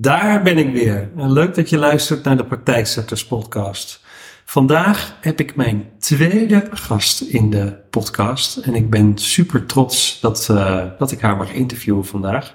Daar 0.00 0.42
ben 0.42 0.58
ik 0.58 0.72
weer. 0.72 1.10
Leuk 1.16 1.54
dat 1.54 1.70
je 1.70 1.78
luistert 1.78 2.24
naar 2.24 2.36
de 2.36 2.44
Praktijkzetters 2.44 3.26
podcast. 3.26 4.04
Vandaag 4.44 5.16
heb 5.20 5.40
ik 5.40 5.56
mijn 5.56 5.88
tweede 5.98 6.68
gast 6.70 7.20
in 7.20 7.50
de 7.50 7.76
podcast. 7.90 8.56
En 8.56 8.74
ik 8.74 8.90
ben 8.90 9.18
super 9.18 9.66
trots 9.66 10.20
dat, 10.20 10.48
uh, 10.50 10.84
dat 10.98 11.12
ik 11.12 11.20
haar 11.20 11.36
mag 11.36 11.52
interviewen 11.52 12.06
vandaag. 12.06 12.54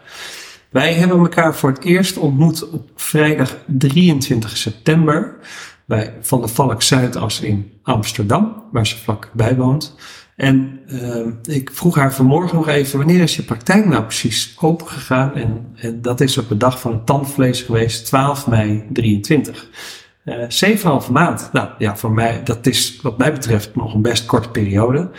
Wij 0.69 0.93
hebben 0.93 1.19
elkaar 1.19 1.55
voor 1.55 1.69
het 1.69 1.83
eerst 1.83 2.17
ontmoet 2.17 2.69
op 2.69 2.89
vrijdag 2.95 3.57
23 3.65 4.57
september 4.57 5.35
bij 5.85 6.13
Van 6.21 6.39
der 6.39 6.49
Valk 6.49 6.81
Zuidas 6.81 7.41
in 7.41 7.71
Amsterdam, 7.83 8.63
waar 8.71 8.87
ze 8.87 8.97
vlakbij 8.97 9.55
woont. 9.55 9.95
En 10.35 10.79
uh, 10.87 11.55
ik 11.55 11.69
vroeg 11.73 11.95
haar 11.95 12.13
vanmorgen 12.13 12.55
nog 12.55 12.67
even, 12.67 12.97
wanneer 12.97 13.21
is 13.21 13.35
je 13.35 13.43
praktijk 13.43 13.85
nou 13.85 14.03
precies 14.03 14.55
open 14.59 14.87
gegaan? 14.87 15.35
En, 15.35 15.73
en 15.75 16.01
dat 16.01 16.21
is 16.21 16.37
op 16.37 16.47
de 16.47 16.57
dag 16.57 16.79
van 16.79 16.91
het 16.91 17.05
tandvlees 17.05 17.61
geweest, 17.61 18.05
12 18.05 18.47
mei 18.47 18.83
23. 18.93 19.69
Uh, 20.25 21.05
7,5 21.05 21.11
maand. 21.11 21.49
Nou 21.51 21.69
ja, 21.77 21.97
voor 21.97 22.11
mij, 22.11 22.43
dat 22.43 22.65
is 22.65 22.99
wat 23.01 23.17
mij 23.17 23.31
betreft 23.31 23.75
nog 23.75 23.93
een 23.93 24.01
best 24.01 24.25
korte 24.25 24.49
periode. 24.49 25.09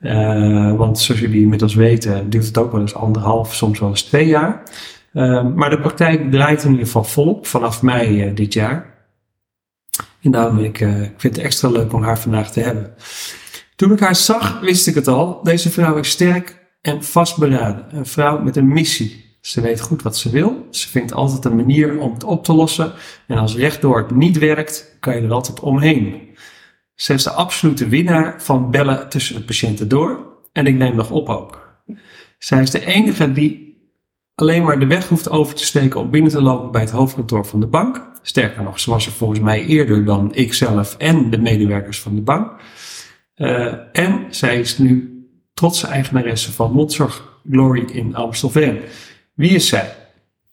Uh, 0.00 0.76
want 0.76 0.98
zoals 0.98 1.20
jullie 1.20 1.42
inmiddels 1.42 1.74
weten, 1.74 2.30
duurt 2.30 2.46
het 2.46 2.58
ook 2.58 2.72
wel 2.72 2.80
eens 2.80 2.94
anderhalf, 2.94 3.54
soms 3.54 3.78
wel 3.78 3.88
eens 3.88 4.02
twee 4.02 4.26
jaar. 4.26 4.62
Uh, 5.12 5.46
maar 5.54 5.70
de 5.70 5.80
praktijk 5.80 6.30
draait 6.30 6.62
in 6.64 6.70
ieder 6.70 6.86
geval 6.86 7.04
volop 7.04 7.46
vanaf 7.46 7.82
mei 7.82 8.24
uh, 8.26 8.34
dit 8.34 8.52
jaar. 8.52 8.94
En 10.22 10.30
daarom 10.30 10.58
ik, 10.58 10.80
uh, 10.80 11.02
ik 11.02 11.14
vind 11.16 11.36
het 11.36 11.44
extra 11.44 11.68
leuk 11.68 11.92
om 11.92 12.02
haar 12.02 12.18
vandaag 12.18 12.52
te 12.52 12.60
hebben. 12.60 12.94
Toen 13.78 13.92
ik 13.92 14.00
haar 14.00 14.16
zag, 14.16 14.60
wist 14.60 14.86
ik 14.86 14.94
het 14.94 15.08
al. 15.08 15.42
Deze 15.42 15.70
vrouw 15.70 15.96
is 15.96 16.08
sterk 16.08 16.66
en 16.80 17.04
vastberaden. 17.04 17.96
Een 17.96 18.06
vrouw 18.06 18.42
met 18.42 18.56
een 18.56 18.68
missie. 18.68 19.36
Ze 19.40 19.60
weet 19.60 19.80
goed 19.80 20.02
wat 20.02 20.16
ze 20.16 20.30
wil. 20.30 20.66
Ze 20.70 20.88
vindt 20.88 21.12
altijd 21.12 21.44
een 21.44 21.56
manier 21.56 21.98
om 21.98 22.12
het 22.12 22.24
op 22.24 22.44
te 22.44 22.52
lossen. 22.52 22.92
En 23.26 23.38
als 23.38 23.56
rechtdoor 23.56 23.98
het 23.98 24.10
niet 24.10 24.38
werkt, 24.38 24.96
kan 25.00 25.14
je 25.14 25.20
er 25.20 25.32
altijd 25.32 25.60
omheen. 25.60 26.28
Ze 26.94 27.14
is 27.14 27.22
de 27.22 27.30
absolute 27.30 27.88
winnaar 27.88 28.42
van 28.42 28.70
bellen 28.70 29.08
tussen 29.08 29.34
de 29.34 29.42
patiënten 29.42 29.88
door. 29.88 30.26
En 30.52 30.66
ik 30.66 30.74
neem 30.74 30.96
nog 30.96 31.10
op 31.10 31.28
ook. 31.28 31.82
Zij 32.38 32.62
is 32.62 32.70
de 32.70 32.86
enige 32.86 33.32
die 33.32 33.76
alleen 34.34 34.62
maar 34.62 34.78
de 34.78 34.86
weg 34.86 35.08
hoeft 35.08 35.30
over 35.30 35.54
te 35.54 35.64
steken 35.64 36.00
om 36.00 36.10
binnen 36.10 36.30
te 36.30 36.42
lopen 36.42 36.70
bij 36.70 36.80
het 36.80 36.90
hoofdkantoor 36.90 37.46
van 37.46 37.60
de 37.60 37.66
bank. 37.66 38.10
Sterker 38.22 38.62
nog, 38.62 38.80
ze 38.80 38.90
was 38.90 39.06
er 39.06 39.12
volgens 39.12 39.40
mij 39.40 39.64
eerder 39.64 40.04
dan 40.04 40.34
ik 40.34 40.54
zelf 40.54 40.96
en 40.96 41.30
de 41.30 41.38
medewerkers 41.38 42.00
van 42.00 42.14
de 42.14 42.22
bank. 42.22 42.60
Uh, 43.38 43.74
en 43.92 44.26
zij 44.30 44.58
is 44.58 44.78
nu 44.78 45.18
trotse 45.54 45.86
eigenaresse 45.86 46.52
van 46.52 46.72
Mondzorg 46.72 47.40
Glory 47.50 47.84
in 47.92 48.14
Amstelveen. 48.14 48.80
Wie 49.34 49.50
is 49.50 49.68
zij? 49.68 49.94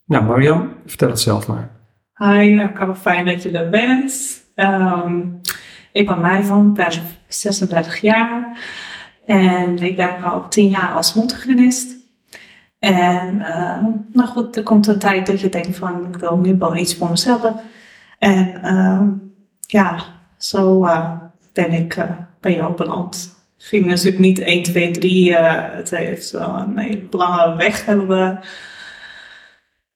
Nou, 0.06 0.24
Mariam, 0.24 0.74
vertel 0.86 1.10
het 1.10 1.20
zelf 1.20 1.48
maar. 1.48 1.70
Hi, 2.16 2.54
nou, 2.54 2.96
fijn 2.96 3.26
dat 3.26 3.44
je 3.44 3.52
er 3.52 3.70
bent. 3.70 4.44
Um, 4.56 5.42
ik 5.92 6.08
ben 6.08 6.22
Mariam, 6.22 6.74
ben 6.74 6.92
36 7.28 8.02
jaar 8.02 8.58
en 9.26 9.78
ik 9.78 9.96
werk 9.96 10.24
al 10.24 10.48
10 10.50 10.70
jaar 10.70 10.92
als 10.92 11.14
mondhygiënist. 11.14 11.96
En 12.80 13.36
uh, 13.36 13.84
nou 14.14 14.28
goed, 14.28 14.56
er 14.56 14.64
komt 14.64 14.88
een 14.88 15.00
tijd 15.00 15.28
dat 15.28 15.40
je 15.40 15.50
denkt 15.50 15.78
van, 15.78 16.08
ik 16.08 16.16
wil 16.16 16.38
nu 16.38 16.56
wel 16.58 16.76
iets 16.76 16.96
voor 16.96 17.10
mezelf. 17.10 17.54
En 18.20 18.60
uh, 18.64 19.02
ja, 19.60 20.04
zo 20.38 20.86
uh, 20.86 21.12
ben 21.54 21.72
ik 21.72 21.98
bij 22.46 22.56
jou 22.56 22.76
beland. 22.76 23.36
Ging 23.58 23.86
natuurlijk 23.86 24.20
niet 24.20 24.40
1, 24.40 24.64
2, 24.64 24.92
3. 24.92 25.30
Uh, 25.30 25.64
het 25.72 25.90
heeft 25.90 26.32
wel 26.32 26.56
een 26.56 26.78
hele 26.78 27.08
lange 27.12 27.56
weg 27.56 27.86
hebben 27.86 28.08
we 28.08 28.38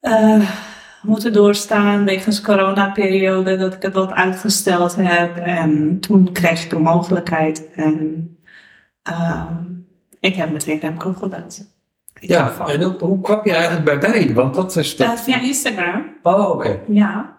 uh, 0.00 0.50
moeten 1.02 1.32
doorstaan 1.32 2.04
wegens 2.04 2.40
coronaperiode 2.40 3.56
dat 3.56 3.74
ik 3.74 3.82
het 3.82 3.94
wat 3.94 4.12
uitgesteld 4.12 4.96
heb. 4.96 5.36
En 5.36 6.00
toen 6.00 6.32
kreeg 6.32 6.64
ik 6.64 6.70
de 6.70 6.78
mogelijkheid 6.78 7.70
en 7.74 8.28
uh, 9.10 9.50
ik 10.20 10.34
heb 10.34 10.50
meteen 10.50 10.80
Remco 10.80 11.12
gebeld. 11.12 11.60
Ja, 12.20 12.66
en 12.66 12.82
hoe, 12.82 12.98
hoe 12.98 13.20
kwam 13.20 13.40
je 13.44 13.54
eigenlijk 13.54 13.84
bij 13.84 14.10
mij? 14.10 14.34
Want 14.34 14.54
dat 14.54 14.76
is 14.76 14.96
de... 14.96 15.04
Uh, 15.04 15.12
via 15.12 15.40
Instagram. 15.40 16.16
Oh, 16.22 16.48
oké. 16.48 16.50
Okay. 16.50 16.80
Ja. 16.88 17.38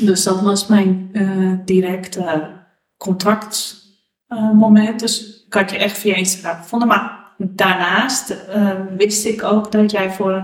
Dus 0.00 0.24
dat 0.24 0.40
was 0.40 0.66
mijn 0.66 1.10
uh, 1.12 1.58
directe 1.64 2.56
contact 2.96 3.86
uh, 4.28 4.50
moment. 4.50 5.00
Dus 5.00 5.44
ik 5.46 5.54
had 5.54 5.70
je 5.70 5.78
echt 5.78 5.98
via 5.98 6.14
Instagram 6.14 6.62
gevonden. 6.62 6.88
Maar 6.88 7.18
daarnaast 7.36 8.30
uh, 8.56 8.70
wist 8.96 9.24
ik 9.26 9.42
ook 9.42 9.72
dat 9.72 9.90
jij 9.90 10.10
voor 10.10 10.42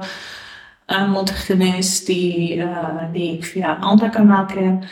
een 0.87 1.11
mondhygiënist 1.11 2.07
die, 2.07 2.57
uh, 2.57 3.03
die 3.13 3.37
ik 3.37 3.45
via 3.45 3.77
een 3.77 3.83
ander 3.83 4.11
kanaal 4.11 4.45
ken, 4.47 4.85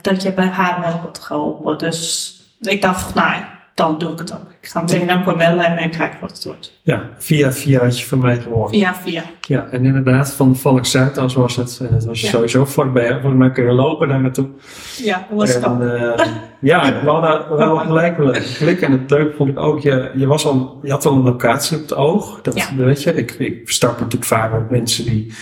dat 0.00 0.22
je 0.22 0.32
bij 0.34 0.46
haar 0.46 0.80
wel 0.80 1.00
wordt 1.00 1.18
geholpen. 1.18 1.78
Dus 1.78 2.36
ik 2.60 2.82
dacht, 2.82 3.14
nou 3.14 3.42
dan 3.74 3.98
doe 3.98 4.12
ik 4.12 4.18
het 4.18 4.32
ook. 4.32 4.50
Ik 4.60 4.68
ga 4.68 4.80
meteen 4.80 5.06
naar 5.06 5.36
bellen 5.36 5.76
en 5.76 5.90
kijken 5.90 6.20
wat 6.20 6.30
het 6.30 6.44
wordt. 6.44 6.80
Ja, 6.82 7.10
via 7.18 7.52
via 7.52 7.80
had 7.80 7.98
je 7.98 8.06
van 8.06 8.18
mij 8.18 8.40
gehoord. 8.40 8.70
Via 8.70 8.94
via. 8.94 9.22
Ja, 9.40 9.66
en 9.70 9.84
inderdaad, 9.84 10.32
van 10.32 10.56
Valk 10.56 10.86
Zuidas 10.86 11.34
was 11.34 11.56
het. 11.56 11.80
En 11.88 11.94
het 11.94 12.04
was 12.04 12.20
ja. 12.20 12.28
sowieso 12.28 12.64
vlakbij. 12.64 13.10
Volgens 13.10 13.34
mij 13.34 13.50
kunnen 13.50 13.74
lopen 13.74 14.08
daar 14.08 14.20
naartoe. 14.20 14.48
Ja, 14.96 15.26
dat 15.28 15.38
was 15.38 15.60
en, 15.60 15.80
uh, 15.80 16.26
Ja, 16.60 17.02
we 17.02 17.10
hadden, 17.10 17.56
we 17.56 17.62
hadden 17.62 17.86
gelijk 17.86 18.16
wel 18.16 18.36
een 18.36 18.42
klik. 18.56 18.80
En 18.80 18.92
het 18.92 19.10
leuk 19.10 19.36
vond 19.36 19.50
ik 19.50 19.58
ook, 19.58 19.80
je, 19.80 20.10
je, 20.14 20.26
was 20.26 20.46
al, 20.46 20.78
je 20.82 20.90
had 20.90 21.06
al 21.06 21.12
een 21.12 21.22
locatie 21.22 21.76
op 21.76 21.82
het 21.82 21.94
oog. 21.94 22.40
Dat, 22.40 22.54
ja. 22.54 22.76
weet 22.76 23.02
je, 23.02 23.14
ik, 23.14 23.30
ik 23.30 23.70
start 23.70 23.98
natuurlijk 23.98 24.24
vaak 24.24 24.52
met 24.52 24.70
mensen 24.70 25.04
die... 25.04 25.32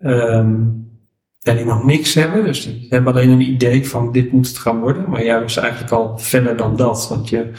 Um, 0.00 0.84
ja, 1.46 1.54
die 1.54 1.64
nog 1.64 1.84
niks 1.84 2.14
hebben. 2.14 2.44
Dus 2.44 2.64
die 2.64 2.86
hebben 2.88 3.12
alleen 3.12 3.30
een 3.30 3.40
idee 3.40 3.88
van 3.88 4.12
dit 4.12 4.32
moet 4.32 4.48
het 4.48 4.58
gaan 4.58 4.80
worden. 4.80 5.10
Maar 5.10 5.24
jij 5.24 5.40
was 5.40 5.56
eigenlijk 5.56 5.92
al 5.92 6.18
verder 6.18 6.56
dan 6.56 6.76
dat. 6.76 7.06
Want 7.08 7.28
je, 7.28 7.50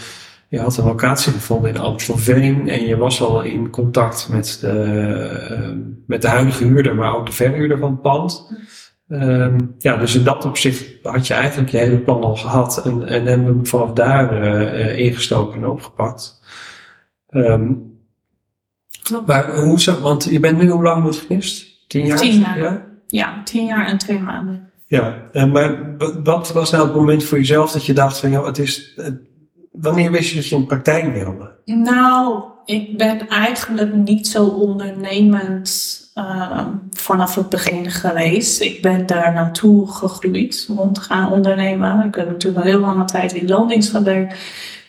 je 0.49 0.59
had 0.59 0.77
een 0.77 0.85
locatie 0.85 1.31
gevonden 1.31 1.69
in 1.69 1.79
Amstelveen. 1.79 2.69
En 2.69 2.85
je 2.85 2.97
was 2.97 3.21
al 3.21 3.41
in 3.41 3.69
contact 3.69 4.27
met 4.31 4.57
de, 4.61 6.01
met 6.07 6.21
de 6.21 6.27
huidige 6.27 6.63
huurder, 6.63 6.95
maar 6.95 7.15
ook 7.15 7.25
de 7.25 7.31
verhuurder 7.31 7.77
van 7.77 7.91
het 7.91 8.01
pand. 8.01 8.51
Um, 9.09 9.75
ja, 9.77 9.97
dus 9.97 10.15
in 10.15 10.23
dat 10.23 10.45
opzicht 10.45 10.85
had 11.03 11.27
je 11.27 11.33
eigenlijk 11.33 11.69
je 11.69 11.77
hele 11.77 11.97
plan 11.97 12.23
al 12.23 12.35
gehad. 12.35 12.81
En, 12.85 13.07
en 13.07 13.25
hebben 13.25 13.45
we 13.45 13.53
hem 13.53 13.65
vanaf 13.65 13.91
daar 13.93 14.43
uh, 14.43 14.97
ingestoken 14.99 15.57
en 15.57 15.67
opgepakt. 15.67 16.41
Um, 17.29 17.95
maar 19.25 19.55
hoe 19.55 19.79
zo, 19.79 19.99
want 19.99 20.23
je 20.23 20.39
bent 20.39 20.57
nu 20.57 20.69
hoe 20.69 20.83
lang 20.83 21.03
moet 21.03 21.15
geweest? 21.15 21.87
Tien 21.87 22.05
jaar? 22.05 22.17
Tien 22.17 22.39
jaar. 22.39 22.57
Ja? 22.57 22.85
Ja, 23.07 23.41
tien 23.43 23.65
jaar 23.65 23.87
en 23.87 23.97
twee 23.97 24.19
maanden. 24.19 24.71
Ja, 24.85 25.15
maar 25.51 25.95
wat 26.23 26.51
was 26.51 26.71
nou 26.71 26.85
het 26.85 26.95
moment 26.95 27.23
voor 27.23 27.37
jezelf 27.37 27.71
dat 27.71 27.85
je 27.85 27.93
dacht 27.93 28.19
van, 28.19 28.29
ja, 28.29 28.43
het 28.43 28.57
is, 28.57 28.99
wanneer 29.71 30.11
wist 30.11 30.29
je 30.29 30.35
dat 30.35 30.47
je 30.47 30.55
een 30.55 30.65
praktijk 30.65 31.13
wilde? 31.13 31.55
Nou, 31.65 32.43
ik 32.65 32.97
ben 32.97 33.27
eigenlijk 33.27 33.93
niet 33.93 34.27
zo 34.27 34.45
ondernemend 34.45 36.01
uh, 36.15 36.67
vanaf 36.91 37.35
het 37.35 37.49
begin 37.49 37.91
geweest. 37.91 38.61
Ik 38.61 38.81
ben 38.81 39.05
daar 39.05 39.33
naartoe 39.33 39.91
gegroeid 39.91 40.69
om 40.77 40.93
te 40.93 41.01
gaan 41.01 41.31
ondernemen. 41.31 42.05
Ik 42.05 42.15
heb 42.15 42.27
natuurlijk 42.27 42.65
al 42.65 42.71
heel 42.71 42.79
lange 42.79 43.05
tijd 43.05 43.33
in 43.33 43.47
loondienst 43.47 43.89
gewerkt. 43.89 44.35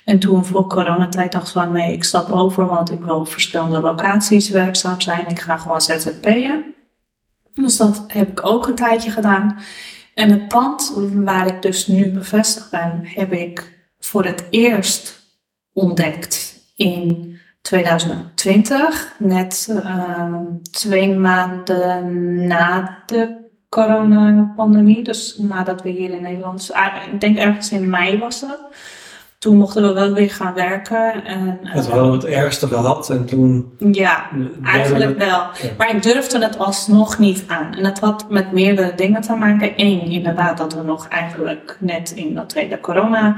En 0.04 0.18
toen 0.18 0.44
voor 0.44 0.66
coronatijd 0.66 1.32
dacht 1.32 1.46
ik 1.46 1.52
van 1.52 1.72
nee, 1.72 1.92
ik 1.92 2.04
stap 2.04 2.30
over, 2.30 2.66
want 2.66 2.90
ik 2.90 3.00
wil 3.00 3.18
op 3.18 3.28
verschillende 3.28 3.80
locaties 3.80 4.48
werkzaam 4.48 5.00
zijn. 5.00 5.28
Ik 5.28 5.40
ga 5.40 5.56
gewoon 5.56 5.80
ZZP'en. 5.80 6.76
Dus 7.62 7.76
dat 7.76 8.04
heb 8.06 8.28
ik 8.28 8.46
ook 8.46 8.66
een 8.66 8.74
tijdje 8.74 9.10
gedaan. 9.10 9.58
En 10.14 10.30
het 10.30 10.48
pand 10.48 10.92
waar 11.14 11.46
ik 11.46 11.62
dus 11.62 11.86
nu 11.86 12.10
bevestigd 12.10 12.70
ben, 12.70 13.00
heb 13.02 13.32
ik 13.32 13.78
voor 13.98 14.24
het 14.24 14.44
eerst 14.50 15.22
ontdekt 15.72 16.62
in 16.76 17.36
2020. 17.60 19.14
Net 19.18 19.68
uh, 19.70 20.34
twee 20.70 21.14
maanden 21.14 22.46
na 22.46 22.98
de 23.06 23.36
coronapandemie. 23.68 25.02
Dus 25.02 25.38
nadat 25.38 25.82
we 25.82 25.88
hier 25.88 26.10
in 26.10 26.22
Nederland, 26.22 26.70
ik 27.12 27.20
denk 27.20 27.38
ergens 27.38 27.72
in 27.72 27.90
mei 27.90 28.18
was 28.18 28.40
dat 28.40 28.60
toen 29.38 29.56
mochten 29.56 29.82
we 29.82 29.92
wel 29.92 30.12
weer 30.12 30.30
gaan 30.30 30.54
werken. 30.54 31.24
En, 31.24 31.58
het 31.62 31.86
wel 31.86 32.12
het 32.12 32.24
ergste 32.24 32.66
gehad 32.66 33.10
en 33.10 33.24
toen... 33.24 33.72
Ja, 33.92 34.28
eigenlijk 34.64 35.18
wel. 35.18 35.42
Maar 35.78 35.94
ik 35.94 36.02
durfde 36.02 36.38
het 36.38 36.58
alsnog 36.58 37.18
niet 37.18 37.44
aan. 37.46 37.74
En 37.74 37.82
dat 37.82 37.98
had 37.98 38.30
met 38.30 38.52
meerdere 38.52 38.94
dingen 38.94 39.20
te 39.20 39.34
maken. 39.34 39.72
Eén, 39.76 40.00
inderdaad 40.00 40.58
dat 40.58 40.74
we 40.74 40.82
nog 40.82 41.08
eigenlijk 41.08 41.76
net 41.80 42.10
in 42.10 42.34
dat 42.34 42.48
tweede 42.48 42.80
corona 42.80 43.36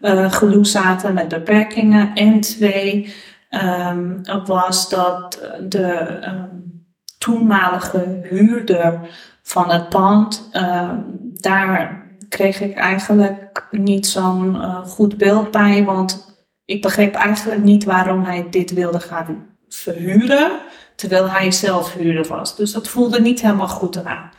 uh, 0.00 0.32
gedoe 0.32 0.66
zaten 0.66 1.14
met 1.14 1.28
beperkingen. 1.28 2.14
En 2.14 2.40
twee, 2.40 3.14
um, 3.50 4.20
was 4.44 4.88
dat 4.88 5.40
de 5.68 6.18
um, 6.26 6.84
toenmalige 7.18 8.20
huurder 8.22 9.00
van 9.42 9.70
het 9.70 9.88
pand, 9.88 10.50
uh, 10.52 10.90
daar 11.32 12.06
kreeg 12.28 12.60
ik 12.60 12.76
eigenlijk 12.76 13.66
niet 13.70 14.06
zo'n 14.06 14.54
uh, 14.54 14.86
goed 14.86 15.16
beeld 15.16 15.50
bij. 15.50 15.84
Want 15.84 16.36
ik 16.64 16.82
begreep 16.82 17.14
eigenlijk 17.14 17.62
niet 17.62 17.84
waarom 17.84 18.24
hij 18.24 18.46
dit 18.50 18.72
wilde 18.72 19.00
gaan 19.00 19.46
verhuren. 19.68 20.50
terwijl 20.94 21.30
hij 21.30 21.50
zelf 21.50 21.92
huurder 21.92 22.26
was. 22.26 22.56
Dus 22.56 22.72
dat 22.72 22.88
voelde 22.88 23.20
niet 23.20 23.40
helemaal 23.40 23.68
goed 23.68 23.96
eraan. 23.96 24.30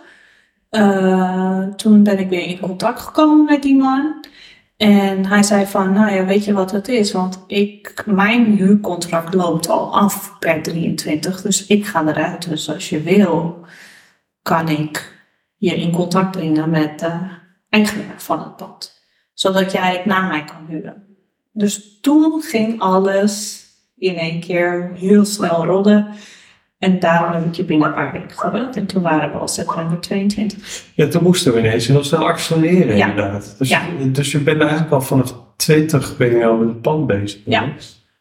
Toen 1.76 2.02
ben 2.02 2.18
ik 2.18 2.28
weer 2.28 2.46
in 2.46 2.60
contact 2.60 3.00
gekomen 3.00 3.44
met 3.44 3.62
die 3.62 3.76
man. 3.76 4.26
En 4.76 5.26
hij 5.26 5.42
zei 5.42 5.66
van, 5.66 5.92
nou 5.92 6.12
ja, 6.14 6.24
weet 6.24 6.44
je 6.44 6.52
wat 6.52 6.70
het 6.70 6.88
is? 6.88 7.12
Want 7.12 7.44
ik, 7.46 8.02
mijn 8.06 8.44
huurcontract 8.44 9.34
loopt 9.34 9.68
al 9.68 9.94
af 9.94 10.36
per 10.38 10.62
23, 10.62 11.42
dus 11.42 11.66
ik 11.66 11.86
ga 11.86 12.06
eruit. 12.06 12.48
Dus 12.48 12.70
als 12.70 12.88
je 12.88 13.02
wil, 13.02 13.66
kan 14.42 14.68
ik 14.68 15.16
je 15.56 15.74
in 15.76 15.92
contact 15.92 16.30
brengen 16.30 16.70
met 16.70 16.98
de 16.98 17.12
eigenaar 17.68 18.14
van 18.16 18.38
het 18.38 18.56
pand. 18.56 19.02
Zodat 19.32 19.72
jij 19.72 19.92
het 19.96 20.04
na 20.04 20.26
mij 20.26 20.44
kan 20.44 20.66
huren. 20.68 21.06
Dus 21.52 22.00
toen 22.00 22.42
ging 22.42 22.80
alles 22.80 23.64
in 23.96 24.16
één 24.16 24.40
keer 24.40 24.92
heel 24.94 25.24
snel 25.24 25.64
rollen. 25.64 26.08
En 26.78 26.98
daarom 26.98 27.32
heb 27.32 27.44
ik 27.44 27.54
je 27.54 27.64
binnen 27.64 28.22
gebeld. 28.28 28.76
En 28.76 28.86
toen 28.86 29.02
waren 29.02 29.32
we 29.32 29.38
al 29.38 29.48
september 29.48 30.00
22. 30.00 30.84
Ja, 30.94 31.08
toen 31.08 31.22
moesten 31.22 31.52
we 31.52 31.58
ineens 31.58 31.86
heel 31.86 32.04
snel 32.04 32.26
accelereren 32.26 32.96
ja. 32.96 33.08
inderdaad. 33.08 33.54
Dus, 33.58 33.68
ja. 33.68 33.80
dus 34.06 34.32
je 34.32 34.38
bent 34.38 34.60
eigenlijk 34.60 34.92
al 34.92 35.00
vanaf 35.00 35.34
20 35.56 36.16
ben 36.16 36.36
je 36.36 36.46
al 36.46 36.56
met 36.56 36.68
het 36.68 36.82
pand 36.82 37.06
bezig. 37.06 37.40
Ja. 37.44 37.62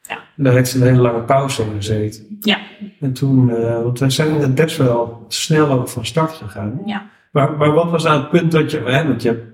ja. 0.01 0.17
En 0.37 0.43
daar 0.43 0.53
heeft 0.53 0.69
ze 0.69 0.77
een 0.77 0.87
hele 0.87 1.01
lange 1.01 1.21
pauze 1.21 1.63
in 1.63 1.71
gezeten. 1.75 2.37
Ja. 2.39 2.57
En 2.99 3.13
toen, 3.13 3.49
uh, 3.49 3.81
want 3.83 3.99
wij 3.99 4.09
zijn 4.09 4.53
best 4.55 4.77
wel 4.77 5.25
snel 5.27 5.87
van 5.87 6.05
start 6.05 6.31
gegaan. 6.31 6.81
Ja. 6.85 7.09
Maar, 7.31 7.51
maar 7.57 7.71
wat 7.71 7.91
was 7.91 8.03
nou 8.03 8.19
het 8.19 8.29
punt 8.29 8.51
dat 8.51 8.71
je, 8.71 8.79
hè, 8.85 9.07
want 9.07 9.21
je, 9.21 9.46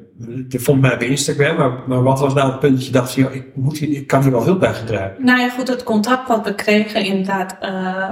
je 0.47 0.59
vond 0.59 0.81
mij 0.81 0.97
bij 0.97 1.07
Instagram, 1.07 1.57
maar, 1.57 1.71
maar 1.87 2.03
wat 2.03 2.19
was 2.19 2.33
nou 2.33 2.51
het 2.51 2.59
punt 2.59 2.93
dat 2.93 3.13
je 3.13 3.29
ik, 3.31 3.55
moet 3.55 3.81
ik 3.81 4.07
kan 4.07 4.21
hier 4.21 4.31
wel 4.31 4.43
heel 4.43 4.57
bij 4.57 4.73
gebruiken? 4.73 5.25
Nou 5.25 5.39
ja, 5.39 5.49
goed, 5.49 5.67
het 5.67 5.83
contact 5.83 6.27
wat 6.27 6.45
we 6.45 6.55
kregen 6.55 7.05
inderdaad 7.05 7.57
uh, 7.61 8.09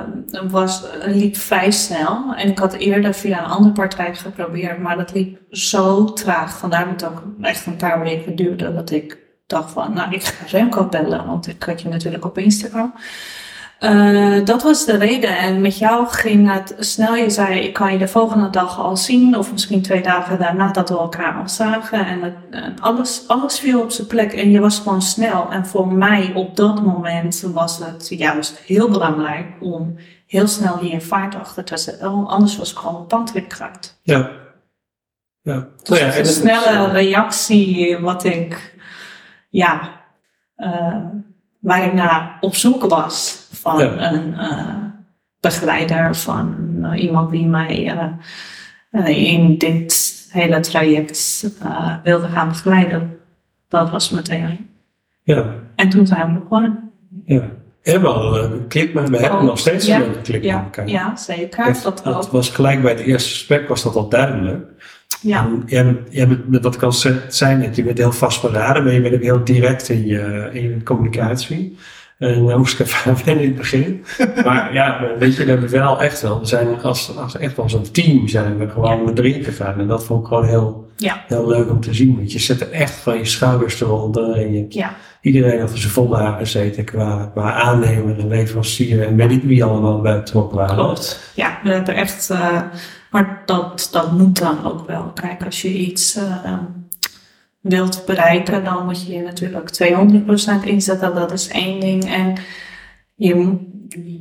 was, 0.50 0.84
liep 1.06 1.36
vrij 1.36 1.72
snel. 1.72 2.34
En 2.36 2.50
ik 2.50 2.60
had 2.60 2.74
eerder 2.74 3.14
via 3.14 3.40
een 3.40 3.50
andere 3.50 3.74
partij 3.74 4.16
geprobeerd, 4.16 4.80
maar 4.80 4.98
dat 4.98 5.14
liep 5.14 5.40
zo 5.50 6.14
traag. 6.14 6.58
Vandaar 6.58 6.86
dat 6.86 7.02
het 7.02 7.12
ook 7.12 7.24
echt 7.42 7.66
een 7.66 7.76
paar 7.76 8.02
weken 8.02 8.36
duurde 8.36 8.74
dat 8.74 8.92
ik 8.92 9.18
dacht 9.48 9.72
van, 9.72 9.94
nou, 9.94 10.14
ik 10.14 10.24
ga 10.24 10.46
Remco 10.58 10.86
bellen, 10.86 11.26
want 11.26 11.48
ik 11.48 11.64
had 11.64 11.82
je 11.82 11.90
natuurlijk 11.90 12.26
op 12.26 12.38
Instagram. 12.38 12.94
Uh, 13.84 14.46
dat 14.46 14.64
was 14.64 14.86
de 14.86 14.98
reden. 14.98 15.38
En 15.38 15.62
met 15.62 15.78
jou 15.78 16.08
ging 16.08 16.54
het 16.54 16.76
snel. 16.80 17.16
Je 17.16 17.30
zei, 17.30 17.60
ik 17.60 17.74
kan 17.74 17.92
je 17.92 17.98
de 17.98 18.08
volgende 18.08 18.50
dag 18.50 18.80
al 18.80 18.98
zien. 18.98 19.38
Of 19.38 19.52
misschien 19.52 19.82
twee 19.82 20.02
dagen 20.02 20.40
daarna 20.40 20.72
dat 20.72 20.90
we 20.90 20.98
elkaar 20.98 21.36
al 21.36 21.50
zagen. 21.50 22.06
En, 22.06 22.22
het, 22.22 22.36
en 22.50 22.80
alles, 22.80 23.24
alles 23.28 23.60
viel 23.60 23.82
op 23.82 23.92
zijn 23.92 24.08
plek. 24.08 24.34
En 24.34 24.52
je 24.52 24.60
was 24.60 24.80
gewoon 24.80 25.02
snel. 25.02 25.52
En 25.52 25.66
voor 25.66 25.88
mij 25.88 26.32
op 26.36 26.56
dat 26.56 26.82
moment 26.82 27.42
was 27.42 27.80
het 27.80 28.08
juist 28.10 28.58
heel 28.58 28.90
belangrijk 28.90 29.48
om 29.60 29.96
heel 30.28 30.48
snel 30.48 30.78
hier 30.78 31.02
vaart 31.02 31.36
achter 31.36 31.64
te 31.64 31.78
zetten. 31.78 32.28
Anders 32.28 32.58
was 32.58 32.70
het 32.70 32.78
gewoon 32.78 32.96
een 32.96 33.08
pand 33.08 33.32
weer 33.32 33.48
kwijt. 33.48 34.00
Ja. 34.04 34.30
ja. 35.42 35.68
Dus 35.84 35.90
oh 35.90 35.98
ja, 35.98 36.18
een 36.18 36.26
snelle 36.26 36.92
reactie 36.92 37.98
wat 37.98 38.24
ik, 38.24 38.76
ja... 39.50 40.00
Uh, 40.58 40.96
waar 41.60 41.86
ik 41.86 41.94
naar 41.94 42.38
op 42.42 42.56
zoek 42.56 42.84
was 42.84 43.41
van 43.62 43.80
een 43.82 44.34
uh, 44.34 44.76
begeleider, 45.40 46.16
van 46.16 46.56
uh, 46.82 47.04
iemand 47.04 47.32
die 47.32 47.46
mij 47.46 47.96
uh, 48.92 49.08
in 49.08 49.58
dit 49.58 50.26
hele 50.32 50.60
traject 50.60 51.48
wilde 52.04 52.28
gaan 52.28 52.48
begeleiden. 52.48 53.18
Dat 53.68 53.90
was 53.90 54.10
meteen. 54.10 54.70
Ja. 55.24 55.46
En 55.76 55.90
toen 55.90 56.08
zijn 56.08 56.34
we 56.34 56.40
begonnen. 56.40 56.92
Ja. 57.26 57.50
We 57.84 57.92
hebben 57.92 58.14
al 58.14 58.44
een 58.44 58.68
klik 58.68 58.94
met, 58.94 59.10
we 59.10 59.18
hebben 59.18 59.40
oh, 59.40 59.46
nog 59.46 59.60
steeds 59.60 59.86
ja, 59.86 60.02
een 60.02 60.22
klik 60.22 60.44
ja, 60.44 60.56
met 60.56 60.64
elkaar. 60.66 60.88
Ja, 60.88 61.16
zeker. 61.16 61.78
dat, 61.84 62.02
dat 62.04 62.32
was 62.32 62.50
gelijk 62.50 62.82
bij 62.82 62.92
het 62.92 63.00
eerste 63.00 63.30
gesprek 63.30 63.68
was 63.68 63.84
dat 63.84 63.96
al 63.96 64.10
duidelijk. 64.10 64.66
Ja. 65.22 65.50
En 65.66 66.06
wat 66.62 66.76
ik 66.76 66.84
al 66.84 66.92
zei 67.28 67.70
je 67.74 67.84
bent 67.84 67.98
heel 67.98 68.12
vastberaden, 68.12 68.84
maar 68.84 68.94
je 68.94 69.02
bent 69.02 69.16
ook 69.16 69.22
heel 69.22 69.44
direct 69.44 69.90
in 69.90 70.06
je, 70.06 70.50
in 70.54 70.62
je 70.62 70.84
communicatie. 70.84 71.78
En 72.22 72.46
daar 72.46 72.58
moest 72.58 72.80
ik 72.80 72.86
even 72.88 73.12
aan 73.12 73.38
in 73.38 73.48
het 73.48 73.56
begin. 73.56 74.06
Maar 74.46 74.74
ja, 74.74 75.08
weet 75.20 75.36
je, 75.36 75.44
we 75.44 75.50
hebben 75.50 75.70
wel 75.70 76.02
echt 76.02 76.22
wel, 76.22 76.40
we 76.40 76.46
zijn 76.46 76.82
als, 76.82 77.18
als 77.18 77.38
echt 77.38 77.56
wel 77.56 77.70
zo'n 77.70 77.92
team 77.92 78.28
zijn 78.28 78.58
we 78.58 78.70
gewoon 78.70 78.98
ja. 78.98 79.04
met 79.04 79.16
drie 79.16 79.44
gegaan. 79.44 79.80
En 79.80 79.88
dat 79.88 80.04
vond 80.04 80.22
ik 80.22 80.28
gewoon 80.28 80.46
heel, 80.46 80.88
ja. 80.96 81.24
heel 81.28 81.48
leuk 81.48 81.70
om 81.70 81.80
te 81.80 81.94
zien. 81.94 82.16
Want 82.16 82.32
je 82.32 82.40
zet 82.40 82.62
er 82.62 82.72
echt 82.72 82.94
van 82.94 83.18
je 83.18 83.26
schouders 83.26 83.82
eronder. 83.82 84.36
En 84.36 84.54
je, 84.54 84.66
ja. 84.70 84.96
iedereen 85.22 85.60
had 85.60 85.72
er 85.72 85.78
zijn 85.78 85.92
volle 85.92 86.18
haar 86.18 86.38
gezeten 86.38 86.84
qua, 86.84 87.30
qua 87.34 87.54
aannemer 87.54 88.20
en 88.20 88.28
leverancier. 88.28 89.08
En 89.08 89.16
weet 89.16 89.32
ik 89.32 89.44
wie 89.44 89.64
allemaal 89.64 90.02
bij 90.02 90.18
betrokken 90.18 90.58
waren. 90.58 90.76
Klopt. 90.76 91.32
Ja, 91.36 91.60
we 91.64 91.70
hebben 91.70 91.96
echt... 91.96 92.30
Uh, 92.32 92.62
maar 93.12 93.42
dat, 93.46 93.90
dat 93.92 94.12
moet 94.12 94.40
dan 94.40 94.66
ook 94.66 94.88
wel. 94.88 95.12
Kijk, 95.14 95.46
als 95.46 95.62
je 95.62 95.70
iets 95.70 96.18
uh, 96.18 96.54
wilt 97.62 98.04
bereiken, 98.06 98.64
dan 98.64 98.86
moet 98.86 99.06
je 99.06 99.14
je 99.14 99.22
natuurlijk 99.22 99.70
200% 100.64 100.64
inzetten. 100.64 101.16
Dat 101.16 101.32
is 101.32 101.48
één 101.48 101.80
ding. 101.80 102.06
En 102.06 102.36
je, 103.16 103.58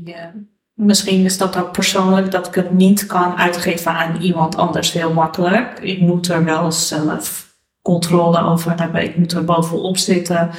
je, 0.05 0.47
misschien 0.75 1.25
is 1.25 1.39
dat 1.39 1.57
ook 1.59 1.73
persoonlijk 1.73 2.31
dat 2.31 2.47
ik 2.47 2.55
het 2.55 2.73
niet 2.73 3.07
kan 3.07 3.37
uitgeven 3.37 3.93
aan 3.93 4.21
iemand 4.21 4.57
anders 4.57 4.93
heel 4.93 5.13
makkelijk. 5.13 5.79
Ik 5.81 6.01
moet 6.01 6.29
er 6.29 6.45
wel 6.45 6.73
zelf 6.73 7.49
controle 7.83 8.41
over 8.41 8.81
hebben. 8.81 9.03
Ik 9.03 9.17
moet 9.17 9.33
er 9.33 9.45
bovenop 9.45 9.97
zitten. 9.97 10.51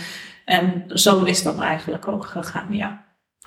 En 0.46 0.84
zo 0.88 1.24
is 1.24 1.44
dat 1.44 1.60
eigenlijk 1.60 2.08
ook 2.08 2.26
gegaan, 2.26 2.68
ja. 2.70 3.01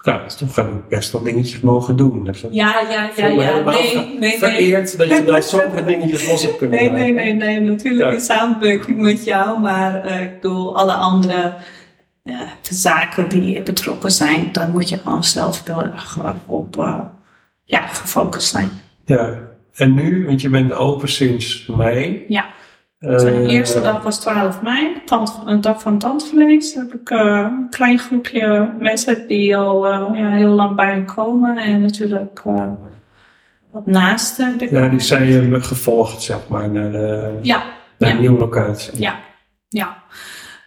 Ja, 0.05 0.19
dus 0.25 0.37
toch 0.37 0.55
gaan 0.55 0.67
we 0.67 0.81
best 0.89 1.13
wel 1.13 1.23
dingetjes 1.23 1.61
mogen 1.61 1.97
doen. 1.97 2.25
Dus 2.25 2.41
ja, 2.41 2.81
ja, 2.91 3.11
ja, 3.17 3.27
ja. 3.27 3.61
Nee, 3.61 3.95
nee, 3.95 4.19
nee. 4.19 4.39
Vereerd 4.39 4.99
dat 4.99 5.09
je 5.09 5.25
daar 5.25 5.43
zoveel 5.43 5.85
dingetjes 5.85 6.29
los 6.29 6.43
hebt 6.43 6.57
kunnen 6.57 6.79
Nee, 6.79 6.91
nee, 6.91 7.13
nee, 7.13 7.33
nee. 7.33 7.61
Natuurlijk 7.61 8.13
in 8.13 8.21
samenwerking 8.21 9.01
met 9.01 9.25
jou, 9.25 9.61
maar 9.61 10.07
uh, 10.07 10.21
ik 10.21 10.41
bedoel, 10.41 10.77
alle 10.77 10.93
andere 10.93 11.55
uh, 12.25 12.41
zaken 12.63 13.29
die 13.29 13.63
betrokken 13.63 14.11
zijn, 14.11 14.49
daar 14.53 14.69
moet 14.69 14.89
je 14.89 14.99
gewoon 14.99 15.25
zelf 15.25 15.67
heel 15.67 15.83
erg 15.83 16.19
op 16.47 16.77
uh, 16.77 17.01
ja, 17.65 17.87
gefocust 17.87 18.49
zijn. 18.49 18.71
Ja, 19.05 19.39
en 19.75 19.95
nu, 19.95 20.27
want 20.27 20.41
je 20.41 20.49
bent 20.49 20.73
open 20.73 21.09
sinds 21.09 21.67
mei. 21.67 22.25
Ja. 22.29 22.47
De 23.05 23.47
eerste 23.47 23.81
dag 23.81 24.03
was 24.03 24.21
12 24.21 24.63
mei, 24.63 25.03
tand, 25.05 25.41
een 25.47 25.61
dag 25.61 25.83
van 25.83 25.99
tandvlees. 25.99 26.75
heb 26.75 26.95
ik 26.95 27.11
uh, 27.11 27.19
een 27.21 27.67
klein 27.71 27.99
groepje 27.99 28.73
mensen 28.79 29.29
die 29.29 29.57
al 29.57 29.87
uh, 29.87 30.19
ja, 30.21 30.31
heel 30.31 30.51
lang 30.51 30.77
bij 30.77 30.99
me 30.99 31.05
komen. 31.05 31.57
En 31.57 31.81
natuurlijk 31.81 32.43
uh, 32.47 32.67
wat 33.71 33.87
naast 33.87 34.37
de 34.37 34.69
Ja, 34.71 34.89
die 34.89 35.01
zijn 35.01 35.27
je 35.27 35.61
gevolgd, 35.61 36.23
zeg 36.23 36.49
maar, 36.49 36.69
naar 36.71 36.93
de, 36.93 37.39
ja, 37.43 37.63
naar 37.99 38.11
ja. 38.11 38.19
nieuwe 38.19 38.39
locatie. 38.39 39.01
Ja, 39.01 39.15
ja. 39.69 40.03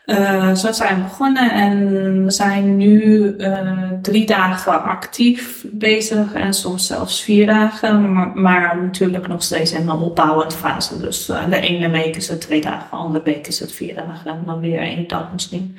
Uh, 0.08 0.56
zo 0.56 0.72
zijn 0.72 0.96
we 0.96 1.02
begonnen 1.02 1.52
en 1.52 2.24
we 2.24 2.32
zijn 2.32 2.78
nu 2.78 3.24
uh, 3.38 3.92
drie 4.02 4.26
dagen 4.26 4.84
actief 4.84 5.66
bezig 5.72 6.34
en 6.34 6.54
soms 6.54 6.88
zelfs 6.88 7.24
vier 7.24 7.46
dagen, 7.46 8.14
maar, 8.14 8.32
maar 8.34 8.82
natuurlijk 8.82 9.28
nog 9.28 9.44
steeds 9.44 9.72
in 9.72 9.90
een 9.90 10.00
opbouwende 10.00 10.56
fase. 10.56 11.00
Dus 11.00 11.30
uh, 11.30 11.50
de 11.50 11.60
ene 11.60 11.90
week 11.90 12.16
is 12.16 12.28
het 12.28 12.42
twee 12.42 12.62
dagen, 12.62 12.88
de 12.90 12.96
andere 12.96 13.24
week 13.24 13.48
is 13.48 13.60
het 13.60 13.72
vier 13.72 13.96
dagen 13.96 14.32
en 14.32 14.44
dan 14.46 14.60
weer 14.60 14.80
één 14.80 15.08
dag 15.08 15.32
misschien. 15.32 15.78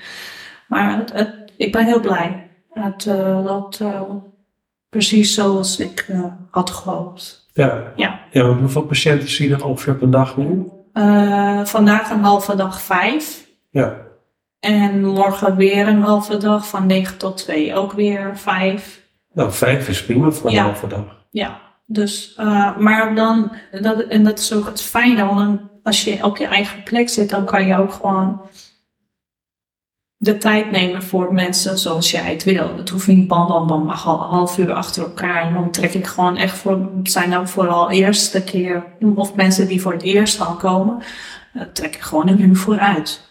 Maar 0.67 0.97
het, 0.97 1.13
het, 1.13 1.35
ik 1.57 1.73
ben 1.73 1.85
heel 1.85 2.01
blij. 2.01 2.49
Het 2.73 3.05
loopt 3.45 3.83
precies 4.89 5.35
zoals 5.35 5.79
ik 5.79 6.07
had 6.51 6.71
gehoopt. 6.71 7.51
Ja. 7.53 7.83
Ja. 7.97 8.21
ja, 8.31 8.53
hoeveel 8.53 8.83
patiënten 8.83 9.29
zie 9.29 9.49
je 9.49 9.57
dan 9.57 9.69
ongeveer 9.69 9.95
per 9.95 10.11
dag 10.11 10.37
nu? 10.37 10.69
vandaag 11.65 12.11
een 12.11 12.23
halve 12.23 12.57
dag 12.57 12.81
vijf. 12.83 13.47
Ja. 13.71 14.07
En 14.61 15.05
morgen 15.05 15.57
weer 15.57 15.89
een 15.89 16.03
halve 16.03 16.37
dag 16.37 16.69
van 16.69 16.87
9 16.87 17.19
tot 17.19 17.37
2, 17.37 17.75
ook 17.75 17.93
weer 17.93 18.31
5. 18.39 19.07
Nou, 19.33 19.53
5 19.53 19.89
is 19.89 20.05
prima 20.05 20.31
voor 20.31 20.47
een 20.51 20.57
Ja. 20.57 20.63
halve 20.63 20.87
dag. 20.87 21.05
Ja, 21.31 21.61
dus, 21.87 22.35
uh, 22.41 22.77
maar 22.77 23.15
dan, 23.15 23.53
dat, 23.81 24.01
en 24.03 24.25
dat 24.25 24.39
is 24.39 24.53
ook 24.53 24.67
het 24.67 24.83
fijne, 24.83 25.25
want 25.27 25.61
als 25.83 26.05
je 26.05 26.25
op 26.25 26.37
je 26.37 26.47
eigen 26.47 26.83
plek 26.83 27.09
zit, 27.09 27.31
dan 27.31 27.45
kan 27.45 27.67
je 27.67 27.77
ook 27.77 27.93
gewoon 27.93 28.41
de 30.17 30.39
tijd 30.39 30.71
nemen 30.71 31.03
voor 31.03 31.33
mensen 31.35 31.79
zoals 31.79 32.11
jij 32.11 32.33
het 32.33 32.45
wil. 32.45 32.77
Het 32.77 32.89
hoeft 32.89 33.07
niet 33.07 33.29
bam, 33.29 33.47
bam, 33.47 33.67
bam, 33.67 33.85
maar 33.85 33.95
een 33.95 34.19
half 34.19 34.59
uur 34.59 34.73
achter 34.73 35.03
elkaar. 35.03 35.43
En 35.43 35.55
dan 35.55 35.71
trek 35.71 35.95
ik 35.95 36.07
gewoon 36.07 36.37
echt 36.37 36.57
voor, 36.59 36.91
het 36.99 37.11
zijn 37.11 37.31
dan 37.31 37.49
vooral 37.49 37.91
eerste 37.91 38.45
keer, 38.45 38.85
of 39.15 39.35
mensen 39.35 39.69
die 39.69 39.81
voor 39.81 39.93
het 39.93 40.03
eerst 40.03 40.41
al 40.41 40.55
komen, 40.55 41.03
uh, 41.55 41.63
trek 41.73 41.95
ik 41.95 42.01
gewoon 42.01 42.29
een 42.29 42.41
uur 42.41 42.57
vooruit. 42.57 43.28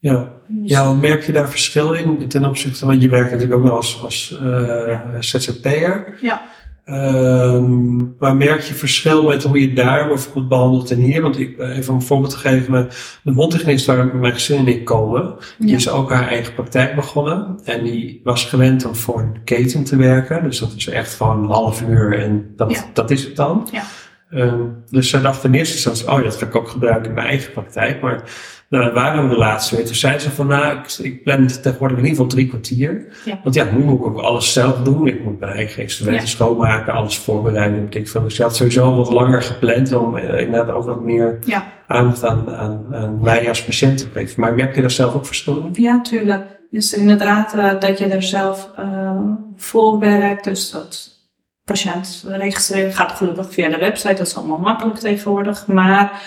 Ja. 0.00 0.32
ja, 0.62 0.92
merk 0.92 1.22
je 1.22 1.32
daar 1.32 1.50
verschil 1.50 1.92
in 1.92 2.28
ten 2.28 2.44
opzichte 2.44 2.78
van, 2.78 3.00
je 3.00 3.08
werkt 3.08 3.30
natuurlijk 3.30 3.58
ook 3.58 3.64
nog 3.64 3.76
als, 3.76 4.02
als 4.02 4.38
uh, 4.42 4.98
ZZP'er. 5.20 6.18
Ja. 6.20 6.42
Ehm, 6.88 7.98
waar 8.18 8.36
merk 8.36 8.60
je 8.60 8.74
verschil 8.74 9.22
met 9.22 9.42
hoe 9.42 9.60
je 9.60 9.72
daar 9.72 10.08
bijvoorbeeld 10.08 10.48
behandelt 10.48 10.90
en 10.90 10.98
hier? 10.98 11.22
Want 11.22 11.38
ik, 11.38 11.58
even 11.58 11.94
een 11.94 12.02
voorbeeld 12.02 12.30
te 12.30 12.38
geven, 12.38 12.72
mijn, 12.72 12.88
de 13.22 13.30
mondhygiënist 13.30 13.86
waar 13.86 14.16
mijn 14.16 14.32
gezin 14.32 14.66
ik 14.66 14.84
komen, 14.84 15.34
die 15.58 15.74
is 15.74 15.88
ook 15.88 16.10
haar 16.10 16.28
eigen 16.28 16.54
praktijk 16.54 16.94
begonnen. 16.94 17.60
En 17.64 17.84
die 17.84 18.20
was 18.24 18.44
gewend 18.44 18.84
om 18.84 18.94
voor 18.94 19.20
een 19.20 19.44
keten 19.44 19.84
te 19.84 19.96
werken. 19.96 20.42
Dus 20.42 20.58
dat 20.58 20.72
is 20.76 20.88
echt 20.88 21.14
gewoon 21.14 21.42
een 21.42 21.50
half 21.50 21.82
uur 21.82 22.18
en 22.18 22.52
dat, 22.56 22.88
dat 22.92 23.10
is 23.10 23.24
het 23.24 23.36
dan. 23.36 23.68
Ja. 23.72 23.82
Ehm, 24.30 24.62
dus 24.90 25.10
zij 25.10 25.20
dacht 25.20 25.44
in 25.44 25.54
eerste 25.54 25.74
instantie, 25.74 26.08
oh 26.08 26.22
dat 26.22 26.36
ga 26.36 26.46
ik 26.46 26.56
ook 26.56 26.68
gebruiken 26.68 27.08
in 27.08 27.14
mijn 27.14 27.26
eigen 27.26 27.52
praktijk. 27.52 28.00
Maar 28.00 28.22
nou, 28.68 28.92
waren 28.92 29.22
we 29.22 29.28
de 29.34 29.38
laatste 29.40 29.76
weer. 29.76 29.84
Toen 29.86 29.94
zei 29.94 30.18
ze 30.18 30.30
van, 30.30 30.46
nou, 30.46 30.78
ik, 30.78 30.92
ik 30.98 31.22
plan 31.22 31.46
tegenwoordig 31.46 31.96
in 31.98 32.04
ieder 32.04 32.08
geval 32.08 32.26
drie 32.26 32.48
kwartier. 32.48 33.06
Ja. 33.24 33.40
Want 33.42 33.54
ja, 33.54 33.64
nu 33.72 33.78
moet 33.84 34.00
ik 34.00 34.06
ook 34.06 34.18
alles 34.18 34.52
zelf 34.52 34.76
doen. 34.82 35.06
Ik 35.06 35.24
moet 35.24 35.40
mijn 35.40 35.52
eigen 35.52 35.82
instrumenten 35.82 36.22
Ja. 36.24 36.28
schoonmaken, 36.30 36.92
alles 36.92 37.18
voorbereiden. 37.18 37.82
Ik 37.82 37.92
denk 37.92 38.08
van, 38.08 38.22
dus 38.22 38.36
je 38.36 38.42
had 38.42 38.56
sowieso 38.56 38.96
wat 38.96 39.12
langer 39.12 39.42
gepland 39.42 39.92
om 39.92 40.16
eh, 40.16 40.40
inderdaad 40.40 40.74
ook 40.74 40.84
wat 40.84 41.00
meer 41.02 41.38
Ja. 41.44 41.66
aandacht 41.86 42.24
aan, 42.24 42.50
aan, 42.54 42.86
aan 42.94 43.20
mij 43.20 43.48
als 43.48 43.64
patiënt 43.64 43.98
te 43.98 44.06
geven. 44.12 44.40
Maar 44.40 44.54
merk 44.54 44.74
je 44.74 44.80
daar 44.80 44.90
zelf 44.90 45.14
ook 45.14 45.26
verschil 45.26 45.56
in? 45.72 45.82
Ja, 45.82 46.00
tuurlijk. 46.00 46.44
Dus 46.70 46.92
inderdaad 46.94 47.54
eh, 47.54 47.80
dat 47.80 47.98
je 47.98 48.06
er 48.06 48.22
zelf 48.22 48.70
eh, 48.76 49.20
voor 49.56 49.98
werkt. 49.98 50.44
Dus 50.44 50.70
dat 50.70 51.16
patiënt 51.64 52.24
registreren 52.26 52.92
gaat 52.92 53.12
gelukkig 53.12 53.52
via 53.52 53.68
de 53.68 53.78
website. 53.78 54.14
Dat 54.14 54.26
is 54.26 54.36
allemaal 54.36 54.58
makkelijk 54.58 54.98
tegenwoordig. 54.98 55.66
Maar 55.66 56.22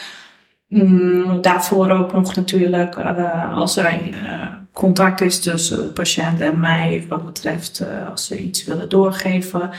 mm, 0.72 1.42
daarvoor 1.42 1.90
ook 1.90 2.13
nog 2.13 2.36
natuurlijk 2.36 2.96
eh, 2.96 3.58
als 3.58 3.78
er 3.78 3.86
eh, 3.86 4.48
contact 4.74 5.22
is 5.22 5.40
tussen 5.40 5.78
de 5.78 5.84
patiënt 5.84 6.42
en 6.42 6.60
mij. 6.60 7.06
Wat 7.10 7.25
betreft 7.25 7.80
eh, 7.80 8.10
als 8.10 8.25
ze 8.25 8.38
iets 8.40 8.66
willen 8.66 8.90
doorgeven. 8.90 9.70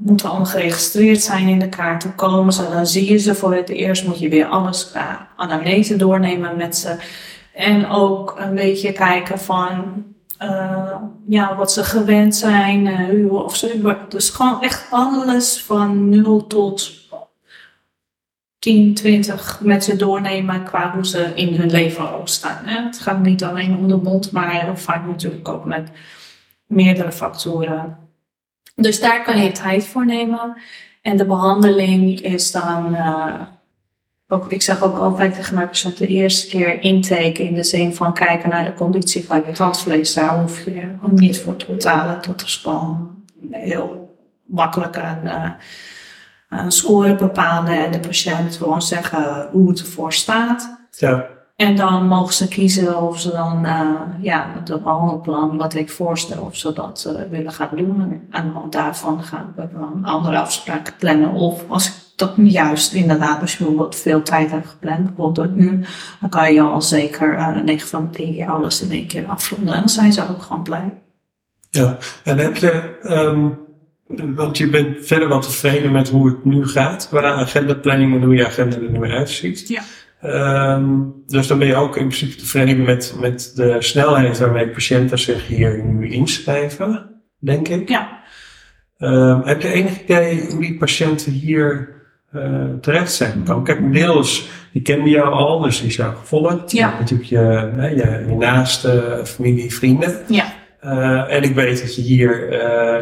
moeten 0.00 0.28
allemaal 0.28 0.46
geregistreerd 0.46 1.22
zijn 1.22 1.48
in 1.48 1.58
de 1.58 1.68
kaart. 1.68 2.14
Komen 2.14 2.52
ze, 2.52 2.68
dan 2.72 2.86
zie 2.86 3.10
je 3.12 3.18
ze 3.18 3.34
voor 3.34 3.54
het 3.54 3.68
eerst. 3.68 4.06
Moet 4.06 4.18
je 4.18 4.28
weer 4.28 4.46
alles 4.46 4.90
qua 4.90 5.28
anamnese 5.36 5.96
doornemen 5.96 6.56
met 6.56 6.76
ze. 6.76 6.96
En 7.54 7.88
ook 7.88 8.34
een 8.38 8.54
beetje 8.54 8.92
kijken 8.92 9.38
van 9.38 10.04
ja, 11.28 11.56
wat 11.56 11.72
ze 11.72 11.84
gewend 11.84 12.36
zijn. 12.36 13.06
hoe- 13.10 13.42
of 13.42 13.56
ze, 13.56 13.96
dus 14.08 14.30
gewoon 14.30 14.62
echt 14.62 14.86
alles 14.90 15.62
van 15.66 16.08
0 16.08 16.46
tot 16.46 17.03
10, 18.64 18.94
20 18.94 19.60
met 19.60 19.84
ze 19.84 19.96
doornemen 19.96 20.64
qua 20.64 20.92
hoe 20.94 21.06
ze 21.06 21.32
in 21.34 21.54
hun 21.54 21.70
leven 21.70 22.14
ook 22.14 22.28
staan. 22.28 22.66
Het 22.66 22.98
gaat 22.98 23.20
niet 23.20 23.44
alleen 23.44 23.76
om 23.76 23.88
de 23.88 23.96
mond, 23.96 24.32
maar 24.32 24.60
heel 24.60 24.76
vaak 24.76 25.06
natuurlijk 25.06 25.48
ook 25.48 25.64
met 25.64 25.90
meerdere 26.66 27.12
factoren. 27.12 27.98
Dus 28.74 29.00
daar 29.00 29.24
kan 29.24 29.42
je 29.42 29.52
tijd 29.52 29.86
voor 29.86 30.06
nemen. 30.06 30.56
En 31.02 31.16
de 31.16 31.24
behandeling 31.24 32.20
is 32.20 32.50
dan 32.50 32.94
eh, 32.94 33.40
ook, 34.28 34.52
ik 34.52 34.62
zeg 34.62 34.82
ook 34.82 34.98
altijd 34.98 35.34
tegen 35.34 35.54
mijn 35.54 35.68
patiënt 35.68 35.96
de 35.96 36.06
eerste 36.06 36.48
keer 36.48 36.82
intake 36.82 37.42
in 37.42 37.54
de 37.54 37.64
zin 37.64 37.94
van 37.94 38.14
kijken 38.14 38.48
naar 38.48 38.64
de 38.64 38.74
conditie 38.74 39.24
van 39.24 39.42
je 39.46 39.52
tandvlees. 39.52 40.14
Daar 40.14 40.40
hoef 40.40 40.64
je 40.64 40.94
niet 41.10 41.38
voor 41.38 41.56
te 41.56 41.66
betalen. 41.66 42.18
Dat 42.26 42.42
is 42.42 42.56
gewoon 42.56 43.24
heel 43.50 44.16
makkelijk 44.46 44.96
een, 44.96 45.26
eh, 45.26 45.50
een 46.58 46.72
score 46.72 47.14
bepalen 47.14 47.84
en 47.84 47.92
de 47.92 48.00
patiënt 48.00 48.56
gewoon 48.56 48.82
zeggen 48.82 49.48
hoe 49.52 49.68
het 49.68 49.80
ervoor 49.80 50.12
staat. 50.12 50.78
Ja, 50.90 51.26
En 51.56 51.76
dan 51.76 52.06
mogen 52.06 52.34
ze 52.34 52.48
kiezen 52.48 53.02
of 53.02 53.20
ze 53.20 53.30
dan 53.30 53.64
eh, 53.64 53.90
ja, 54.20 54.46
het 54.54 54.82
behandelplan 54.82 55.56
wat 55.56 55.74
ik 55.74 55.90
voorstel, 55.90 56.42
of 56.42 56.56
ze 56.56 56.72
dat 56.72 57.04
eh, 57.08 57.30
willen 57.30 57.52
gaan 57.52 57.76
doen. 57.76 58.00
En 58.00 58.26
aan 58.30 58.46
de 58.46 58.52
hand 58.52 58.72
daarvan 58.72 59.22
gaan 59.22 59.52
we 59.56 59.68
dan 59.72 60.04
andere 60.04 60.38
afspraken 60.38 60.94
plannen. 60.98 61.30
Of 61.32 61.64
als 61.68 61.86
ik 61.86 61.92
dat 62.16 62.32
juist 62.36 62.92
inderdaad, 62.92 63.40
als 63.40 63.52
je 63.52 63.58
bijvoorbeeld 63.58 63.96
veel 63.96 64.22
tijd 64.22 64.50
hebt 64.50 64.68
gepland, 64.68 65.04
bijvoorbeeld 65.06 65.48
een 65.48 65.62
uur, 65.62 65.88
dan 66.20 66.30
kan 66.30 66.52
je 66.52 66.60
al 66.60 66.82
zeker 66.82 67.38
uh, 67.38 67.56
9 67.56 67.88
van 67.88 68.08
de 68.10 68.16
10 68.16 68.34
keer 68.34 68.50
alles 68.50 68.82
in 68.82 68.90
één 68.90 69.06
keer 69.06 69.26
afronden. 69.26 69.74
En 69.74 69.80
dan 69.80 69.88
zijn 69.88 70.12
ze 70.12 70.28
ook 70.28 70.42
gewoon 70.42 70.62
blij. 70.62 71.02
ja. 71.70 71.96
En 72.24 72.38
heb 72.38 72.56
je, 72.56 72.98
ehm, 73.02 73.48
want 74.34 74.58
je 74.58 74.68
bent 74.68 75.06
verder 75.06 75.28
wel 75.28 75.40
tevreden 75.40 75.92
met 75.92 76.08
hoe 76.08 76.28
het 76.28 76.44
nu 76.44 76.66
gaat 76.66 77.08
qua 77.08 77.22
agendaplanning 77.22 78.14
en 78.14 78.22
hoe 78.22 78.34
je 78.34 78.46
agenda 78.46 78.76
er 78.76 78.90
nu 78.90 79.10
uitziet. 79.10 79.68
Ja. 79.68 79.82
Ehm, 80.20 80.84
dus 81.26 81.46
dan 81.46 81.58
ben 81.58 81.66
je 81.66 81.74
ook 81.74 81.96
in 81.96 82.08
principe 82.08 82.36
tevreden 82.36 82.82
met, 82.82 83.14
met 83.20 83.52
de 83.54 83.76
snelheid 83.78 84.38
waarmee 84.38 84.68
patiënten 84.68 85.18
zich 85.18 85.46
hier 85.46 85.84
nu 85.84 86.10
inschrijven, 86.10 87.10
denk 87.38 87.68
ik. 87.68 87.88
Ja. 87.88 88.22
Ehm, 88.98 89.40
heb 89.42 89.62
je 89.62 89.68
enig 89.68 90.02
idee 90.02 90.46
hoe 90.50 90.60
die 90.60 90.76
patiënten 90.76 91.32
hier 91.32 91.92
eh, 92.32 92.64
terecht 92.80 93.12
zijn 93.12 93.32
gekomen? 93.32 93.64
Kijk, 93.64 93.92
deels, 93.92 94.48
die 94.72 94.82
kenden 94.82 95.10
jou 95.10 95.32
al, 95.32 95.60
dus 95.60 95.78
die 95.78 95.88
is 95.88 95.96
jou 95.96 96.14
gevolgd. 96.16 96.72
Ja. 96.72 96.98
Natuurlijk 96.98 97.28
je, 97.28 97.70
hè, 97.76 97.88
je, 97.88 98.24
je 98.28 98.34
naaste 98.38 99.20
familie, 99.24 99.74
vrienden. 99.74 100.18
Ja. 100.28 100.53
Uh, 100.84 101.32
en 101.32 101.42
ik 101.42 101.54
weet 101.54 101.80
dat 101.80 101.94
je 101.94 102.02
hier 102.02 102.52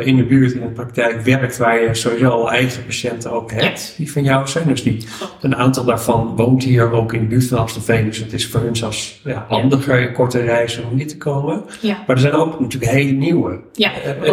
uh, 0.01 0.07
in 0.07 0.17
de 0.17 0.25
buurt 0.25 0.53
in 0.53 0.61
de 0.61 0.67
praktijk 0.67 1.21
werkt 1.21 1.57
waar 1.57 1.83
je 1.83 1.95
sowieso 1.95 2.29
al 2.29 2.51
eigen 2.51 2.85
patiënten 2.85 3.33
ook 3.33 3.51
hebt 3.51 3.95
die 3.97 4.13
van 4.13 4.23
jou 4.23 4.49
zijn. 4.49 4.67
Dus 4.67 4.83
die, 4.83 5.07
een 5.41 5.57
aantal 5.57 5.85
daarvan 5.85 6.37
woont 6.37 6.65
hier 6.65 6.93
ook 6.93 7.13
in 7.13 7.21
de 7.21 7.27
buurt 7.27 7.47
van 7.47 7.59
Amstelveen. 7.59 8.05
Dus 8.05 8.19
het 8.19 8.33
is 8.33 8.49
voor 8.49 8.61
hun 8.61 8.77
zelfs 8.77 9.21
ja, 9.25 9.47
handiger 9.49 10.01
in 10.01 10.13
korte 10.13 10.41
reizen 10.41 10.85
om 10.91 10.97
hier 10.97 11.07
te 11.07 11.17
komen. 11.17 11.65
Ja. 11.81 11.97
Maar 12.07 12.17
er 12.17 12.23
zijn 12.23 12.33
ook 12.33 12.61
natuurlijk 12.61 12.93
hele 12.93 13.13
nieuwe. 13.13 13.61
Ja, 13.73 13.91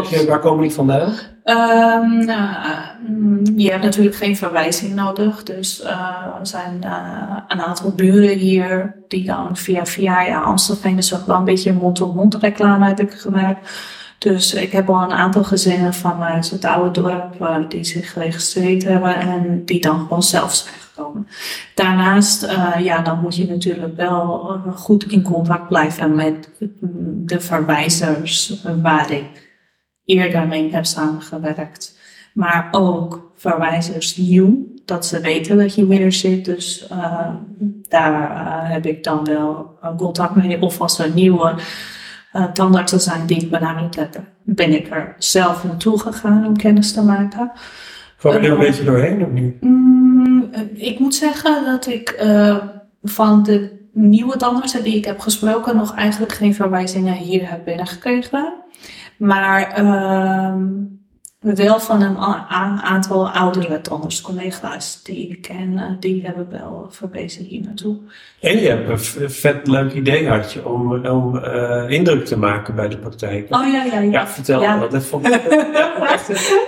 je, 0.09 0.25
waar 0.27 0.39
komen 0.39 0.61
die 0.61 0.71
vandaan? 0.71 1.13
Um, 1.49 2.21
je 3.57 3.71
hebt 3.71 3.83
natuurlijk 3.83 4.15
geen 4.15 4.37
verwijzing 4.37 4.95
nodig. 4.95 5.43
Dus 5.43 5.81
uh, 5.83 5.89
er 6.39 6.47
zijn 6.47 6.81
uh, 6.85 7.37
een 7.47 7.61
aantal 7.61 7.91
buren 7.91 8.37
hier 8.37 8.95
die 9.07 9.25
dan 9.25 9.57
via 9.57 9.85
via 9.85 10.21
ja, 10.21 10.41
Amstelveen 10.41 10.97
is 10.97 11.15
ook 11.15 11.25
wel 11.25 11.35
een 11.35 11.43
beetje 11.43 11.73
mond-op-mond 11.73 12.35
reclame 12.35 12.85
heb 12.85 12.99
ik 12.99 13.11
gemaakt. 13.11 13.69
Dus 14.17 14.53
ik 14.53 14.71
heb 14.71 14.89
al 14.89 15.01
een 15.03 15.11
aantal 15.11 15.43
gezinnen 15.43 15.93
van 15.93 16.21
uit 16.21 16.49
het 16.49 16.65
oude 16.65 17.01
dorp 17.01 17.35
uh, 17.41 17.57
die 17.69 17.83
zich 17.83 18.13
geregistreerd 18.13 18.83
hebben 18.83 19.15
en 19.15 19.65
die 19.65 19.81
dan 19.81 19.99
gewoon 19.99 20.23
zelf 20.23 20.53
zijn 20.53 20.75
gekomen. 20.79 21.27
Daarnaast, 21.75 22.43
uh, 22.43 22.75
ja, 22.79 23.01
dan 23.01 23.19
moet 23.19 23.35
je 23.35 23.47
natuurlijk 23.47 23.95
wel 23.95 24.59
goed 24.75 25.11
in 25.11 25.23
contact 25.23 25.67
blijven 25.67 26.15
met 26.15 26.49
de 27.25 27.39
verwijzers 27.39 28.63
waar 28.81 29.11
ik 29.11 29.48
eerder 30.09 30.47
mee 30.47 30.71
heb 30.71 30.85
samengewerkt. 30.85 31.97
Maar 32.33 32.67
ook 32.71 33.31
verwijzers 33.35 34.17
nieuw, 34.17 34.67
dat 34.85 35.05
ze 35.05 35.19
weten 35.19 35.57
dat 35.57 35.75
je 35.75 35.87
weer 35.87 36.11
zit. 36.11 36.45
Dus 36.45 36.87
uh, 36.91 37.27
daar 37.87 38.31
uh, 38.31 38.71
heb 38.71 38.85
ik 38.85 39.03
dan 39.03 39.23
wel 39.23 39.77
contact 39.97 40.35
mee. 40.35 40.61
Of 40.61 40.81
als 40.81 40.99
er 40.99 41.11
nieuwe 41.13 41.53
uh, 42.33 42.43
tandartsen 42.43 42.99
zijn 42.99 43.25
die 43.25 43.41
ik 43.41 43.49
benaderd 43.49 43.95
heb, 43.95 44.21
ben 44.43 44.73
ik 44.73 44.89
er 44.91 45.15
zelf 45.17 45.63
naartoe 45.63 45.99
gegaan 45.99 46.45
om 46.45 46.57
kennis 46.57 46.93
te 46.93 47.03
maken. 47.03 47.51
Er 48.23 48.51
een 48.51 48.57
beetje 48.57 48.83
doorheen 48.83 49.25
of 49.25 49.29
niet? 49.29 49.61
Mm, 49.61 50.49
ik 50.73 50.99
moet 50.99 51.15
zeggen 51.15 51.65
dat 51.65 51.87
ik 51.87 52.09
eh, 52.09 52.57
van 53.03 53.43
de 53.43 53.77
nieuwe 53.93 54.37
tandartsen 54.37 54.83
die 54.83 54.95
ik 54.95 55.05
heb 55.05 55.19
gesproken 55.19 55.75
nog 55.75 55.95
eigenlijk 55.95 56.31
geen 56.31 56.55
verwijzingen 56.55 57.13
hier 57.13 57.49
heb 57.49 57.65
binnengekregen. 57.65 58.53
Maar 59.19 59.81
uh, 59.81 60.53
wel 61.39 61.79
van 61.79 62.01
een 62.01 62.17
aantal 62.81 63.29
oudere 63.29 63.81
tandartscollega's 63.81 65.03
die 65.03 65.29
ik 65.29 65.41
ken, 65.41 65.97
die 65.99 66.25
hebben 66.25 66.49
wel 66.49 66.87
verwezen 66.89 67.43
hier 67.43 67.61
naartoe. 67.61 67.97
En 68.39 68.57
je 68.59 68.67
hebt 68.67 69.15
een 69.19 69.29
vet 69.29 69.67
leuk 69.67 69.93
idee 69.93 70.27
had 70.27 70.53
je 70.53 70.67
om, 70.67 71.05
om 71.05 71.35
uh, 71.35 71.89
indruk 71.89 72.25
te 72.25 72.37
maken 72.37 72.75
bij 72.75 72.87
de 72.87 72.97
praktijk. 72.97 73.55
Oh 73.55 73.71
ja, 73.71 73.83
ja, 73.83 73.99
ja. 73.99 74.11
Ja, 74.11 74.27
vertel 74.27 74.61
ja. 74.61 74.75
me 74.75 74.87
dat. 74.87 75.03
vond 75.03 75.27
ik 75.27 75.31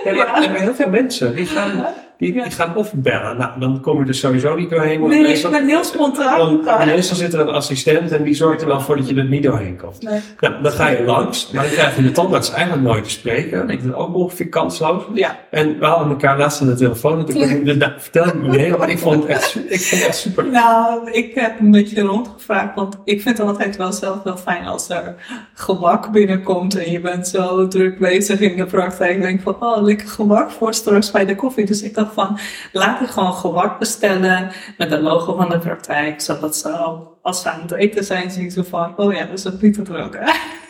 ja, 0.04 0.12
ja. 0.12 0.40
heel 0.40 0.74
veel 0.74 0.90
mensen 0.90 1.36
die 1.36 1.46
gaan, 1.46 1.84
die, 2.22 2.32
die 2.32 2.50
gaan 2.50 2.76
of 2.76 2.92
bellen. 2.94 3.36
Nou, 3.36 3.60
dan 3.60 3.80
kom 3.80 4.02
je 4.02 4.08
er 4.08 4.14
sowieso 4.14 4.54
niet 4.54 4.70
doorheen. 4.70 5.08
Nee, 5.08 5.22
meestal, 5.22 5.50
ik 5.50 5.56
ben 5.56 5.68
heel 5.68 5.84
spontaan. 5.84 6.60
Meestal 6.86 7.16
zit 7.16 7.34
er 7.34 7.40
een 7.40 7.48
assistent 7.48 8.12
en 8.12 8.22
die 8.22 8.34
zorgt 8.34 8.60
er 8.60 8.66
wel 8.66 8.80
voor 8.80 8.96
dat 8.96 9.08
je 9.08 9.14
er 9.14 9.24
niet 9.24 9.42
doorheen 9.42 9.76
komt. 9.76 10.02
Nee. 10.02 10.20
Nou, 10.40 10.62
dan 10.62 10.72
ga 10.72 10.88
je 10.88 11.04
langs, 11.04 11.50
maar 11.50 11.62
dan 11.62 11.72
krijg 11.72 11.96
je 11.96 12.02
de 12.02 12.12
tandarts 12.12 12.52
eigenlijk 12.52 12.82
nooit 12.82 13.04
te 13.04 13.10
spreken. 13.10 13.70
Ik 13.70 13.80
vind 13.80 13.94
ook 13.94 14.14
ongeveer 14.14 14.48
kansloos. 14.48 15.02
Ja. 15.14 15.38
En 15.50 15.78
we 15.78 15.84
hadden 15.84 16.08
elkaar 16.08 16.38
laatst 16.38 16.60
aan 16.60 16.66
de 16.66 16.74
telefoon 16.74 17.18
en 17.18 17.24
toen 17.24 17.64
ja. 17.64 17.74
nou, 17.74 17.92
vertel 17.96 18.26
ik 18.26 18.34
me 18.34 18.58
heel, 18.58 18.78
maar 18.78 18.90
ik 18.90 18.98
vond 18.98 19.22
het 19.22 19.26
echt, 19.26 19.56
ik 19.68 19.80
vond 19.80 20.00
het 20.00 20.08
echt 20.08 20.18
super. 20.18 20.46
Nou, 20.46 21.10
ik 21.10 21.34
heb 21.34 21.60
een 21.60 21.70
beetje 21.70 22.02
rondgevraagd, 22.02 22.74
want 22.74 22.98
ik 23.04 23.22
vind 23.22 23.38
het 23.38 23.46
altijd 23.46 23.76
wel 23.76 23.92
zelf 23.92 24.22
wel 24.22 24.36
fijn 24.36 24.66
als 24.66 24.88
er 24.88 25.14
gemak 25.54 26.12
binnenkomt 26.12 26.78
en 26.78 26.90
je 26.90 27.00
bent 27.00 27.28
zo 27.28 27.68
druk 27.68 27.98
bezig 27.98 28.40
in 28.40 28.56
de 28.56 28.66
praktijk. 28.66 29.16
Ik 29.16 29.22
denk 29.22 29.40
van, 29.40 29.56
oh, 29.60 29.82
lekker 29.82 30.08
gemak 30.08 30.50
voor 30.50 30.74
straks 30.74 31.10
bij 31.10 31.24
de 31.24 31.34
koffie. 31.34 31.66
Dus 31.66 31.82
ik 31.82 31.94
dacht 31.94 32.11
van, 32.12 32.38
laat 32.72 33.00
ik 33.00 33.08
gewoon 33.08 33.34
gewak 33.34 33.78
bestellen 33.78 34.50
met 34.78 34.90
het 34.90 35.00
logo 35.00 35.36
van 35.36 35.48
de 35.48 35.58
praktijk, 35.58 36.20
zodat 36.20 36.56
ze 36.56 36.84
ook, 36.86 37.18
als 37.22 37.42
ze 37.42 37.50
aan 37.50 37.60
het 37.60 37.72
eten 37.72 38.04
zijn, 38.04 38.30
zien 38.30 38.50
ze 38.50 38.64
van, 38.64 38.92
oh 38.96 39.12
ja, 39.12 39.24
dat 39.24 39.38
is 39.38 39.44
een 39.44 39.58
te. 39.58 40.34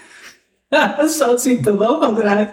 Ja, 0.68 1.06
zo 1.08 1.36
ziet 1.36 1.64
de 1.64 1.72
logo 1.72 2.16
eruit. 2.16 2.50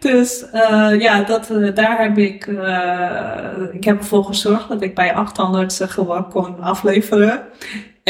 Dus 0.00 0.44
uh, 0.54 1.00
ja, 1.00 1.22
dat, 1.22 1.50
uh, 1.50 1.74
daar 1.74 2.02
heb 2.02 2.18
ik, 2.18 2.46
uh, 2.46 3.52
ik 3.72 3.84
heb 3.84 3.98
ervoor 3.98 4.24
gezorgd 4.24 4.68
dat 4.68 4.82
ik 4.82 4.94
bij 4.94 5.14
800 5.14 5.80
gewak 5.86 6.30
kon 6.30 6.60
afleveren. 6.60 7.42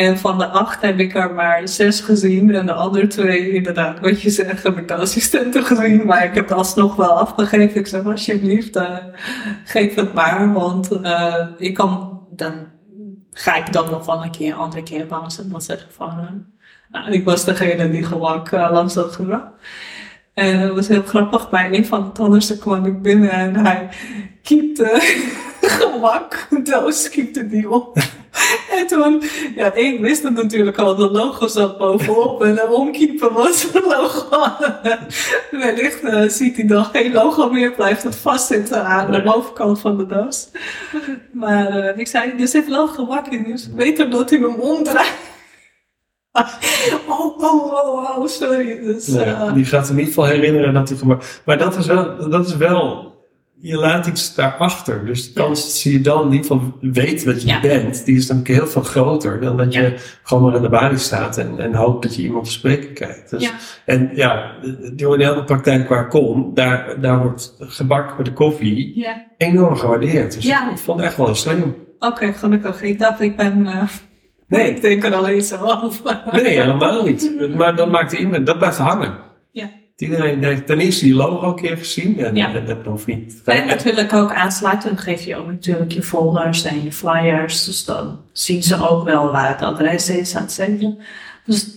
En 0.01 0.19
van 0.19 0.39
de 0.39 0.47
acht 0.47 0.83
heb 0.83 0.99
ik 0.99 1.15
er 1.15 1.35
maar 1.35 1.69
zes 1.69 2.01
gezien. 2.01 2.55
En 2.55 2.67
de 2.67 2.73
andere 2.73 3.07
twee, 3.07 3.51
inderdaad, 3.51 4.01
wat 4.01 4.23
je 4.23 4.31
zegt, 4.31 4.63
heb 4.63 4.79
ik 4.79 4.89
de 4.89 4.95
assistenten 4.95 5.65
gezien. 5.65 6.07
Maar 6.07 6.25
ik 6.25 6.35
heb 6.35 6.49
het 6.49 6.59
alsnog 6.59 6.97
wel 6.97 7.19
afgegeven. 7.19 7.81
Ik 7.81 7.87
zeg, 7.87 8.05
alsjeblieft, 8.05 8.77
uh, 8.77 8.97
geef 9.65 9.95
het 9.95 10.15
maar. 10.15 10.53
Want 10.53 10.93
uh, 10.93 11.47
ik 11.59 11.75
kan, 11.75 12.21
dan 12.31 12.53
ga 13.33 13.57
ik 13.57 13.73
dan 13.73 13.91
nog 13.91 14.07
wel 14.07 14.23
een 14.23 14.31
keer, 14.31 14.53
een 14.53 14.59
andere 14.59 14.83
keer 14.83 15.07
bouncen. 15.07 15.45
En 15.45 15.51
dan 15.51 15.63
zeggen 15.63 15.93
van, 15.93 16.19
uh, 16.19 16.31
nou, 16.91 17.13
ik 17.13 17.25
was 17.25 17.45
degene 17.45 17.91
die 17.91 18.05
gewak 18.05 18.51
langs 18.51 18.95
had 18.95 19.13
gebracht. 19.13 19.53
En 20.35 20.61
dat 20.61 20.75
was 20.75 20.89
heel 20.89 21.03
grappig. 21.03 21.51
Bij 21.51 21.73
een 21.73 21.87
van 21.87 22.05
de 22.05 22.13
tanders 22.13 22.59
kwam 22.59 22.85
ik 22.85 23.03
binnen 23.03 23.31
en 23.31 23.57
hij 23.57 23.89
kiepte 24.43 24.99
gewak, 25.79 26.49
doos 26.65 27.09
kiepte 27.09 27.47
die 27.47 27.71
op. 27.71 27.99
En 28.79 28.87
toen, 28.87 29.23
ja, 29.57 29.75
ik 29.75 30.01
wist 30.01 30.23
het 30.23 30.35
natuurlijk 30.35 30.79
al, 30.79 30.95
de 30.95 31.11
logo 31.11 31.47
zat 31.47 31.79
bovenop 31.79 32.43
en 32.43 32.55
de 32.55 32.69
omkeeper 32.73 33.33
was 33.33 33.63
het 33.63 33.85
logo. 33.85 34.47
Wellicht 35.51 36.03
uh, 36.03 36.29
ziet 36.29 36.57
hij 36.57 36.67
dan 36.67 36.85
geen 36.85 37.13
logo 37.13 37.51
meer, 37.51 37.73
blijft 37.73 38.03
het 38.03 38.17
vastzitten 38.17 38.85
aan 38.85 39.13
de 39.13 39.23
bovenkant 39.23 39.81
van 39.81 39.97
de 39.97 40.07
doos. 40.07 40.49
Maar 41.33 41.77
uh, 41.77 41.99
ik 41.99 42.07
zei, 42.07 42.33
er 42.39 42.49
zit 42.49 42.69
wel 42.69 42.89
gewak 42.89 43.27
in, 43.27 43.45
dus 43.45 43.75
beter 43.75 44.11
dat 44.11 44.31
hij 44.31 44.39
hem 44.39 44.55
omdraait. 44.55 45.29
Oh, 47.09 47.39
oh, 47.39 47.73
oh, 47.73 48.19
oh, 48.19 48.27
sorry. 48.27 48.81
Dus, 48.81 49.09
uh, 49.09 49.25
ja, 49.25 49.51
die 49.51 49.65
gaat 49.65 49.85
in 49.89 49.91
ieder 49.91 50.07
geval 50.07 50.25
herinneren 50.25 50.75
dat 50.75 50.89
hij 50.89 50.99
gemaakt. 50.99 51.43
Maar 51.45 51.59
dat 51.59 51.77
is 51.77 51.87
wel, 51.87 52.31
dat 52.31 52.47
is 52.47 52.57
wel 52.57 53.10
je 53.63 53.77
laat 53.77 54.07
iets 54.07 54.35
daarachter. 54.35 55.07
Dus 55.07 55.27
de 55.27 55.41
kans 55.41 55.63
dat 55.63 55.83
je 55.83 56.01
dan 56.01 56.27
in 56.27 56.33
ieder 56.33 56.47
geval 56.47 56.73
weet 56.81 57.25
wat 57.25 57.43
je 57.43 57.49
ja. 57.49 57.61
bent, 57.61 58.05
die 58.05 58.17
is 58.17 58.27
dan 58.27 58.41
heel 58.45 58.67
veel 58.67 58.83
groter 58.83 59.41
dan 59.41 59.57
dat 59.57 59.75
je 59.75 59.95
gewoon 60.23 60.43
maar 60.43 60.55
aan 60.55 60.63
de 60.63 60.69
balie 60.69 60.99
staat 60.99 61.39
en, 61.39 61.59
en 61.59 61.75
hoopt 61.75 62.03
dat 62.03 62.17
je 62.17 62.23
iemand 62.23 62.45
te 62.45 62.51
spreken 62.51 62.93
krijgt. 62.93 63.31
Dus, 63.31 63.43
ja. 63.43 63.51
En 63.85 64.11
ja, 64.15 64.53
die 64.95 65.07
hele 65.07 65.45
praktijk 65.45 65.89
waar 65.89 66.05
ik 66.05 66.11
kom, 66.11 66.55
daar, 66.55 67.01
daar 67.01 67.23
wordt 67.23 67.55
gebak 67.59 68.17
met 68.17 68.27
de 68.27 68.33
koffie 68.33 69.07
enorm 69.37 69.77
gewaardeerd. 69.77 70.35
Dus 70.35 70.47
ik 70.47 70.79
vond 70.79 70.99
het 70.99 71.09
echt 71.09 71.17
wel 71.17 71.35
slim. 71.35 71.63
Oké, 71.63 72.07
okay, 72.07 72.33
gelukkig. 72.33 72.83
Ik 72.83 72.99
dacht, 72.99 73.21
ik 73.21 73.37
ben. 73.37 73.67
Uh... 73.67 73.83
Nee. 74.49 74.71
Ik 74.75 74.81
denk 74.81 75.05
er 75.05 75.15
alleen 75.15 75.43
zo 75.43 75.57
over. 75.83 76.23
Nee, 76.33 76.61
helemaal 76.61 77.05
niet. 77.05 77.55
Maar 77.57 77.77
dan 77.77 77.91
maakt 77.91 78.13
iemand, 78.13 78.47
dat 78.47 78.59
blijft 78.59 78.79
hangen. 78.79 79.29
Heeft 80.09 80.67
ten 80.67 80.79
eerste 80.79 81.05
die 81.05 81.15
logo 81.15 81.49
een 81.49 81.55
keer 81.55 81.77
gezien 81.77 82.19
en 82.19 82.35
ja. 82.35 82.53
dat, 82.53 82.67
dat 82.67 82.77
hoeft 82.85 83.07
niet. 83.07 83.41
En 83.45 83.67
natuurlijk 83.67 84.13
ook 84.13 84.33
aansluitend 84.33 85.01
geef 85.01 85.25
je 85.25 85.37
ook 85.37 85.47
natuurlijk 85.47 85.93
je 85.93 86.03
folders 86.03 86.65
en 86.65 86.85
je 86.85 86.93
flyers. 86.93 87.65
Dus 87.65 87.85
dan 87.85 88.19
zien 88.33 88.63
ze 88.63 88.89
ook 88.89 89.05
wel 89.05 89.33
waar 89.33 89.49
het 89.49 89.63
adres 89.63 90.11
is 90.11 90.37
aan 90.37 90.43
het 90.43 90.53
zenden. 90.53 90.99
Dus 91.45 91.69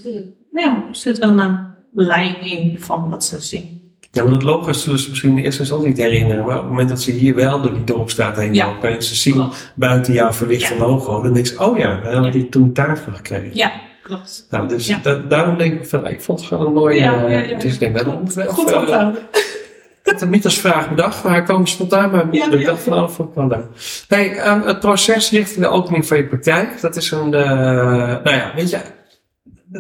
ja, 0.52 0.84
er 0.90 0.96
zit 0.96 1.18
wel 1.18 1.40
een 1.40 1.58
lijn 1.94 2.42
in 2.42 2.80
van 2.80 3.10
wat 3.10 3.26
ze 3.26 3.42
zien. 3.42 3.82
Ja, 4.12 4.24
maar 4.24 4.34
het 4.34 4.44
logo 4.44 4.74
zullen 4.74 5.00
ze 5.00 5.10
misschien 5.10 5.38
eerst 5.38 5.60
eens 5.60 5.72
niet 5.72 5.98
herinneren. 5.98 6.46
Maar 6.46 6.56
op 6.56 6.62
het 6.62 6.70
moment 6.70 6.90
dat 6.90 7.02
ze 7.02 7.12
hier 7.12 7.36
wel 7.36 7.62
door 7.62 7.74
die 7.74 7.84
dorpstraat 7.84 8.38
heen 8.38 8.54
ja. 8.54 8.66
lopen 8.66 8.96
en 8.96 9.04
ze 9.04 9.16
zien 9.16 9.50
buiten 9.76 10.14
jouw 10.14 10.34
verlichte 10.34 10.74
ja. 10.74 10.80
logo, 10.80 11.22
dan 11.22 11.34
denk 11.34 11.46
ze, 11.46 11.60
oh 11.60 11.78
ja, 11.78 12.02
we 12.02 12.08
hebben 12.08 12.32
die 12.32 12.50
toen 12.50 12.74
daarvoor 12.74 13.14
gekregen. 13.14 13.50
Ja, 13.54 13.72
klopt. 14.04 14.48
Nou, 14.50 14.68
dus 14.68 14.88
ja. 14.88 15.00
da 15.04 15.16
daarom 15.16 15.58
denk 15.58 15.74
ik 15.74 15.88
van, 15.88 16.08
ik 16.08 16.22
vond 16.22 16.40
het 16.40 16.48
gewoon 16.48 16.66
een 16.66 16.74
mooie... 16.74 17.00
Ja, 17.00 17.28
ja, 17.28 17.40
ja. 17.40 17.58
Dus 17.58 17.74
ik 17.74 17.80
denk, 17.80 18.06
moet 18.22 18.34
wel 18.34 18.48
Goed 18.48 18.74
onthouden. 18.74 19.22
Ik 20.04 20.12
had 20.12 20.20
hem 20.20 20.30
niet 20.30 20.46
als 20.46 20.60
vraag 20.60 20.90
bedacht, 20.90 21.24
maar 21.24 21.34
hij 21.34 21.44
kwam 21.44 21.68
spontaan 21.68 22.12
bij 22.12 22.26
me. 22.26 22.58
Ik 22.58 22.66
dacht 22.66 22.84
van, 22.84 22.94
oh, 22.94 23.10
ik 23.10 23.50
leuk. 23.50 23.66
Hey, 24.08 24.48
um, 24.48 24.62
het 24.62 24.80
proces 24.80 25.32
richting 25.32 25.66
de 25.66 25.72
opening 25.72 26.08
van 26.08 26.18
je 26.18 26.26
praktijk, 26.26 26.82
dat 26.82 26.96
is 26.96 27.12
een, 27.12 27.26
uh, 27.26 27.32
nou 27.32 28.30
ja, 28.30 28.52
weet 28.56 28.70
je, 28.70 28.80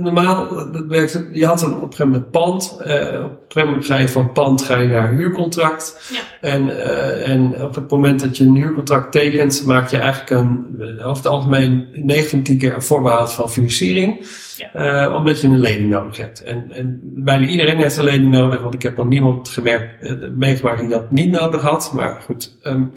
normaal, 0.01 0.47
dat 0.71 0.85
werkt, 0.87 1.25
je 1.31 1.45
had 1.45 1.61
een, 1.61 1.73
op 1.73 1.81
een 1.81 1.81
gegeven 1.81 2.07
moment 2.07 2.31
pand. 2.31 2.77
Uh, 2.79 2.85
op 2.85 2.89
een 2.89 3.37
gegeven 3.47 3.65
moment 3.65 3.85
ga 3.85 3.97
je 3.97 4.09
van 4.09 4.31
pand 4.31 4.61
ga 4.61 4.77
je 4.77 4.87
naar 4.87 5.11
huurcontract. 5.11 6.11
Ja. 6.13 6.49
En, 6.49 6.65
uh, 6.65 7.29
en 7.29 7.63
op 7.63 7.75
het 7.75 7.89
moment 7.89 8.19
dat 8.19 8.37
je 8.37 8.43
een 8.43 8.55
huurcontract 8.55 9.11
tekent, 9.11 9.65
maak 9.65 9.89
je 9.89 9.97
eigenlijk 9.97 10.29
een, 10.29 10.77
over 10.99 11.23
het 11.23 11.27
algemeen 11.27 11.87
19 11.93 12.57
keer 12.57 12.73
een 12.73 12.81
voorbehoud 12.81 13.33
van 13.33 13.49
financiering. 13.49 14.27
Ja. 14.57 15.07
Uh, 15.07 15.15
omdat 15.15 15.41
je 15.41 15.47
een 15.47 15.59
lening 15.59 15.89
nodig 15.89 16.17
hebt. 16.17 16.43
En, 16.43 16.71
en 16.71 16.99
bijna 17.03 17.45
iedereen 17.45 17.77
heeft 17.77 17.97
een 17.97 18.03
lening 18.03 18.31
nodig, 18.31 18.61
want 18.61 18.73
ik 18.73 18.81
heb 18.81 18.97
nog 18.97 19.07
niemand 19.07 19.49
gemerkt, 19.49 20.17
meegemaakt 20.35 20.79
die 20.79 20.89
dat 20.89 21.11
niet 21.11 21.31
nodig 21.31 21.61
had. 21.61 21.91
Maar 21.93 22.21
goed. 22.21 22.57
Um, 22.63 22.91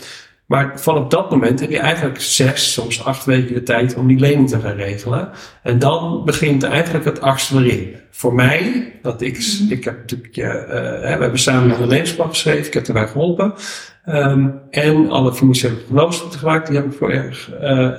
maar 0.46 0.80
vanaf 0.80 1.08
dat 1.08 1.30
moment 1.30 1.60
heb 1.60 1.70
je 1.70 1.78
eigenlijk 1.78 2.20
zes, 2.20 2.72
soms 2.72 3.04
acht 3.04 3.24
weken 3.24 3.54
de 3.54 3.62
tijd 3.62 3.96
om 3.96 4.06
die 4.06 4.18
lening 4.18 4.48
te 4.48 4.60
gaan 4.60 4.76
regelen. 4.76 5.30
En 5.62 5.78
dan 5.78 6.24
begint 6.24 6.62
eigenlijk 6.62 7.04
het 7.04 7.20
accelereren. 7.20 8.00
Voor 8.10 8.34
mij, 8.34 8.92
dat 9.02 9.22
ik, 9.22 9.58
Mhm. 9.60 9.72
ik 9.72 9.84
heb 9.84 9.96
natuurlijk, 9.96 10.36
uh, 10.36 10.44
we 10.46 11.16
hebben 11.20 11.38
samen 11.38 11.80
een 11.82 11.88
leningsplan 11.88 12.28
geschreven, 12.28 12.66
ik 12.66 12.74
heb 12.74 12.86
erbij 12.86 13.06
geholpen. 13.08 13.54
Um, 14.08 14.60
en 14.70 15.10
alle 15.10 15.34
financiële 15.34 15.74
prognoses 15.74 16.22
moeten 16.22 16.38
gemaakt, 16.38 16.66
die 16.66 16.76
heb 16.76 16.86
ik 16.86 16.92
voor 16.92 17.10
erg, 17.10 17.50
uh, 17.52 17.90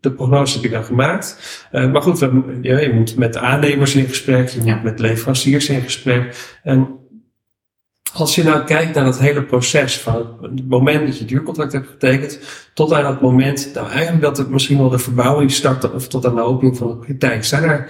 de 0.00 0.12
prognose 0.12 0.56
heb 0.56 0.64
ik 0.64 0.70
dan 0.70 0.84
gemaakt. 0.84 1.38
Uh, 1.72 1.92
maar 1.92 2.02
goed, 2.02 2.18
we, 2.18 2.58
ja, 2.62 2.78
je 2.78 2.92
moet 2.92 3.16
met 3.16 3.36
aannemers 3.36 3.94
in 3.94 4.06
gesprek, 4.06 4.48
je 4.48 4.60
moet 4.64 4.82
met 4.82 4.98
leveranciers 4.98 5.68
in 5.68 5.80
gesprek. 5.80 6.58
En 6.62 6.99
als 8.14 8.34
je 8.34 8.42
nou 8.42 8.64
kijkt 8.64 8.94
naar 8.94 9.04
dat 9.04 9.18
hele 9.18 9.42
proces 9.42 9.98
van 10.00 10.26
het 10.42 10.68
moment 10.68 11.06
dat 11.06 11.16
je 11.16 11.22
het 11.22 11.30
huurcontract 11.32 11.72
hebt 11.72 11.88
getekend, 11.88 12.38
tot 12.74 12.92
aan 12.92 13.06
het 13.06 13.20
moment, 13.20 13.70
nou 13.74 13.88
eigenlijk 13.90 14.22
dat 14.22 14.36
het 14.36 14.48
misschien 14.50 14.78
wel 14.78 14.88
de 14.88 14.98
verbouwing 14.98 15.52
start, 15.52 15.92
of 15.92 16.08
tot 16.08 16.26
aan 16.26 16.34
de 16.34 16.42
opening 16.42 16.76
van 16.76 16.88
de 16.88 16.96
praktijk, 16.96 17.44
zijn 17.44 17.62
er, 17.62 17.88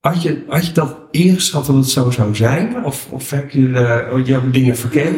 had 0.00 0.22
je, 0.22 0.44
had 0.48 0.66
je 0.66 0.72
dat 0.72 0.96
ingeschat 1.10 1.66
dat 1.66 1.76
het 1.76 1.88
zo 1.88 2.10
zou 2.10 2.34
zijn? 2.34 2.84
Of, 2.84 3.06
of 3.10 3.30
heb 3.30 3.50
je, 3.50 3.58
uh, 3.60 4.26
je 4.26 4.32
hebt 4.32 4.52
dingen 4.52 4.76
verkend? 4.76 5.16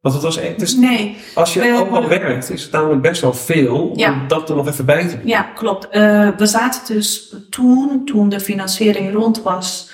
Want 0.00 0.14
het 0.14 0.24
was 0.24 0.36
echt, 0.36 0.58
dus 0.58 0.74
Nee, 0.74 1.16
als 1.34 1.54
je 1.54 1.60
Eh, 1.60 1.76
allemaal 1.76 2.08
werkt, 2.08 2.50
is 2.50 2.62
het 2.62 2.72
namelijk 2.72 3.02
best 3.02 3.20
wel 3.20 3.34
veel 3.34 3.92
Ja. 3.96 4.12
om 4.12 4.28
dat 4.28 4.48
er 4.48 4.56
nog 4.56 4.68
even 4.68 4.84
bij 4.84 5.08
te 5.08 5.16
doen. 5.18 5.26
ja, 5.26 5.42
klopt. 5.42 5.88
Eh, 5.88 6.28
we 6.36 6.46
zaten 6.46 6.94
dus 6.94 7.34
toen, 7.50 8.02
toen 8.04 8.28
de 8.28 8.40
financiering 8.40 9.12
rond 9.12 9.42
was, 9.42 9.90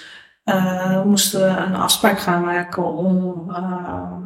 eh, 0.46 1.02
moesten 1.04 1.62
een 1.62 1.74
afspraak 1.74 2.18
gaan 2.18 2.44
maken 2.44 2.85
om, 2.85 3.44
eh, 3.50 4.16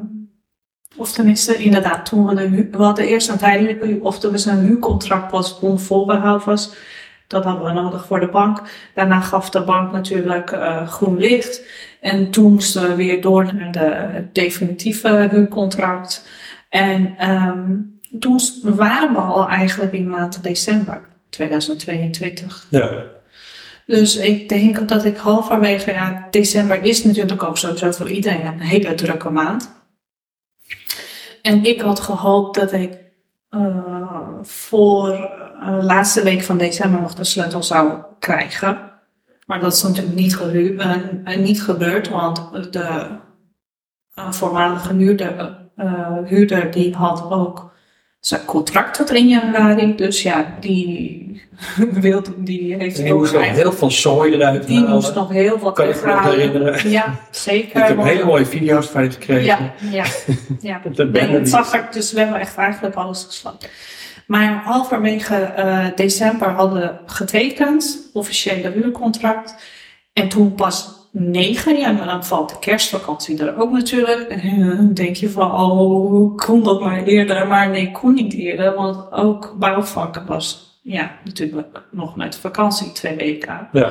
of 0.97 1.13
tenminste, 1.13 1.57
inderdaad, 1.57 2.07
toen 2.07 2.27
we, 2.27 2.41
hu- 2.41 2.69
we 2.71 2.83
hadden 2.83 3.07
eerst 3.07 3.29
een 3.29 3.39
tijdelijk, 3.39 3.85
hu- 3.85 4.01
of 4.03 4.23
er 4.23 4.31
was 4.31 4.45
een 4.47 4.59
huurcontract 4.59 5.33
was 5.33 5.59
onvolbehoud 5.59 6.45
was. 6.45 6.75
Dat 7.27 7.45
hadden 7.45 7.65
we 7.65 7.73
nodig 7.73 8.07
voor 8.07 8.21
de 8.21 8.29
bank. 8.29 8.63
Daarna 8.95 9.21
gaf 9.21 9.51
de 9.51 9.63
bank 9.63 9.93
natuurlijk 9.93 10.51
eh, 10.51 10.87
groen 10.89 11.19
licht. 11.19 11.63
En 12.01 12.31
toen 12.31 12.53
moesten 12.53 12.89
we 12.89 12.95
weer 12.95 13.21
door 13.21 13.55
naar 13.55 13.73
de, 13.73 14.25
definitieve 14.33 15.29
huurcontract. 15.31 16.29
En 16.69 17.15
ehm, 17.19 17.77
toen 18.19 18.41
waren 18.63 19.13
we 19.13 19.19
al 19.19 19.49
eigenlijk 19.49 19.93
in 19.93 20.09
maand 20.09 20.43
december 20.43 21.01
2022. 21.31 22.67
Ja. 22.71 23.19
Dus 23.91 24.17
ik 24.17 24.49
denk 24.49 24.89
dat 24.89 25.05
ik 25.05 25.17
halverwege, 25.17 25.91
ja, 25.93 26.27
december 26.31 26.83
is 26.83 27.05
natuurlijk 27.05 27.43
ook 27.43 27.59
sowieso 27.59 27.91
voor 27.91 28.11
iedereen 28.11 28.47
een 28.47 28.61
hele 28.61 28.95
drukke 28.95 29.31
maand. 29.31 29.73
En 31.43 31.65
ik 31.65 31.81
had 31.81 32.01
gehoopt 32.01 32.55
dat 32.55 32.73
ik 32.73 32.99
eh, 33.49 34.39
voor 34.43 35.09
de 35.61 35.83
laatste 35.83 36.23
week 36.23 36.43
van 36.43 36.59
december 36.59 37.01
nog 37.01 37.15
de 37.15 37.25
sleutel 37.25 37.63
zou 37.63 38.03
krijgen. 38.19 38.91
Maar 39.47 39.61
dat 39.61 39.73
is 39.73 39.83
natuurlijk 39.83 40.15
niet, 40.17 40.37
gehu- 40.37 40.77
eh, 40.77 40.97
eh, 41.25 41.41
niet 41.41 41.63
gebeurd, 41.63 42.09
want 42.09 42.73
de 42.73 43.19
eh, 44.15 44.33
voormalige 44.33 44.95
huurder, 44.95 45.59
eh, 45.77 46.19
huurder 46.25 46.71
die 46.71 46.95
had 46.95 47.31
ook 47.31 47.70
zijn 48.21 48.45
contract 48.45 48.95
tot 48.95 49.11
1 49.11 49.29
januari. 49.29 49.95
Dus 49.95 50.23
ja, 50.23 50.57
die, 50.61 51.43
wilde, 51.93 52.43
die 52.43 52.75
heeft 52.75 52.97
je 52.97 53.15
moest 53.15 53.33
nog 53.33 53.43
heel 53.43 53.73
veel 53.73 53.91
zooi 53.91 54.33
eruit 54.35 54.67
die 54.67 54.87
moest 54.87 55.15
nog 55.15 55.31
heel 55.31 55.59
veel 55.59 55.73
Kan 55.73 55.87
me 55.87 56.01
nog 56.05 56.23
herinneren? 56.25 56.91
Ja, 56.91 57.05
Ik 57.31 57.37
zeker. 57.37 57.85
heb 57.85 57.97
want- 57.97 58.09
hele 58.09 58.25
mooie 58.25 58.47
video's 58.47 58.87
van 58.87 59.03
je 59.03 59.11
gekregen. 59.11 59.45
ja, 59.45 59.73
ja, 59.91 60.05
ja. 60.61 60.81
Dat 60.93 61.09
Nee, 61.13 61.47
zag 61.47 61.73
er, 61.75 61.89
dus 61.91 62.13
we 62.13 62.21
hebben 62.21 62.41
echt 62.41 62.57
eigenlijk 62.57 62.95
alles 62.95 63.25
geslacht. 63.25 63.69
Maar 64.27 64.61
halverwege 64.65 65.35
eh, 65.35 65.87
december 65.95 66.49
hadden 66.49 66.81
we 66.81 66.91
getekend, 67.07 68.11
officiële 68.13 68.71
huurcontract. 68.71 69.55
En 70.13 70.29
toen 70.29 70.55
pas 70.55 70.89
9 71.13 71.79
ja, 71.79 71.93
maar 71.93 72.07
dan 72.07 72.25
valt 72.25 72.49
de 72.49 72.59
kerstvakantie 72.59 73.45
er 73.45 73.61
ook 73.61 73.73
natuurlijk. 73.73 74.29
En 74.29 74.69
dan 74.69 74.95
denk 74.95 75.17
je 75.17 75.31
van, 75.31 75.53
oh, 75.53 76.37
kon 76.37 76.63
dat 76.63 76.81
maar 76.81 77.03
eerder? 77.03 77.47
Maar 77.47 77.71
nee, 77.71 77.91
kon 77.91 78.15
niet 78.15 78.33
eerder, 78.33 78.75
want 78.75 79.13
ook 79.13 79.57
bouwvakken 79.59 80.27
was, 80.27 80.79
ja, 80.83 81.13
natuurlijk 81.25 81.83
nog 81.91 82.17
met 82.17 82.37
vakantie 82.37 82.93
twee 82.93 83.17
weken. 83.17 83.69
Ja. 83.73 83.91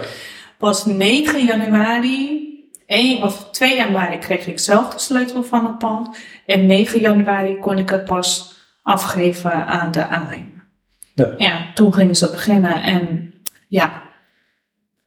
Pas 0.58 0.86
9 0.86 1.46
januari 1.46 2.48
1 2.86 3.24
of 3.24 3.50
2 3.52 3.76
januari 3.76 4.18
kreeg 4.18 4.48
ik 4.48 4.60
zelf 4.60 4.94
de 4.94 5.00
sleutel 5.00 5.44
van 5.44 5.66
het 5.66 5.78
pand. 5.78 6.18
En 6.46 6.66
9 6.66 7.00
januari 7.00 7.58
kon 7.58 7.78
ik 7.78 7.90
het 7.90 8.06
pas 8.06 8.58
afgeven 8.84 9.66
aan 9.66 9.92
de 9.92 10.08
aannemer. 10.08 10.68
Ja. 11.14 11.34
ja, 11.38 11.74
toen 11.74 11.94
gingen 11.94 12.16
ze 12.16 12.30
beginnen. 12.30 12.84
En 12.84 13.34
ja, 13.68 14.02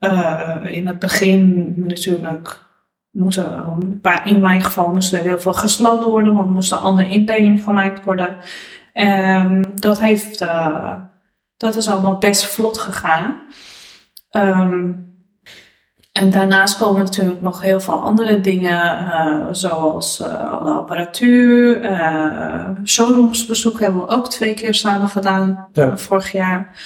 eh, 0.03 0.57
in 0.65 0.87
het 0.87 0.99
begin 0.99 1.73
natuurlijk 1.77 2.61
moest 3.11 3.39
er, 3.39 3.47
een 3.81 4.01
paar- 4.01 4.29
in 4.29 4.41
mijn 4.41 4.63
geval 4.63 4.89
moest 4.93 5.13
er 5.13 5.21
heel 5.23 5.41
veel 5.41 5.53
gesloten 5.53 6.11
worden, 6.11 6.35
want 6.35 6.47
er 6.47 6.53
moest 6.53 6.73
een 6.73 6.79
andere 6.79 7.09
indeling 7.09 7.63
gemaakt 7.63 8.05
worden. 8.05 8.37
Ehm, 8.93 9.63
dat, 9.75 10.01
heeft, 10.01 10.41
eh, 10.41 10.95
dat 11.57 11.77
is 11.77 11.89
allemaal 11.89 12.19
best 12.19 12.45
vlot 12.47 12.79
gegaan. 12.79 13.37
Ehm, 14.31 14.91
en 16.13 16.31
daarnaast 16.31 16.79
komen 16.79 17.03
natuurlijk 17.03 17.41
nog 17.41 17.63
heel 17.63 17.81
veel 17.81 18.03
andere 18.03 18.41
dingen, 18.41 18.99
eh, 18.99 19.47
zoals 19.51 20.21
eh, 20.21 20.53
alle 20.53 20.73
apparatuur, 20.73 21.81
eh 21.83 22.69
showroomsbezoek 22.85 23.81
hebben 23.81 24.01
we 24.01 24.09
ook 24.09 24.29
twee 24.29 24.55
keer 24.55 24.75
samen 24.75 25.09
gedaan, 25.09 25.69
Ja. 25.73 25.91
eh, 25.91 25.97
vorig 25.97 26.33
jaar. 26.33 26.77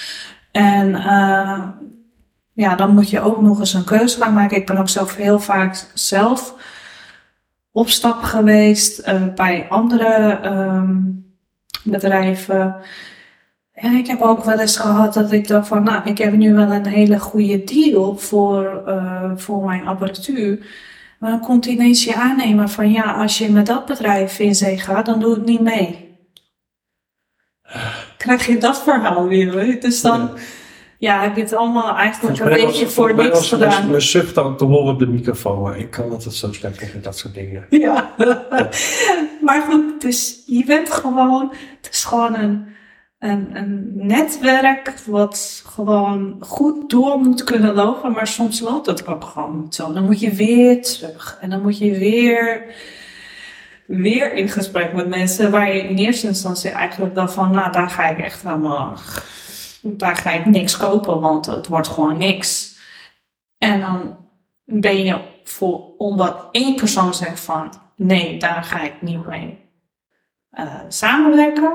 En 0.53 0.95
eh, 0.95 1.63
ja, 2.57 2.75
dan 2.75 2.95
moet 2.95 3.11
je 3.11 3.21
ook 3.21 3.41
nog 3.41 3.59
eens 3.59 3.75
een 3.75 3.85
keuze 3.85 4.21
gaan 4.21 4.35
maken. 4.35 4.57
Ik 4.57 4.67
ben 4.67 4.77
ook 4.77 4.89
zelf 4.89 5.17
heel 5.17 5.41
vaak 5.41 5.87
zelf 5.95 6.55
op 7.73 7.89
stap 7.89 8.23
geweest 8.23 8.99
eh, 8.99 9.23
bij 9.35 9.67
andere 9.69 10.39
ehm, 10.43 11.03
bedrijven. 11.85 12.77
En 13.73 13.93
ik 13.93 14.07
heb 14.07 14.21
ook 14.21 14.45
wel 14.45 14.59
eens 14.61 14.77
gehad 14.77 15.15
dat 15.15 15.33
ik 15.33 15.49
dacht 15.49 15.69
van, 15.69 15.83
nou, 15.83 16.09
ik 16.09 16.19
heb 16.19 16.33
nu 16.33 16.55
wel 16.55 16.73
een 16.73 16.87
hele 16.87 17.19
goede 17.19 17.65
deal 17.65 18.17
voor, 18.17 18.83
eh, 18.87 19.33
voor 19.37 19.65
mijn 19.65 19.87
apparatuur. 19.87 20.67
Maar 21.19 21.31
dan 21.31 21.41
komt 21.41 21.67
ineens 21.67 22.05
je 22.05 22.15
aannemer 22.15 22.69
van, 22.69 22.91
ja, 22.91 23.13
als 23.13 23.39
je 23.39 23.51
met 23.51 23.67
dat 23.67 23.87
bedrijf 23.87 24.39
in 24.39 24.55
zee 24.55 24.79
gaat, 24.79 25.07
dan 25.07 25.21
doe 25.21 25.37
ik 25.37 25.45
niet 25.45 25.61
mee. 25.61 26.19
Krijg 28.17 28.47
je 28.47 28.59
dat 28.59 28.83
verhaal 28.83 29.29
weer, 29.29 29.67
je? 29.67 29.79
Dus 29.79 30.01
dan, 30.01 30.31
heb 30.99 31.37
je 31.37 31.43
het 31.43 31.55
allemaal 31.55 31.97
eigenlijk 31.97 32.41
een 32.41 32.49
beetje 32.49 32.89
voor 32.89 33.15
mij 33.15 33.25
niks 33.25 33.37
was 33.37 33.49
gedaan. 33.49 33.89
mijn 33.91 34.03
zucht 34.03 34.39
ook 34.39 34.59
te 34.59 34.65
horen 34.65 34.93
op 34.93 34.99
de 34.99 35.07
microfoon, 35.07 35.75
ik 35.75 35.91
kan 35.91 36.11
altijd 36.11 36.35
zo 36.35 36.53
slecht 36.53 36.79
tegen 36.79 37.03
dat 37.03 37.19
soort 37.19 37.35
dingen. 37.35 37.67
Ja. 37.71 38.15
maar 39.47 39.63
goed, 39.71 40.01
dus 40.01 40.43
je 40.47 40.65
bent 40.65 40.91
gewoon, 40.91 41.53
het 41.83 41.89
is 41.93 42.05
gewoon 42.05 42.35
een, 42.35 42.67
een, 43.19 43.49
een 43.53 43.91
netwerk 43.95 44.95
wat 45.07 45.63
gewoon 45.67 46.37
goed 46.41 46.91
door 46.91 47.19
moet 47.19 47.45
kunnen 47.45 47.75
lopen, 47.75 48.13
maar 48.13 48.27
soms 48.27 48.61
loopt 48.61 48.87
het 48.87 49.07
ook 49.07 49.25
gewoon 49.25 49.61
niet 49.61 49.75
zo. 49.75 49.93
Dan 49.93 50.05
moet 50.05 50.21
je 50.21 50.31
weer 50.31 50.83
terug 50.83 51.39
en 51.41 51.51
dan 51.51 51.63
moet 51.63 51.79
je 51.79 51.99
weer, 51.99 52.65
weer 53.87 54.33
in 54.33 54.49
gesprek 54.49 54.93
met 54.93 55.09
mensen 55.09 55.51
waar 55.51 55.75
je 55.75 55.83
in 55.83 55.97
eerste 55.97 56.27
instantie 56.27 56.71
eigenlijk 56.71 57.15
dan 57.15 57.31
van, 57.31 57.51
nou 57.51 57.73
daar 57.73 57.91
ga 57.91 58.09
ik 58.09 58.19
echt 58.19 58.43
helemaal, 58.43 58.97
daar 59.87 60.17
ga 60.17 60.31
ik 60.31 60.45
niks 60.47 60.77
kopen, 60.77 61.21
want 61.21 61.47
het 61.47 61.67
wordt 61.67 61.89
gewoon 61.89 62.19
niks. 62.19 62.79
En 63.59 63.81
dan 63.81 64.17
ben 64.65 65.05
je 65.05 65.19
voor, 65.45 65.81
omdat 65.99 66.49
één 66.53 66.75
persoon 66.77 67.15
zegt 67.15 67.41
van 67.41 67.73
nee, 67.97 68.39
daar 68.39 68.63
ga 68.63 68.83
ik 68.83 69.03
niet 69.03 69.27
mee 69.27 69.59
eh, 70.51 70.75
samenwerken, 70.89 71.73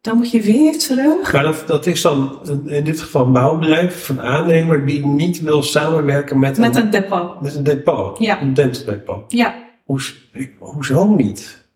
dan 0.00 0.16
moet 0.16 0.30
je 0.30 0.40
weer 0.42 0.78
terug. 0.78 1.32
Maar 1.32 1.42
dat, 1.42 1.64
dat 1.66 1.86
is 1.86 2.02
dan 2.02 2.40
in 2.66 2.84
dit 2.84 3.00
geval 3.00 3.26
een 3.26 3.32
bouwbedrijf, 3.32 4.08
een 4.08 4.20
aannemer 4.20 4.86
die 4.86 5.06
niet 5.06 5.40
wil 5.40 5.62
samenwerken 5.62 6.38
met, 6.38 6.58
Met 6.58 6.76
een, 6.76 6.82
een 6.82 6.90
depot. 6.90 7.40
met 7.40 7.54
een 7.54 7.62
depot, 7.64 8.18
Ja. 8.18 8.40
een 8.40 8.54
dentaldepot. 8.54 9.32
Ja, 9.32 9.54
Hoezo, 9.84 10.14
hoezo 10.58 11.04
niet? 11.06 11.66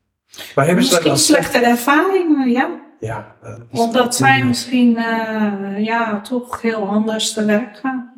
Waar 0.55 0.65
hebben 0.67 0.85
misschien 0.85 1.07
dan? 1.07 1.19
slechtere 1.19 1.65
ervaringen, 1.65 2.51
ja. 2.51 2.85
Ja, 3.01 3.35
dat 3.43 3.61
Omdat 3.71 4.15
zij 4.15 4.45
misschien 4.45 4.97
eh, 4.97 5.85
ja, 5.85 6.21
toch 6.21 6.63
heel 6.63 6.89
anders 6.89 7.33
te 7.33 7.45
werk 7.45 7.77
gaan. 7.77 8.13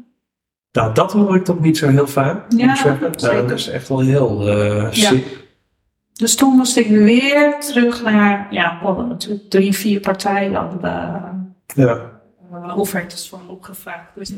Nou, 0.72 0.94
dat 0.94 1.12
hoor 1.12 1.36
ik 1.36 1.44
toch 1.44 1.60
niet 1.60 1.78
zo 1.78 1.88
heel 1.88 2.06
vaak. 2.06 2.52
Ja. 2.52 2.84
Nou, 2.84 3.10
dat 3.20 3.50
is 3.50 3.68
echt 3.68 3.88
wel 3.88 4.00
heel 4.00 4.48
eh 4.48 4.92
Ja. 4.92 5.08
sick. 5.08 5.46
Dus 6.12 6.34
toen 6.36 6.56
moest 6.56 6.76
ik 6.76 6.88
weer 6.88 7.60
terug 7.60 8.02
naar, 8.02 8.46
ja, 8.50 8.78
natuurlijk 8.82 9.50
drie, 9.50 9.72
vier 9.72 10.00
partijen 10.00 10.54
hadden 10.54 10.80
we 10.80 11.82
Ja. 11.82 12.10
uh, 12.52 12.78
offertes 12.78 13.28
van 13.28 13.48
opgevraagd. 13.48 14.14
Dus 14.14 14.32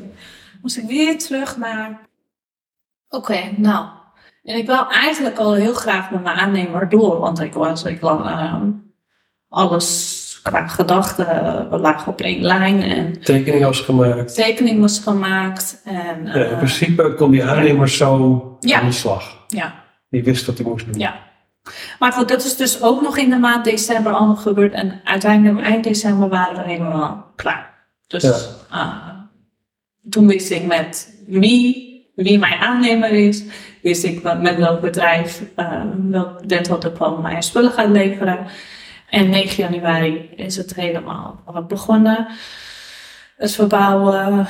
moest 0.63 0.77
ik 0.77 0.85
weer 0.85 1.19
terug 1.19 1.57
naar. 1.57 2.09
Oké, 3.09 3.39
nou. 3.57 3.87
En 4.43 4.57
ik 4.57 4.67
wil 4.67 4.91
eigenlijk 4.91 5.39
al 5.39 5.55
heel 5.55 5.75
graag 5.75 6.11
met 6.11 6.23
mijn 6.23 6.37
aannemer 6.37 6.89
door, 6.89 7.19
want 7.19 7.41
ik 7.41 7.55
was, 7.55 7.85
ik 7.85 8.01
ehm, 8.03 8.71
alles 9.49 10.20
qua 10.43 10.67
gedachten, 10.67 11.27
we 11.71 11.79
lagen 11.79 12.13
op 12.13 12.21
één 12.21 12.41
lijn 12.43 12.83
en 12.83 13.21
Tekening 13.21 13.65
was 13.65 13.81
gemaakt. 13.81 14.35
tekening 14.35 14.81
was 14.81 14.99
gemaakt. 14.99 15.81
En, 15.85 16.27
Ja, 16.27 16.33
in 16.35 16.43
eh, 16.51 16.57
principe 16.57 17.15
kon 17.15 17.31
die 17.31 17.45
aannemer 17.45 17.89
zo 17.89 18.57
Ja. 18.61 18.81
aan 18.81 18.87
de 18.87 18.93
slag. 18.93 19.45
ja. 19.49 19.75
Die 20.11 20.23
wist 20.25 20.47
wat 20.47 20.59
hij 20.59 20.67
moest 20.67 20.87
doen. 20.87 21.01
Ja. 21.01 21.15
Maar 21.99 22.13
goed, 22.13 22.29
dat 22.29 22.45
is 22.45 22.57
dus 22.57 22.83
ook 22.83 23.03
nog 23.03 23.17
in 23.19 23.31
de 23.31 23.37
maand 23.39 23.65
december 23.65 24.13
allemaal 24.13 24.37
gebeurd. 24.37 24.73
En 24.73 25.01
uiteindelijk 25.05 25.67
eind 25.67 25.85
december 25.85 26.29
waren 26.29 26.57
we 26.65 26.71
helemaal 26.71 27.33
klaar. 27.37 27.71
Dus 28.07 28.23
Ja. 28.23 28.35
ah, 28.69 29.09
toen 30.11 30.27
wist 30.27 30.51
ik 30.51 30.67
met 30.67 31.23
wie, 31.27 32.13
wie 32.15 32.39
mijn 32.39 32.59
aannemer 32.61 33.11
is. 33.11 33.43
Wist 33.83 34.05
ik 34.05 34.23
wat- 34.23 34.41
met 34.43 34.57
welk 34.57 34.81
bedrijf, 34.81 35.43
uh, 35.57 35.83
welk 36.11 36.49
dental 36.49 37.19
mijn 37.23 37.43
spullen 37.43 37.71
gaat 37.73 37.89
leveren. 37.89 38.39
En 39.11 39.31
9 39.31 39.63
januari 39.63 40.31
is 40.37 40.57
het 40.57 40.75
helemaal 40.75 41.41
begonnen. 41.69 42.27
Het 43.37 43.53
verbouwen 43.53 44.47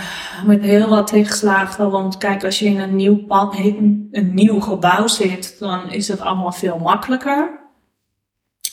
met 0.47 0.61
heel 0.63 0.89
wat 0.89 1.07
tegenslagen. 1.07 1.91
Want 1.91 2.17
kijk, 2.19 2.45
als 2.45 2.59
je 2.59 2.65
in 2.65 2.81
een 2.81 2.97
nieuw 2.97 3.17
pand, 3.27 3.59
een, 3.59 4.09
een 4.11 4.35
nieuw 4.35 4.61
gebouw 4.61 5.07
zit, 5.07 5.57
dan 5.59 5.91
is 5.91 6.09
het 6.09 6.21
allemaal 6.21 6.53
veel 6.53 6.79
makkelijker. 6.79 7.59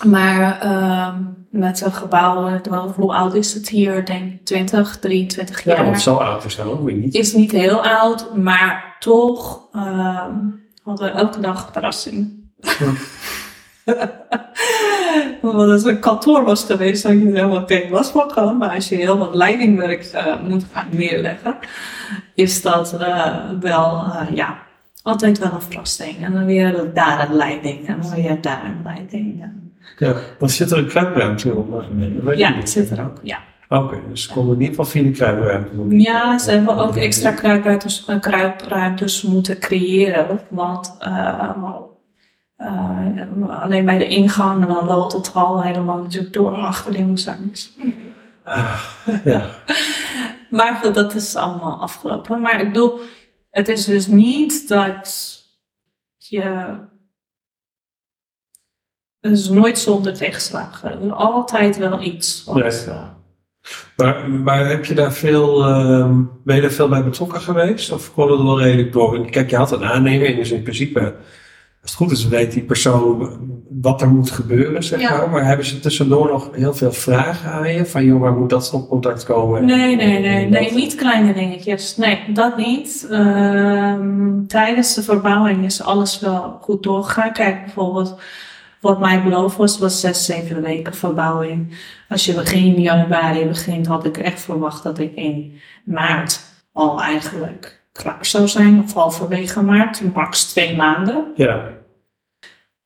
Maar 0.05 0.59
ehm, 0.61 1.23
met 1.49 1.81
een 1.81 1.93
gebouw, 1.93 2.47
eh, 2.47 2.83
hoe 2.95 3.13
oud 3.13 3.33
is 3.33 3.53
het 3.53 3.69
hier? 3.69 3.95
Ik 3.95 4.05
Denk 4.05 4.45
20, 4.45 4.99
23 4.99 5.63
Ja, 5.63 5.75
jaar. 5.75 5.85
want 5.85 6.01
zo 6.01 6.15
oud 6.15 6.55
dat 6.55 6.65
ook 6.65 6.83
weer 6.83 6.95
niet. 6.95 7.15
Is 7.15 7.33
niet 7.33 7.51
heel 7.51 7.85
oud, 7.85 8.35
maar 8.35 8.95
toch 8.99 9.67
ehm, 9.73 10.35
hadden 10.83 11.05
we 11.05 11.19
elke 11.19 11.39
dag 11.39 11.69
verrassing. 11.71 12.45
Want 15.41 15.71
als 15.71 15.83
een 15.83 15.99
kantoor 15.99 16.43
was 16.43 16.63
geweest, 16.63 17.03
had 17.03 17.11
je 17.13 17.19
er 17.19 17.35
helemaal 17.35 17.65
geen 17.65 17.89
last 17.89 18.11
van 18.11 18.31
gehad. 18.31 18.57
Maar 18.57 18.69
als 18.69 18.89
je 18.89 18.95
heel 18.95 19.17
wat 19.17 19.35
leidingwerk 19.35 20.03
eh, 20.03 20.41
moet 20.47 20.65
gaan 20.71 20.87
neerleggen, 20.91 21.55
is 22.33 22.61
dat 22.61 22.93
eh, 22.99 23.35
wel, 23.59 24.03
eh, 24.03 24.35
ja, 24.35 24.57
altijd 25.03 25.39
wel 25.39 25.51
een 25.51 25.61
verrassing. 25.61 26.23
En 26.23 26.33
dan 26.33 26.45
weer 26.45 26.91
daar 26.93 27.29
een 27.29 27.35
leiding 27.35 27.87
en 27.87 28.01
dan 28.01 28.15
weer 28.15 28.41
daar 28.41 28.65
een 28.65 28.81
leiding. 28.83 29.45
Ja. 29.97 30.13
Dan 30.39 30.49
zit 30.49 30.71
er 30.71 30.77
een 30.77 30.87
kruipruimte 30.87 31.55
op. 31.55 31.85
Ja, 32.35 32.47
het 32.47 32.55
niet. 32.55 32.69
zit 32.69 32.91
er 32.91 33.01
ook, 33.01 33.19
ja. 33.23 33.37
Oké, 33.69 33.97
dus 34.09 34.23
ze 34.23 34.33
konden 34.33 34.55
in 34.55 34.61
ieder 34.61 34.75
geval 34.75 34.91
via 34.91 35.11
kruipruimte. 35.11 35.97
Ja, 35.99 36.37
ze 36.37 36.51
hebben 36.51 36.77
ook 36.77 36.95
extra 36.95 37.31
kruipruimtes, 37.31 38.05
kruipruimtes 38.19 39.21
moeten 39.21 39.59
creëren. 39.59 40.39
Want 40.49 40.97
eh, 42.57 43.61
alleen 43.61 43.85
bij 43.85 43.97
de 43.97 44.07
ingang, 44.07 44.61
en 44.61 44.67
dan 44.67 44.85
loopt 44.85 45.13
het 45.13 45.33
al 45.33 45.63
helemaal 45.63 45.97
natuurlijk 45.97 46.33
door 46.33 46.55
achter 46.55 46.91
de. 46.93 47.71
Ja. 49.23 49.49
Maar 50.49 50.75
goed, 50.75 50.95
dat 50.95 51.13
is 51.13 51.35
allemaal 51.35 51.81
afgelopen. 51.81 52.41
Maar 52.41 52.61
ik 52.61 52.67
bedoel, 52.67 52.99
het 53.49 53.67
is 53.67 53.85
dus 53.85 54.07
niet 54.07 54.67
dat 54.67 55.35
je. 56.17 56.41
Het 59.19 59.31
is 59.31 59.49
nooit 59.49 59.79
zonder 59.79 60.13
tegenslagen. 60.13 60.91
Er 60.91 61.01
is 61.01 61.11
altijd 61.11 61.77
wel 61.77 62.01
iets. 62.01 62.43
Wat, 62.43 62.55
Maar, 63.95 64.29
maar 64.29 64.67
heb 64.67 64.85
je 64.85 64.93
daar 64.93 65.13
veel, 65.13 65.63
ehm, 65.65 66.23
ben 66.43 66.55
je 66.55 66.61
daar 66.61 66.71
veel 66.71 66.89
bij 66.89 67.03
betrokken 67.03 67.41
geweest? 67.41 67.91
Of 67.91 68.13
kon 68.13 68.31
het 68.31 68.41
wel 68.41 68.61
redelijk 68.61 68.91
door? 68.91 69.29
Kijk, 69.29 69.49
je 69.49 69.55
had 69.55 69.71
een 69.71 69.85
aannemer 69.85 70.35
dus 70.35 70.51
in 70.51 70.61
principe, 70.61 71.15
het 71.89 71.95
goed 71.95 72.11
is, 72.11 72.27
weet 72.27 72.51
die 72.51 72.63
persoon 72.63 73.29
wat 73.81 74.01
er 74.01 74.07
moet 74.09 74.31
gebeuren, 74.31 74.83
zeg 74.83 75.01
Ja. 75.01 75.17
maar. 75.17 75.29
Maar 75.29 75.45
hebben 75.45 75.65
ze 75.65 75.79
tussendoor 75.79 76.27
nog 76.27 76.49
heel 76.51 76.73
veel 76.73 76.91
vragen 76.91 77.51
aan 77.51 77.73
je? 77.73 77.85
Van, 77.85 78.05
joh, 78.05 78.19
waar 78.21 78.31
moet 78.33 78.49
dat 78.49 78.71
op 78.73 78.89
contact 78.89 79.23
komen? 79.23 79.65
Nee, 79.65 79.95
nee, 79.95 80.19
nee, 80.19 80.45
nee, 80.49 80.73
niet 80.73 80.95
kleine 80.95 81.33
dingetjes. 81.33 81.97
Nee, 81.97 82.19
dat 82.33 82.57
niet. 82.57 83.07
Ehm, 83.11 84.45
tijdens 84.47 84.93
de 84.93 85.03
verbouwing 85.03 85.65
is 85.65 85.81
alles 85.83 86.19
wel 86.19 86.57
goed 86.61 86.83
doorgegaan. 86.83 87.31
Kijk, 87.31 87.63
bijvoorbeeld, 87.63 88.19
wat 88.81 88.99
mij 88.99 89.23
beloofd 89.23 89.57
was, 89.57 89.79
was 89.79 89.99
zes, 89.99 90.25
zeven 90.25 90.61
weken 90.61 90.93
verbouwing. 90.93 91.77
Als 92.09 92.25
je 92.25 92.33
begin 92.33 92.81
januari 92.81 93.45
begint, 93.45 93.87
had 93.87 94.05
ik 94.05 94.17
echt 94.17 94.41
verwacht 94.41 94.83
dat 94.83 94.99
ik 94.99 95.15
in 95.15 95.53
maart 95.85 96.39
al 96.73 97.01
eigenlijk 97.01 97.81
klaar 97.91 98.25
zou 98.25 98.47
zijn, 98.47 98.81
of 98.83 98.93
halverwege 98.93 99.61
maart, 99.63 100.01
max 100.13 100.43
twee 100.43 100.75
maanden. 100.75 101.23
Ja. 101.35 101.61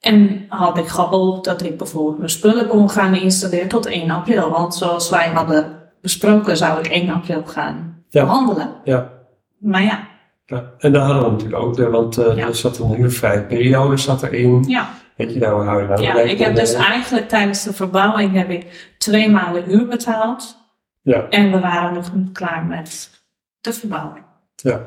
En 0.01 0.45
had 0.49 0.77
ik 0.77 0.87
gehoopt 0.87 1.45
dat 1.45 1.63
ik 1.63 1.77
bijvoorbeeld 1.77 2.17
mijn 2.17 2.29
spullen 2.29 2.67
kon 2.67 2.89
gaan 2.89 3.15
installeren 3.15 3.67
tot 3.67 3.85
1 3.85 4.09
april. 4.11 4.49
Want 4.49 4.75
zoals 4.75 5.09
wij 5.09 5.29
hadden 5.29 5.79
besproken, 6.01 6.57
zou 6.57 6.79
ik 6.79 6.87
1 6.87 7.09
april 7.09 7.43
gaan 7.45 8.03
Ja. 8.09 8.25
verhandelen. 8.25 8.69
Ja. 8.83 9.11
Maar 9.59 9.83
ja, 9.83 10.07
ja. 10.45 10.71
En 10.77 10.91
daar 10.91 11.01
hadden 11.05 11.23
we 11.23 11.29
natuurlijk 11.31 11.63
ook, 11.63 11.77
want 11.77 12.15
Ja. 12.15 12.23
er 12.47 12.55
zat 12.55 12.77
een 12.79 12.87
huurvrije 12.95 13.41
periode 13.43 13.97
zat 13.97 14.23
erin. 14.23 14.63
ja. 14.67 14.89
Weet 15.17 15.33
je, 15.33 15.39
daar 15.39 15.51
hou 15.51 15.81
je 15.81 15.87
nou 15.87 16.01
ja 16.01 16.19
ik 16.19 16.39
heb 16.39 16.55
dus 16.55 16.73
eigenlijk 16.73 17.29
tijdens 17.29 17.63
de 17.63 17.73
verbouwing 17.73 18.33
heb 18.33 18.49
ik 18.49 18.93
twee 18.97 19.29
maanden 19.29 19.63
huur 19.63 19.87
betaald. 19.87 20.57
Ja, 21.01 21.27
En 21.29 21.51
we 21.51 21.59
waren 21.59 21.93
nog 21.93 22.13
niet 22.13 22.31
klaar 22.31 22.65
met 22.65 23.09
de 23.61 23.73
verbouwing. 23.73 24.23
ja. 24.55 24.81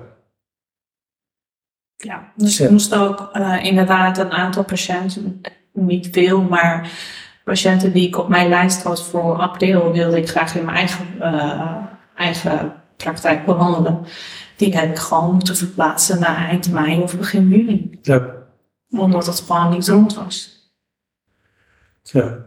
Ja, 2.04 2.32
dus 2.36 2.60
ik 2.60 2.70
moest 2.70 2.94
ook 2.94 3.30
eh, 3.32 3.64
inderdaad 3.64 4.18
een 4.18 4.32
aantal 4.32 4.64
patiënten, 4.64 5.40
niet 5.72 6.08
veel, 6.12 6.42
maar 6.42 6.90
patiënten 7.44 7.92
die 7.92 8.06
ik 8.06 8.18
op 8.18 8.28
mijn 8.28 8.48
lijst 8.48 8.82
had 8.82 9.04
voor 9.04 9.36
april, 9.36 9.92
wilde 9.92 10.16
ik 10.16 10.28
graag 10.28 10.56
in 10.56 10.64
mijn 10.64 10.76
eigen, 10.76 11.06
eh, 11.20 11.76
eigen 12.16 12.72
praktijk 12.96 13.44
behandelen. 13.44 14.04
Die 14.56 14.76
heb 14.76 14.90
ik 14.90 14.98
gewoon 14.98 15.34
moeten 15.34 15.56
verplaatsen 15.56 16.20
naar 16.20 16.36
eind 16.36 16.72
mei 16.72 17.00
of 17.00 17.16
begin 17.16 17.48
juni. 17.48 17.98
ja. 18.02 18.42
Omdat 18.90 19.26
het 19.26 19.40
gewoon 19.40 19.70
niet 19.70 19.88
rond 19.88 20.14
was. 20.14 20.52
Ja. 22.02 22.38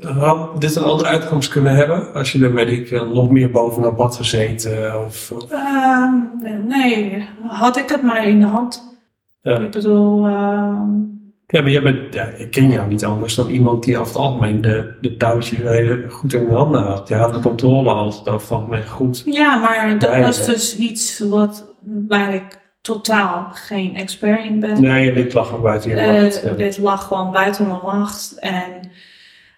Had 0.00 0.60
dit 0.60 0.76
een 0.76 0.82
andere 0.82 1.08
uitkomst 1.08 1.48
kunnen 1.50 1.74
hebben? 1.74 2.14
Als 2.14 2.32
je 2.32 2.44
er, 2.44 2.54
weet 2.54 2.68
ik, 2.68 2.88
veel, 2.88 3.06
nog 3.08 3.30
meer 3.30 3.50
bovenop 3.50 3.98
had 3.98 4.16
gezeten? 4.16 5.04
Of, 5.04 5.32
of- 5.34 5.50
Ehm, 5.50 6.12
nee, 6.66 7.28
had 7.46 7.76
ik 7.76 7.88
het 7.88 8.02
maar 8.02 8.26
in 8.26 8.40
de 8.40 8.46
hand. 8.46 8.98
ja. 9.42 9.58
Ik 9.58 9.70
bedoel, 9.70 10.26
ehm, 10.26 10.88
ja, 11.46 11.60
maar 11.60 11.70
jij 11.70 11.82
bent, 11.82 12.14
ja, 12.14 12.24
ik 12.24 12.50
ken 12.50 12.70
jou 12.70 12.88
niet 12.88 13.04
anders 13.04 13.34
dan 13.34 13.48
iemand 13.48 13.84
die 13.84 13.98
over 13.98 14.12
het 14.12 14.22
algemeen 14.22 14.60
de, 14.60 14.94
de 15.00 15.16
touwtjes 15.16 15.58
heel 15.58 15.96
goed 16.08 16.32
in 16.34 16.46
de 16.48 16.54
handen 16.54 16.82
had. 16.82 17.08
Je 17.08 17.14
had 17.14 17.34
de 17.34 17.40
controle 17.40 17.90
altijd 17.90 18.28
over 18.28 18.40
het 18.40 18.50
algemeen 18.50 18.86
goed. 18.88 19.22
Ja, 19.24 19.56
maar 19.56 19.98
dat 19.98 20.16
was 20.18 20.46
dus 20.46 20.76
iets 20.76 21.18
wat, 21.18 21.74
waar 22.08 22.34
ik 22.34 22.58
totaal 22.80 23.46
geen 23.52 23.96
expert 23.96 24.44
in 24.44 24.60
ben. 24.60 24.80
Nee, 24.82 25.12
dit 25.12 25.32
lag 25.34 25.54
ook 25.54 25.62
buiten 25.62 25.90
je 25.90 25.96
Eh, 25.96 26.22
macht. 26.22 26.42
ja. 26.44 26.50
Dit 26.52 26.78
lag 26.78 27.06
gewoon 27.06 27.32
buiten 27.32 27.66
mijn 27.66 27.80
macht. 27.84 28.36
En 28.38 28.64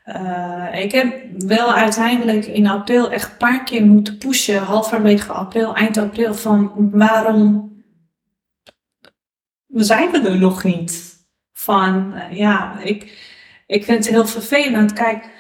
eh, 0.03 0.69
ik 0.83 0.93
heb 0.93 1.25
wel 1.39 1.73
uiteindelijk 1.73 2.47
in 2.47 2.67
april 2.67 3.11
echt 3.11 3.31
een 3.31 3.37
paar 3.37 3.65
keer 3.65 3.85
moeten 3.85 4.19
pushen, 4.19 4.63
halverwege 4.63 5.33
april, 5.33 5.75
eind 5.75 5.97
april, 5.97 6.35
van 6.35 6.89
waarom 6.91 7.73
zijn 9.69 10.11
we 10.11 10.19
er 10.19 10.39
nog 10.39 10.65
niet? 10.65 11.21
Van 11.53 12.15
eh, 12.15 12.37
ja, 12.39 12.79
ik, 12.81 13.03
ik 13.67 13.85
vind 13.85 14.05
het 14.05 14.15
heel 14.15 14.27
vervelend. 14.27 14.93
Kijk, 14.93 15.31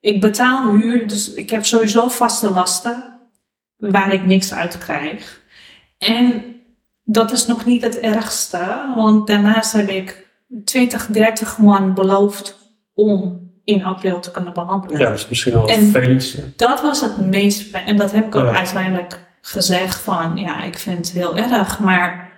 ik 0.00 0.20
betaal 0.20 0.74
huur, 0.74 1.08
dus 1.08 1.34
ik 1.34 1.50
heb 1.50 1.64
sowieso 1.64 2.08
vaste 2.08 2.50
lasten 2.50 3.20
waar 3.76 4.12
ik 4.12 4.24
niks 4.24 4.52
uit 4.52 4.78
krijg. 4.78 5.42
En 5.98 6.56
dat 7.04 7.32
is 7.32 7.46
nog 7.46 7.64
niet 7.64 7.82
het 7.82 7.98
ergste, 7.98 8.92
want 8.94 9.26
daarnaast 9.26 9.72
heb 9.72 9.88
ik 9.88 10.28
20, 10.64 11.06
30 11.06 11.58
man 11.58 11.94
beloofd 11.94 12.58
om 12.94 13.47
in 13.68 13.84
april 13.84 14.20
te 14.20 14.30
kunnen 14.30 14.52
behandelen. 14.52 14.98
Ja, 14.98 15.08
dat 15.08 15.18
is 15.18 15.28
misschien 15.28 15.52
wel 15.52 15.68
feestje. 15.68 16.42
Dat 16.56 16.80
was 16.80 17.00
het 17.00 17.26
meest, 17.30 17.74
en 17.74 17.96
dat 17.96 18.12
heb 18.12 18.26
ik 18.26 18.34
ook 18.34 18.44
Ja. 18.44 18.56
uiteindelijk 18.56 19.18
gezegd 19.40 20.00
van, 20.00 20.36
ja, 20.36 20.62
ik 20.62 20.78
vind 20.78 20.96
het 20.98 21.10
heel 21.10 21.36
erg, 21.36 21.78
maar 21.78 22.32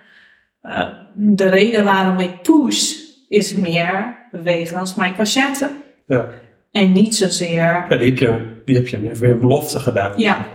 eh, 0.61 0.87
de 1.13 1.49
reden 1.49 1.83
waarom 1.83 2.19
ik 2.19 2.41
push 2.41 2.93
is 3.29 3.53
meer 3.55 4.17
wegens 4.31 4.95
mijn 4.95 5.15
patiënten. 5.15 5.69
Ja. 6.07 6.25
En 6.71 6.91
niet 6.91 7.15
zozeer, 7.15 7.85
Ja, 7.89 7.95
die 7.97 8.09
heb 8.09 8.17
je, 8.17 8.61
die 8.65 8.75
heb 8.75 8.87
je 8.87 8.99
weer 8.99 9.37
belofte 9.37 9.79
gedaan. 9.79 10.11
Ja. 10.15 10.45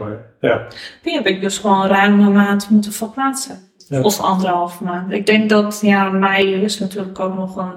ja. 0.40 0.66
die 1.02 1.14
heb 1.14 1.26
ik 1.26 1.40
dus 1.40 1.58
gewoon 1.58 1.86
ruim 1.86 2.20
een 2.20 2.32
maand 2.32 2.70
moeten 2.70 2.92
verplaatsen. 2.92 3.58
Ja. 3.88 4.00
Of 4.00 4.20
anderhalf 4.20 4.80
maand. 4.80 5.12
Ik 5.12 5.26
denk 5.26 5.48
dat, 5.48 5.78
ja, 5.82 6.10
mei 6.10 6.54
is 6.54 6.78
natuurlijk 6.78 7.20
ook 7.20 7.34
nog 7.34 7.56
een, 7.56 7.72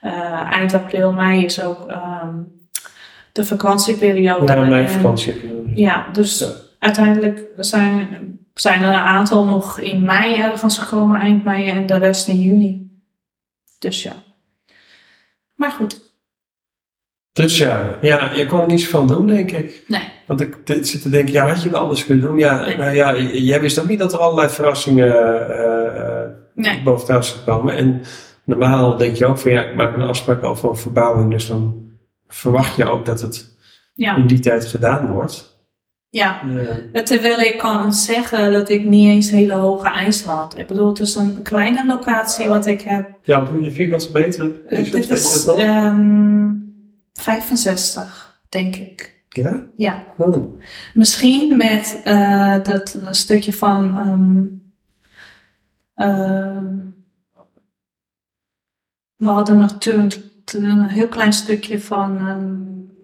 eh, 0.00 0.52
eind 0.52 0.74
april, 0.74 1.12
mei 1.12 1.44
is 1.44 1.62
ook 1.62 1.88
ehm, 1.88 2.34
de 3.32 3.44
vakantieperiode. 3.44 4.52
Ja, 4.52 4.60
mijn 4.60 4.84
En- 4.86 4.90
vakantie. 4.90 5.34
Ja, 5.74 6.06
dus 6.12 6.38
Ja. 6.38 6.46
uiteindelijk 6.78 7.40
zijn, 7.56 8.08
zijn 8.54 8.82
er 8.82 8.88
een 8.88 8.94
aantal 8.94 9.44
nog 9.44 9.78
in 9.80 10.02
mei 10.04 10.34
ergens 10.34 10.78
gekomen, 10.78 11.20
eind 11.20 11.44
mei, 11.44 11.68
en 11.68 11.86
de 11.86 11.96
rest 11.98 12.28
in 12.28 12.40
juni. 12.40 13.00
Dus 13.78 14.02
ja. 14.02 14.12
Maar 15.54 15.70
goed, 15.70 16.06
Dus 17.32 17.58
ja, 17.58 17.96
ja, 18.00 18.32
je 18.32 18.46
kon 18.46 18.60
er 18.60 18.66
niet 18.66 18.80
zoveel 18.80 19.06
doen, 19.06 19.26
denk 19.26 19.50
ik. 19.50 19.82
nee. 19.88 20.08
Want 20.26 20.40
ik 20.40 20.56
zit 20.64 21.02
te 21.02 21.08
denken, 21.10 21.32
ja, 21.32 21.46
had 21.48 21.62
je 21.62 21.68
het 21.68 21.78
anders 21.78 22.04
kunnen 22.06 22.24
doen? 22.26 22.38
Ja, 22.38 22.60
Nee. 22.64 22.76
nou 22.76 22.90
ja, 22.94 23.16
jij 23.20 23.60
wist 23.60 23.78
ook 23.78 23.88
niet 23.88 23.98
dat 23.98 24.12
er 24.12 24.18
allerlei 24.18 24.48
verrassingen 24.48 25.12
eh, 25.50 26.28
Nee. 26.54 26.82
boven 26.82 27.06
tafel 27.06 27.22
zouden 27.22 27.54
komen. 27.54 27.76
En 27.76 28.02
normaal 28.48 28.96
denk 28.96 29.16
je 29.16 29.26
ook 29.26 29.38
van, 29.38 29.50
ja, 29.52 29.62
ik 29.64 29.74
maak 29.76 29.94
een 29.96 30.02
afspraak 30.02 30.44
over 30.44 30.76
verbouwing, 30.76 31.30
dus 31.30 31.46
dan 31.46 31.90
verwacht 32.28 32.76
je 32.76 32.84
ook 32.84 33.04
dat 33.06 33.20
het 33.20 33.56
Ja, 33.94 34.16
in 34.16 34.26
die 34.26 34.40
tijd 34.40 34.64
gedaan 34.66 35.06
wordt. 35.12 35.56
ja. 36.08 36.42
Eh, 36.92 37.02
Terwijl 37.02 37.38
ik 37.40 37.58
kan 37.58 37.92
zeggen 37.92 38.52
dat 38.52 38.68
ik 38.68 38.84
niet 38.84 39.08
eens 39.08 39.30
hele 39.30 39.52
hoge 39.54 39.88
eisen 39.88 40.30
had. 40.30 40.58
Ik 40.58 40.66
bedoel, 40.66 40.88
het 40.88 40.98
is 41.00 41.14
een 41.14 41.42
kleine 41.42 41.86
locatie 41.86 42.48
wat 42.48 42.66
ik 42.66 42.80
heb. 42.80 43.10
ja, 43.22 43.44
hoe 43.46 43.62
je 43.62 43.70
vierkante 43.70 44.10
meter? 44.12 44.50
Is 44.68 44.90
Dit 44.90 45.08
het, 45.08 45.18
is 45.18 45.44
wel? 45.44 45.58
ehm 45.58 46.50
65, 47.12 48.40
denk 48.48 48.76
ik. 48.76 49.22
ja? 49.28 49.66
Ja. 49.76 50.04
Oh. 50.18 50.60
Misschien 50.94 51.56
met 51.56 52.00
eh, 52.04 52.56
dat 52.62 52.98
stukje 53.10 53.52
van. 53.52 53.98
ehm, 55.94 56.76
we 59.18 59.26
hadden 59.26 59.58
nog 59.58 59.72
toen, 59.78 60.10
een 60.54 60.82
heel 60.88 61.08
klein 61.08 61.32
stukje 61.32 61.80
van. 61.80 62.18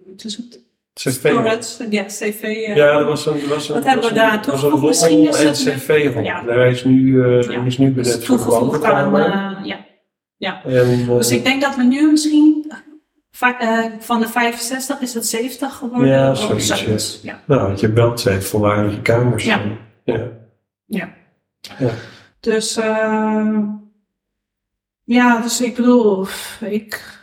wat 0.07 0.23
is 0.23 0.37
het? 0.37 0.63
CV. 0.93 1.11
Storage. 1.29 1.87
Ja, 1.89 2.03
CV. 2.03 2.41
eh. 2.43 2.75
Ja, 2.75 2.97
er 2.99 3.05
was 3.05 3.25
een, 3.25 3.47
was 3.47 3.69
een, 3.69 3.73
Wat 3.75 3.83
er 3.83 3.89
hebben 3.89 3.95
was 3.95 4.03
we 4.03 4.09
een- 4.09 4.15
daar 4.15 4.35
was 4.37 4.45
toegevoegd? 4.45 4.81
een 4.81 4.87
Misschien 4.87 5.17
rol 5.17 5.27
is 5.27 5.39
en 5.65 5.71
het- 5.71 5.81
cv 5.81 6.11
rol. 6.13 6.23
Ja. 6.23 6.41
Daar 6.41 6.67
is 6.67 6.83
nu, 6.83 7.23
eh 7.23 7.41
Ja. 7.51 7.61
is 7.65 7.77
nu 7.77 7.93
Dus 7.93 8.11
voor 8.11 8.19
de 8.19 8.25
toegevoegd 8.25 8.83
aan. 8.83 9.11
wandelkamer. 9.11 9.65
eh, 9.65 9.75
ja. 10.37 10.63
En, 10.63 11.05
Dus 11.05 11.31
ik 11.31 11.43
denk 11.43 11.61
dat 11.61 11.75
we 11.75 11.83
nu 11.83 12.11
misschien. 12.11 12.71
va- 13.31 13.91
van 13.99 14.19
de 14.19 14.27
65 14.27 14.99
is 15.01 15.13
het 15.13 15.25
70 15.27 15.73
geworden. 15.75 16.07
Ja, 16.07 16.33
zoiets, 16.33 17.19
Ja. 17.23 17.41
Nou, 17.45 17.61
want 17.61 17.79
je 17.79 17.91
wel 17.93 18.13
twee 18.13 18.39
volwaardige 18.39 19.01
kamers. 19.01 19.43
Ja. 19.45 19.61
ja. 20.03 20.27
Ja. 20.85 21.13
Ja. 21.79 21.89
Dus 22.39 22.79
ja, 25.05 25.41
dus 25.41 25.61
ik 25.61 25.75
bedoel, 25.75 26.27
ik 26.59 27.21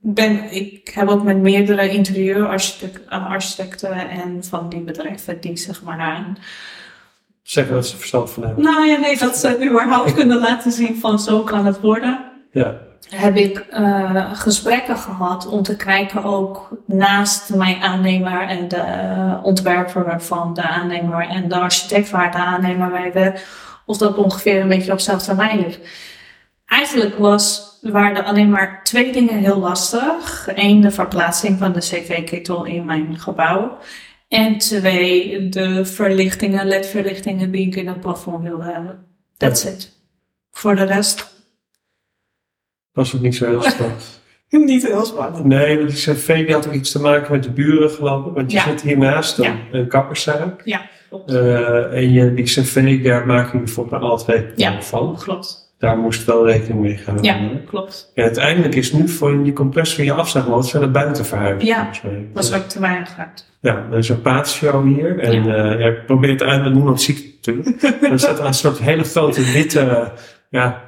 ben, 0.00 0.52
ik 0.52 0.90
heb 0.94 1.08
ook 1.08 1.22
met 1.22 1.38
meerdere 1.38 1.88
interieurarchitecten 1.88 4.10
en 4.10 4.44
van 4.44 4.68
die 4.68 4.80
bedrijven 4.80 5.40
die 5.40 5.56
zeg 5.56 5.82
maar 5.82 5.98
aan. 5.98 6.36
Zeggen 7.42 7.74
dat 7.74 7.86
ze 7.86 7.92
er 7.92 7.98
verstand 7.98 8.30
van 8.30 8.44
hebben. 8.44 8.64
Nou 8.64 8.86
ja, 8.86 8.98
nee, 8.98 9.18
dat 9.18 9.36
ze 9.36 9.68
überhaupt 9.68 10.14
kunnen 10.20 10.38
laten 10.38 10.72
zien 10.72 10.96
van 10.96 11.18
zo 11.18 11.42
kan 11.42 11.66
het 11.66 11.80
worden. 11.80 12.24
Ja. 12.50 12.80
Heb 13.08 13.36
ik 13.36 13.58
eh, 13.58 14.34
gesprekken 14.34 14.96
gehad 14.96 15.46
om 15.46 15.62
te 15.62 15.76
kijken 15.76 16.24
ook 16.24 16.68
naast 16.86 17.54
mijn 17.54 17.82
aannemer 17.82 18.40
en 18.40 18.68
de 18.68 18.76
eh, 18.76 19.40
ontwerper 19.42 20.22
van 20.22 20.54
de 20.54 20.62
aannemer 20.62 21.28
en 21.28 21.48
de 21.48 21.58
architect 21.58 22.10
waar 22.10 22.30
de 22.30 22.38
aannemer 22.38 22.90
bij 22.90 23.12
werkt, 23.12 23.46
of 23.86 23.96
dat 23.96 24.16
ongeveer 24.16 24.60
een 24.60 24.68
beetje 24.68 24.92
op 24.92 24.98
dezelfde 24.98 25.34
lijn 25.34 25.60
ligt. 25.60 25.80
Eigenlijk 26.74 27.18
was, 27.18 27.78
waren 27.82 28.16
er 28.16 28.22
alleen 28.22 28.50
maar 28.50 28.80
twee 28.84 29.12
dingen 29.12 29.38
heel 29.38 29.58
lastig. 29.58 30.48
Eén, 30.54 30.80
de 30.80 30.90
verplaatsing 30.90 31.58
van 31.58 31.72
de 31.72 31.78
cv-ketel 31.80 32.64
in 32.64 32.84
mijn 32.84 33.18
gebouw. 33.18 33.78
En 34.28 34.58
twee, 34.58 35.48
de 35.48 35.84
verlichtingen, 35.84 36.66
LED-verlichtingen 36.66 37.50
die 37.50 37.66
ik 37.66 37.76
in 37.76 37.86
het 37.88 38.00
plafond 38.00 38.42
wilde 38.42 38.64
hebben. 38.64 39.06
That's 39.36 39.64
it. 39.64 39.92
Voor 40.50 40.76
de 40.76 40.84
rest, 40.84 41.32
Was 42.92 43.14
ook 43.14 43.20
niet 43.20 43.36
zo 43.36 43.46
heel 43.46 43.62
spannend. 43.62 44.20
niet 44.50 44.86
heel 44.86 45.04
spannend. 45.04 45.44
Nee, 45.44 45.76
want 45.76 45.88
die 45.88 46.14
cv 46.14 46.44
die 46.46 46.54
had 46.54 46.66
ook 46.66 46.72
iets 46.72 46.92
te 46.92 47.00
maken 47.00 47.32
met 47.32 47.42
de 47.42 47.50
buren 47.50 47.90
geloof 47.90 48.26
ik. 48.26 48.32
Want 48.34 48.50
je 48.50 48.56
Ja. 48.56 48.64
zit 48.64 48.82
hiernaast 48.82 49.38
een, 49.38 49.44
Ja. 49.44 49.56
een 49.72 49.88
kapperszaak. 49.88 50.60
Ja, 50.64 50.88
klopt. 51.08 51.30
Eh, 51.34 51.92
en 51.92 52.12
je, 52.12 52.34
die 52.34 52.44
cv, 52.44 53.02
daar 53.04 53.26
maken 53.26 53.52
jullie 53.58 53.72
volgens 53.72 53.98
mij 54.00 54.08
alle 54.08 54.18
twee 54.18 54.46
Ja. 54.56 54.82
van. 54.82 55.16
klopt. 55.16 55.63
Daar 55.84 55.98
moest 55.98 56.24
wel 56.24 56.46
rekening 56.46 56.80
mee 56.80 56.96
gaan 56.96 57.18
Ja, 57.20 57.34
houden. 57.36 57.64
klopt. 57.64 58.10
En 58.14 58.22
uiteindelijk 58.22 58.74
is 58.74 58.92
nu 58.92 59.08
voor 59.08 59.44
je 59.44 59.52
compressor 59.52 59.98
en 59.98 60.04
je 60.04 60.12
afzuigmotor 60.12 60.80
naar 60.80 60.90
buiten 60.90 61.24
verhuisd. 61.26 61.66
Ja, 61.66 61.90
was 62.32 62.52
ook 62.54 62.62
te 62.68 62.80
weinig 62.80 63.14
uit. 63.18 63.46
Ja, 63.60 63.86
er 63.90 63.98
is 63.98 64.08
een 64.08 64.20
paatshow 64.22 64.86
hier. 64.94 65.18
En 65.18 65.44
ja, 65.78 65.86
ik 65.88 66.06
probeer 66.06 66.30
het 66.30 66.42
uit, 66.42 66.62
maar 66.62 66.70
niemand 66.70 67.00
ziet 67.02 67.16
het 67.18 67.26
natuurlijk. 67.56 68.02
er 68.12 68.18
staat 68.18 68.38
een 68.40 68.54
soort 68.54 68.78
hele 68.78 69.04
grote 69.04 69.52
witte, 69.52 70.12
ja, 70.48 70.82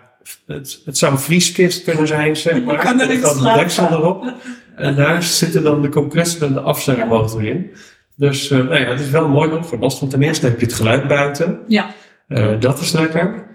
het, 0.46 0.80
het 0.84 0.98
zou 0.98 1.12
een 1.12 1.18
vrieskist 1.18 1.84
kunnen 1.84 2.06
zijn, 2.06 2.36
zeg 2.36 2.64
maar. 2.64 2.76
Kan 2.78 3.00
Er 3.00 3.16
staat 3.16 3.36
een 3.36 3.54
deksel 3.58 3.88
erop. 3.90 4.32
En 4.76 4.94
daar 4.94 5.22
zitten 5.22 5.62
dan 5.62 5.82
de 5.82 5.88
compressor 5.88 6.46
en 6.46 6.52
de 6.52 6.60
afzuigmotor 6.60 7.44
in. 7.44 7.70
Dus 8.16 8.50
eh, 8.50 8.58
nou 8.58 8.78
ja, 8.80 8.86
het 8.90 9.00
is 9.00 9.10
wel 9.10 9.28
mooi 9.28 9.50
opgelost. 9.52 10.00
Want 10.00 10.12
ten 10.12 10.22
eerste 10.22 10.46
heb 10.46 10.60
je 10.60 10.66
het 10.66 10.74
geluid 10.74 11.08
buiten. 11.08 11.58
Ja, 11.66 11.86
Eh, 12.28 12.48
dat 12.60 12.80
is 12.80 12.92
lekker. 12.92 13.45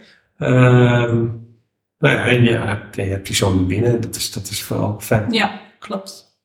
Ehm 0.42 1.40
nou 2.02 2.16
ja, 2.16 2.26
en 2.26 2.44
ja, 2.44 2.90
je 2.92 3.02
hebt 3.02 3.28
die 3.28 3.36
zo 3.36 3.66
binnen. 3.66 4.02
Dat 4.02 4.16
is, 4.16 4.32
dat 4.32 4.50
is 4.50 4.64
vooral 4.64 5.00
fijn. 5.00 5.32
ja, 5.32 5.62
klopt. 5.80 6.40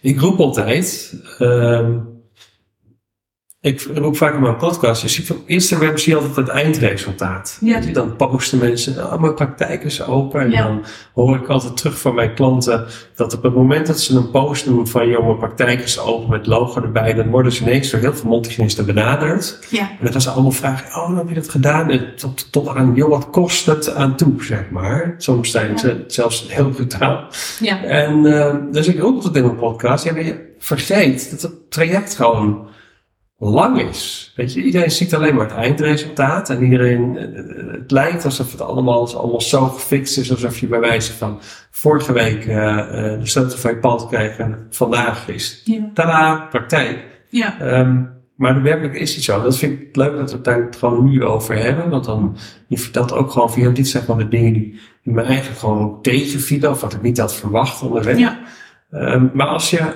Ik 0.00 0.20
roep 0.20 0.38
altijd, 0.38 1.14
ehm, 1.38 1.98
ik 3.60 3.88
roep 3.94 4.16
vaak 4.16 4.34
in 4.34 4.40
mijn 4.40 4.56
podcast, 4.56 5.10
ziet 5.10 5.30
op 5.30 5.38
Instagram 5.46 5.98
zie 5.98 6.12
je 6.12 6.18
altijd 6.18 6.36
het 6.36 6.48
eindresultaat. 6.48 7.58
Ja. 7.60 7.80
Dan 7.92 8.16
posten 8.16 8.58
mensen, 8.58 8.96
oh, 9.12 9.20
mijn 9.20 9.34
praktijk 9.34 9.84
is 9.84 10.02
open. 10.06 10.40
En 10.40 10.50
Ja. 10.50 10.62
dan 10.62 10.84
hoor 11.14 11.36
ik 11.36 11.48
altijd 11.48 11.76
terug 11.76 11.98
van 12.00 12.14
mijn 12.14 12.34
klanten 12.34 12.86
dat 13.16 13.34
op 13.34 13.42
het 13.42 13.54
moment 13.54 13.86
dat 13.86 14.00
ze 14.00 14.16
een 14.16 14.30
post 14.30 14.64
doen 14.64 14.86
van, 14.86 15.08
joh, 15.08 15.24
mijn 15.24 15.38
praktijk 15.38 15.80
is 15.80 15.98
open 16.00 16.30
met 16.30 16.46
logo 16.46 16.82
erbij, 16.82 17.14
dan 17.14 17.30
worden 17.30 17.52
ze 17.52 17.62
ineens 17.62 17.90
door 17.90 18.00
heel 18.00 18.14
veel 18.14 18.28
mondhygiënisten 18.30 18.86
benaderd. 18.86 19.58
Ja, 19.70 19.80
En 19.90 19.96
dan 20.00 20.12
gaan 20.12 20.20
ze 20.20 20.30
allemaal 20.30 20.50
vragen, 20.50 20.86
oh, 21.00 21.06
hoe 21.06 21.16
heb 21.16 21.28
je 21.28 21.34
dat 21.34 21.48
gedaan? 21.48 21.90
En 21.90 22.12
tot, 22.16 22.52
tot 22.52 22.68
aan, 22.68 22.92
joh, 22.94 23.08
wat 23.08 23.30
kost 23.30 23.66
het 23.66 23.94
aan 23.94 24.16
toe, 24.16 24.44
zeg 24.44 24.70
maar. 24.70 25.14
Soms 25.18 25.50
zijn 25.50 25.78
ze 25.78 26.04
zelfs 26.06 26.46
heel 26.48 26.68
brutaal. 26.68 27.24
ja, 27.60 27.82
En 27.82 28.26
eh, 28.26 28.54
dus 28.72 28.86
ik 28.88 28.98
roep 29.00 29.14
altijd 29.14 29.34
in 29.36 29.44
mijn 29.44 29.56
podcast, 29.56 30.04
ja, 30.04 30.16
je 30.16 30.54
vergeet 30.58 31.30
dat 31.30 31.42
het 31.42 31.70
traject 31.70 32.14
gewoon 32.14 32.66
lang 33.38 33.80
is. 33.80 34.32
Weet 34.36 34.52
je, 34.52 34.62
iedereen 34.62 34.90
ziet 34.90 35.14
alleen 35.14 35.34
maar 35.34 35.46
het 35.48 35.56
eindresultaat 35.56 36.50
en 36.50 36.62
iedereen, 36.62 37.16
eh, 37.16 37.72
het 37.72 37.90
lijkt 37.90 38.24
alsof 38.24 38.52
het 38.52 38.60
allemaal, 38.60 39.16
allemaal 39.16 39.40
zo 39.40 39.64
gefixt 39.66 40.18
is, 40.18 40.30
alsof 40.30 40.58
je 40.58 40.66
bij 40.66 40.80
wijze 40.80 41.12
van 41.12 41.38
vorige 41.70 42.12
week 42.12 42.46
eh, 42.46 42.78
eh, 42.78 43.20
de 43.20 43.26
sleutel 43.26 43.58
van 43.58 43.70
je 43.70 43.76
pand 43.76 44.06
kreeg 44.06 44.38
en 44.38 44.66
vandaag 44.70 45.28
is, 45.28 45.62
ja, 45.64 45.90
tada, 45.94 46.46
praktijk. 46.50 47.04
ja, 47.28 47.60
Ehm, 47.60 48.02
maar 48.36 48.62
werkelijk 48.62 48.94
is 48.94 49.14
niet 49.16 49.24
zo. 49.24 49.42
Dat 49.42 49.56
vind 49.56 49.80
ik 49.80 49.96
leuk 49.96 50.16
dat 50.16 50.30
we 50.30 50.36
het 50.36 50.44
daar 50.44 50.68
gewoon 50.78 51.10
nu 51.10 51.24
over 51.24 51.56
hebben. 51.62 51.90
Want 51.90 52.04
dan, 52.04 52.36
je 52.66 52.78
vertelt 52.78 53.12
ook 53.12 53.30
gewoon 53.30 53.52
van, 53.52 53.62
ja, 53.62 53.68
dit 53.70 53.88
zijn 53.88 54.02
gewoon 54.04 54.18
de 54.20 54.28
dingen 54.28 54.52
die, 54.52 54.80
die 55.02 55.12
me 55.12 55.22
eigenlijk 55.22 55.58
gewoon 55.58 56.02
tegenvielen. 56.02 56.70
Of 56.70 56.80
wat 56.80 56.92
ik 56.94 57.02
niet 57.02 57.18
had 57.18 57.34
verwacht 57.34 57.82
onderweg. 57.82 58.18
ja, 58.18 58.38
Ehm, 58.90 59.26
maar 59.32 59.46
als 59.46 59.70
je 59.70 59.92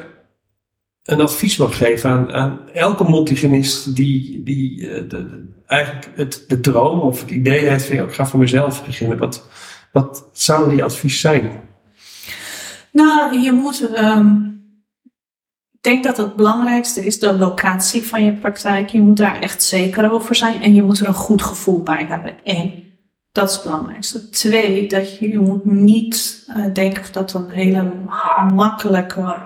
een 1.02 1.20
advies 1.20 1.56
mag 1.56 1.76
geven 1.76 2.10
aan, 2.10 2.32
aan 2.32 2.58
elke 2.72 3.10
multigenist 3.10 3.96
die, 3.96 4.42
die 4.42 4.88
eh, 4.88 4.94
de, 4.94 5.06
de- 5.08 5.50
eigenlijk 5.66 6.10
het, 6.16 6.44
de 6.48 6.60
droom 6.60 7.00
of 7.00 7.20
het 7.20 7.30
idee 7.30 7.68
heeft 7.68 7.86
van, 7.86 7.96
ik 7.96 8.12
ga 8.12 8.26
voor 8.26 8.38
mezelf 8.40 8.84
beginnen. 8.86 9.18
Wat, 9.18 9.46
wat 9.92 10.28
zou 10.32 10.70
die 10.70 10.84
advies 10.84 11.20
zijn? 11.20 11.60
Nou, 12.92 13.38
je 13.40 13.52
moet. 13.52 13.92
ehm, 13.94 14.36
ik 15.72 15.90
denk 15.90 16.04
dat 16.04 16.16
het 16.16 16.36
belangrijkste 16.36 17.04
is 17.06 17.18
de 17.18 17.32
locatie 17.38 18.02
van 18.02 18.24
je 18.24 18.32
praktijk. 18.32 18.88
Je 18.88 19.00
moet 19.00 19.16
daar 19.16 19.40
echt 19.40 19.62
zeker 19.62 20.12
over 20.12 20.34
zijn 20.34 20.62
en 20.62 20.74
je 20.74 20.82
moet 20.82 21.00
er 21.00 21.06
een 21.08 21.14
goed 21.14 21.42
gevoel 21.42 21.82
bij 21.82 22.04
hebben. 22.08 22.34
Eén, 22.44 22.84
dat 23.32 23.48
is 23.48 23.54
het 23.54 23.64
belangrijkste. 23.64 24.28
Twee, 24.28 24.88
dat 24.88 25.18
je, 25.18 25.28
je 25.28 25.38
moet 25.38 25.64
niet 25.64 26.44
eh, 26.56 26.64
denken 26.72 27.12
dat 27.12 27.32
een 27.34 27.50
hele 27.50 27.92
makkelijke 28.54 29.36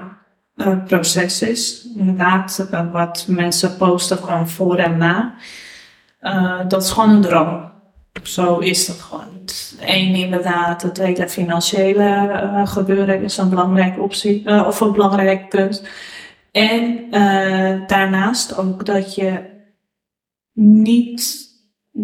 eh, 0.56 0.84
proces 0.86 1.42
is. 1.42 1.86
Inderdaad, 1.96 2.68
eh, 2.70 2.92
wat 2.92 3.24
mensen 3.28 3.76
posten 3.76 4.18
gewoon 4.18 4.48
voor 4.48 4.76
en 4.76 4.96
na. 4.96 5.34
Eh, 6.20 6.60
dat 6.68 6.82
is 6.82 6.90
gewoon 6.90 7.10
een 7.10 7.20
droom. 7.20 7.70
Zo 8.22 8.58
is 8.58 8.86
dat 8.86 8.96
gewoon. 9.00 9.24
Eén, 9.80 10.14
inderdaad, 10.14 10.82
het 10.82 10.98
hele 10.98 11.28
financiële 11.28 12.62
gebeuren 12.64 13.22
is 13.22 13.36
een 13.36 13.48
belangrijke 13.48 14.00
optie, 14.00 14.66
of 14.66 14.80
een 14.80 14.92
belangrijk 14.92 15.48
punt. 15.48 15.82
En 16.52 17.10
daarnaast 17.86 18.58
ook 18.58 18.86
dat 18.86 19.14
je 19.14 19.44
niet 20.52 21.48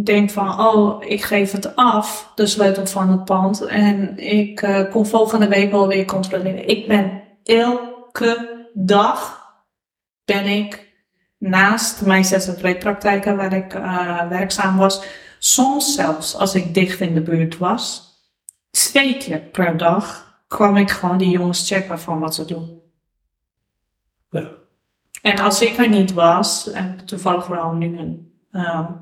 denkt 0.05 0.33
van, 0.33 0.61
oh, 0.61 1.05
ik 1.05 1.23
geef 1.23 1.53
het 1.53 1.77
af, 1.77 2.33
de 2.35 2.47
sleutel 2.47 2.87
van 2.87 3.11
het 3.11 3.25
pand, 3.25 3.63
en 3.67 4.19
ik 4.19 4.87
kom 4.91 5.07
volgende 5.07 5.49
week 5.49 5.71
wel 5.71 5.89
weer 5.89 6.05
controleren. 6.05 6.69
Ik 6.69 6.87
ben 6.89 7.23
elke 8.13 8.69
dag, 8.75 9.41
ben 10.25 10.47
ik 10.47 10.93
naast 11.39 12.07
mijn 12.07 12.25
ZZP-praktijken 12.25 13.37
waar 13.37 13.53
ik 13.53 13.75
eh, 13.75 14.29
werkzaam 14.29 14.77
was, 14.77 15.05
soms 15.39 15.95
zelfs 15.95 16.35
als 16.35 16.55
ik 16.55 16.75
dicht 16.75 17.01
in 17.01 17.15
de 17.15 17.23
buurt 17.23 17.59
was, 17.59 18.13
twee 18.71 19.17
keer 19.17 19.39
per 19.39 19.77
dag 19.77 20.37
kwam 20.49 20.77
ik 20.77 20.91
gewoon 20.91 21.19
die 21.19 21.31
jongens 21.31 21.69
checken 21.69 22.01
van 22.01 22.19
wat 22.19 22.35
ze 22.35 22.45
doen. 22.45 22.81
Ja. 24.31 24.51
En 25.23 25.39
als 25.39 25.63
ik 25.63 25.79
er 25.79 25.89
niet 25.89 26.13
was, 26.13 26.71
en 26.71 27.05
toevallig 27.05 27.45
vooral 27.45 27.73
nu 27.73 27.99
een, 27.99 28.33
ehm, 28.53 28.93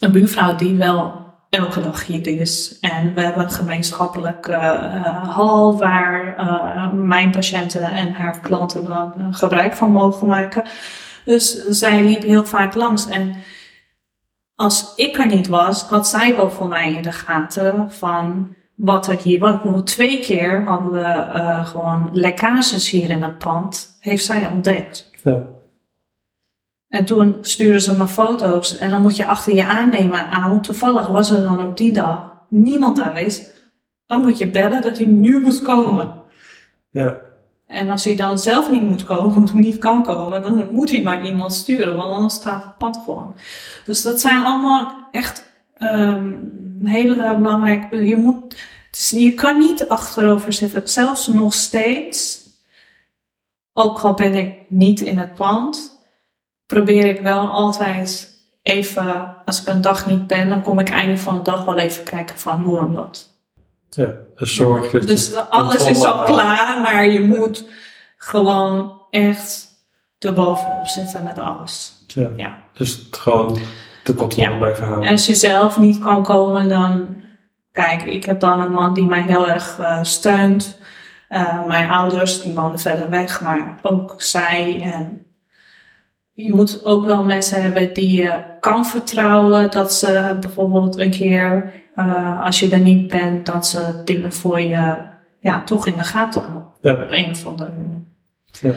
een 0.00 0.12
buurvrouw 0.12 0.56
die 0.56 0.76
wel 0.76 1.25
elke 1.48 1.82
dag 1.82 2.06
hier 2.06 2.26
is. 2.26 2.78
En 2.80 3.14
we 3.14 3.20
hebben 3.20 3.42
een 3.44 3.50
gemeenschappelijk 3.50 4.46
eh, 4.46 4.64
eh, 4.64 5.28
hal 5.28 5.78
waar 5.78 6.36
eh, 6.36 6.92
mijn 6.92 7.30
patiënten 7.30 7.82
en 7.82 8.12
haar 8.12 8.40
klanten 8.40 8.84
dan 8.84 9.34
gebruik 9.34 9.74
van 9.74 9.90
mogen 9.90 10.26
maken. 10.26 10.64
Dus 11.24 11.66
zij 11.66 12.04
liep 12.04 12.22
heel 12.22 12.44
vaak 12.44 12.74
langs. 12.74 13.08
En 13.08 13.34
als 14.54 14.92
ik 14.96 15.18
er 15.18 15.26
niet 15.26 15.46
was, 15.48 15.82
had 15.82 16.08
zij 16.08 16.36
wel 16.36 16.50
voor 16.50 16.68
mij 16.68 16.92
in 16.92 17.02
de 17.02 17.12
gaten 17.12 17.92
van 17.92 18.54
wat 18.74 19.08
er 19.08 19.18
hier 19.22 19.38
was. 19.38 19.60
Twee 19.84 20.20
keer 20.20 20.64
hadden 20.64 20.92
we 20.92 21.60
gewoon 21.64 22.08
lekkages 22.12 22.90
hier 22.90 23.10
in 23.10 23.22
het 23.22 23.38
pand. 23.38 23.96
Heeft 24.00 24.24
zij 24.24 24.50
ontdekt. 24.52 25.10
En 26.96 27.04
toen 27.04 27.36
stuurden 27.40 27.80
ze 27.80 27.96
me 27.96 28.08
foto's. 28.08 28.78
En 28.78 28.90
dan 28.90 29.02
moet 29.02 29.16
je 29.16 29.26
achter 29.26 29.54
je 29.54 29.66
aannemen 29.66 30.28
aan. 30.28 30.62
Toevallig 30.62 31.06
was 31.06 31.30
er 31.30 31.42
dan 31.42 31.66
op 31.66 31.76
die 31.76 31.92
dag 31.92 32.32
niemand 32.48 33.00
aanwezig. 33.00 33.46
Dan 34.06 34.20
moet 34.20 34.38
je 34.38 34.50
bellen 34.50 34.82
dat 34.82 34.98
hij 34.98 35.06
nu 35.06 35.40
moet 35.40 35.62
komen. 35.62 36.14
Ja. 36.90 37.16
En 37.66 37.90
als 37.90 38.04
hij 38.04 38.16
dan 38.16 38.38
zelf 38.38 38.70
niet 38.70 38.82
moet 38.82 39.04
komen, 39.04 39.42
of 39.42 39.54
niet 39.54 39.78
kan 39.78 40.02
komen, 40.02 40.42
dan 40.42 40.68
moet 40.70 40.90
hij 40.90 41.02
maar 41.02 41.24
iemand 41.24 41.52
sturen, 41.52 41.96
want 41.96 42.12
anders 42.12 42.34
staat 42.34 42.64
het 42.64 42.78
pad 42.78 43.00
gewoon. 43.04 43.34
Dus 43.84 44.02
dat 44.02 44.20
zijn 44.20 44.44
allemaal 44.44 45.08
echt 45.10 45.52
ehm, 45.78 46.34
hele 46.84 47.36
belangrijke. 47.36 48.06
Je, 48.06 48.16
moet, 48.16 48.56
dus 48.90 49.10
je 49.10 49.34
kan 49.34 49.58
niet 49.58 49.88
achterover 49.88 50.52
zitten, 50.52 50.88
zelfs 50.88 51.26
nog 51.26 51.54
steeds. 51.54 52.44
Ook 53.72 53.98
al 53.98 54.14
ben 54.14 54.34
ik 54.34 54.54
niet 54.68 55.00
in 55.00 55.18
het 55.18 55.34
pand, 55.34 55.95
probeer 56.66 57.04
ik 57.04 57.20
wel 57.20 57.48
altijd 57.48 58.34
even, 58.62 59.36
als 59.44 59.60
ik 59.60 59.68
een 59.68 59.80
dag 59.80 60.06
niet 60.06 60.26
ben, 60.26 60.48
dan 60.48 60.62
kom 60.62 60.78
ik 60.78 60.88
einde 60.88 61.18
van 61.18 61.34
de 61.36 61.42
dag 61.42 61.64
wel 61.64 61.78
even 61.78 62.04
kijken 62.04 62.38
van 62.38 62.62
hoe 62.62 62.78
en 62.78 62.92
wat. 62.92 63.34
Ja. 63.90 64.12
Dus 64.36 64.54
zorg 64.54 64.90
dat 64.90 65.06
Dus 65.06 65.34
alles 65.34 65.88
is 65.88 66.04
al 66.04 66.24
klaar, 66.24 66.80
maar 66.80 67.06
je 67.06 67.20
moet 67.20 67.64
gewoon 68.16 69.02
echt 69.10 69.68
erbovenop 70.18 70.86
zitten 70.86 71.22
met 71.24 71.38
alles. 71.38 72.04
Ja. 72.06 72.30
Ja. 72.36 72.58
Dus 72.72 73.08
gewoon 73.10 73.58
de 74.04 74.14
controle 74.14 74.50
Ja. 74.50 74.56
blijven 74.56 74.82
En 74.82 74.88
houden. 74.88 75.10
als 75.10 75.26
je 75.26 75.34
zelf 75.34 75.78
niet 75.78 75.98
kan 75.98 76.22
komen, 76.22 76.68
dan... 76.68 77.24
Kijk, 77.72 78.02
ik 78.02 78.24
heb 78.24 78.40
dan 78.40 78.60
een 78.60 78.72
man 78.72 78.94
die 78.94 79.04
mij 79.04 79.22
heel 79.22 79.48
erg 79.48 79.78
eh, 79.78 79.98
steunt. 80.02 80.78
Eh, 81.28 81.66
mijn 81.66 81.90
ouders, 81.90 82.42
die 82.42 82.54
wonen 82.54 82.78
verder 82.78 83.10
weg, 83.10 83.40
maar 83.40 83.78
ook 83.82 84.14
zij. 84.16 84.80
En 84.82 85.25
je 86.36 86.54
moet 86.54 86.84
ook 86.84 87.04
wel 87.04 87.24
mensen 87.24 87.62
hebben 87.62 87.94
die 87.94 88.22
je 88.22 88.44
kan 88.60 88.86
vertrouwen. 88.86 89.70
Dat 89.70 89.92
ze 89.92 90.36
bijvoorbeeld 90.40 90.98
een 90.98 91.10
keer, 91.10 91.72
eh, 91.94 92.44
als 92.44 92.60
je 92.60 92.70
er 92.70 92.80
niet 92.80 93.08
bent, 93.08 93.46
dat 93.46 93.66
ze 93.66 94.02
dingen 94.04 94.32
voor 94.32 94.60
je 94.60 94.96
ja, 95.40 95.62
toch 95.62 95.86
in 95.86 95.96
de 95.96 96.04
gaten 96.04 96.42
houden. 96.42 96.68
Ja. 96.80 96.92
Op 96.92 97.10
een 97.10 97.30
of 97.30 97.46
andere 97.46 97.70
manier. 97.70 98.04
Ja. 98.60 98.72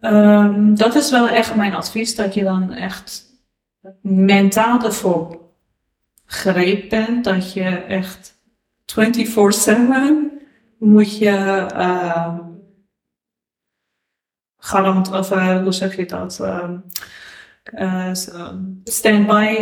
Ehm, 0.00 0.74
dat 0.74 0.94
is 0.94 1.10
wel 1.10 1.28
echt 1.28 1.54
mijn 1.54 1.74
advies, 1.74 2.14
dat 2.14 2.34
je 2.34 2.44
dan 2.44 2.72
echt 2.72 3.24
mentaal 4.02 4.82
ervoor 4.84 5.40
gereed 6.24 6.88
bent. 6.88 7.24
Dat 7.24 7.52
je 7.52 7.68
echt 7.68 8.34
24-7 8.86 10.30
moet 10.78 11.18
je 11.18 11.66
ehm 11.74 12.45
garant, 14.66 15.12
of 15.12 15.30
eh, 15.30 15.62
hoe 15.62 15.72
zeg 15.72 15.96
je 15.96 16.06
dat? 16.06 16.40
Eh, 16.40 18.10
stand-by 18.84 19.56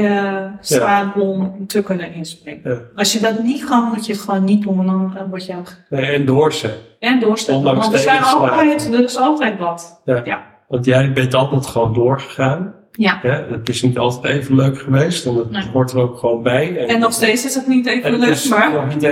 staan 0.60 1.14
om 1.14 1.66
te 1.66 1.82
kunnen 1.82 2.12
inspringen. 2.12 2.70
Ja. 2.70 2.78
Als 2.94 3.12
je 3.12 3.20
dat 3.20 3.42
niet 3.42 3.64
kan, 3.64 3.84
moet 3.84 4.06
je 4.06 4.12
het 4.12 4.22
gewoon 4.22 4.44
niet 4.44 4.62
doen, 4.62 4.86
dan 4.86 5.28
word 5.28 5.46
je 5.46 5.54
Nee, 5.90 6.04
en 6.06 6.26
doorzetten. 6.26 6.80
en. 7.20 7.54
Ondanks 7.54 7.80
Want 7.80 7.92
er, 7.92 7.98
zijn 8.00 8.22
altijd, 8.22 8.92
er 8.94 9.04
is 9.04 9.16
altijd 9.16 9.58
wat. 9.58 10.02
Want 10.68 10.84
jij 10.84 11.12
bent 11.12 11.34
altijd 11.34 11.66
gewoon 11.66 11.92
doorgegaan. 11.94 12.74
Ja. 12.96 13.20
Ja, 13.22 13.44
het 13.50 13.68
is 13.68 13.82
niet 13.82 13.98
altijd 13.98 14.34
even 14.40 14.54
leuk 14.54 14.78
geweest. 14.78 15.26
En 15.26 15.34
dat 15.34 15.50
Nee. 15.50 15.62
hoort 15.72 15.90
er 15.92 15.98
ook 15.98 16.18
gewoon 16.18 16.42
bij. 16.42 16.86
En 16.86 17.00
nog 17.00 17.12
steeds 17.12 17.44
is 17.44 17.54
het 17.54 17.66
niet 17.66 17.86
even 17.86 18.02
En 18.12 18.18
leuk, 18.18 18.28
is 18.30 18.48
maar... 18.48 18.72
het- 18.72 19.04
er 19.04 19.10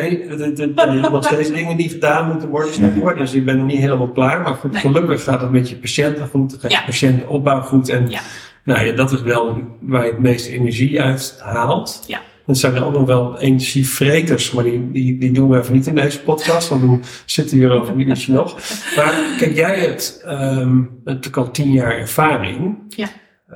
zijn 0.89 1.01
nog 1.13 1.25
steeds 1.25 1.53
dingen 1.59 1.77
die 1.77 1.89
gedaan 1.89 2.29
moeten 2.31 2.49
worden. 2.49 2.93
hoor. 3.01 3.17
Dus 3.17 3.33
je 3.33 3.43
bent 3.43 3.59
nog 3.59 3.67
niet 3.67 3.79
helemaal 3.79 4.09
klaar. 4.09 4.41
Maar 4.41 4.55
goed, 4.55 4.73
Nee. 4.73 4.81
gelukkig 4.81 5.25
gaat 5.25 5.41
het 5.41 5.51
met 5.51 5.69
je 5.69 5.77
patiënten 5.77 6.29
goed. 6.29 6.57
Gaat 6.61 6.71
Ja. 6.73 6.79
je 6.79 6.85
patiëntenopbouw 6.85 7.61
goed. 7.61 7.89
En 7.89 8.09
Ja. 8.11 8.21
nou 8.65 8.87
ja, 8.87 8.93
dat 8.93 9.13
is 9.13 9.23
wel 9.23 9.59
waar 9.81 10.05
je 10.05 10.11
het 10.11 10.21
meeste 10.21 10.51
energie 10.53 11.03
uit 11.03 11.37
haalt. 11.41 12.05
Ja. 12.07 12.21
Dan 12.47 12.57
zijn 12.57 12.75
er 12.75 12.85
ook 12.85 12.93
nog 12.93 13.07
wel 13.07 13.39
energievreters, 13.41 14.53
maar 14.53 14.65
die, 14.65 14.91
die, 14.93 15.19
die 15.19 15.33
doen 15.33 15.49
we 15.49 15.59
even 15.59 15.75
niet 15.75 15.87
in 15.87 15.95
deze 15.95 16.21
podcast, 16.23 16.69
want 16.69 16.81
dan 16.81 17.03
zitten 17.25 17.59
we 17.59 17.65
hier 17.65 17.75
over 17.75 17.89
een 17.91 17.97
minuutje 17.97 18.33
nog. 18.33 18.55
Maar 18.97 19.15
kijk, 19.39 19.55
jij 19.55 19.79
hebt 19.79 20.23
ehm 20.25 20.81
natuurlijk 21.05 21.37
al 21.37 21.51
tien 21.51 21.73
jaar 21.73 21.99
ervaring. 21.99 22.75
Ja. 22.89 23.07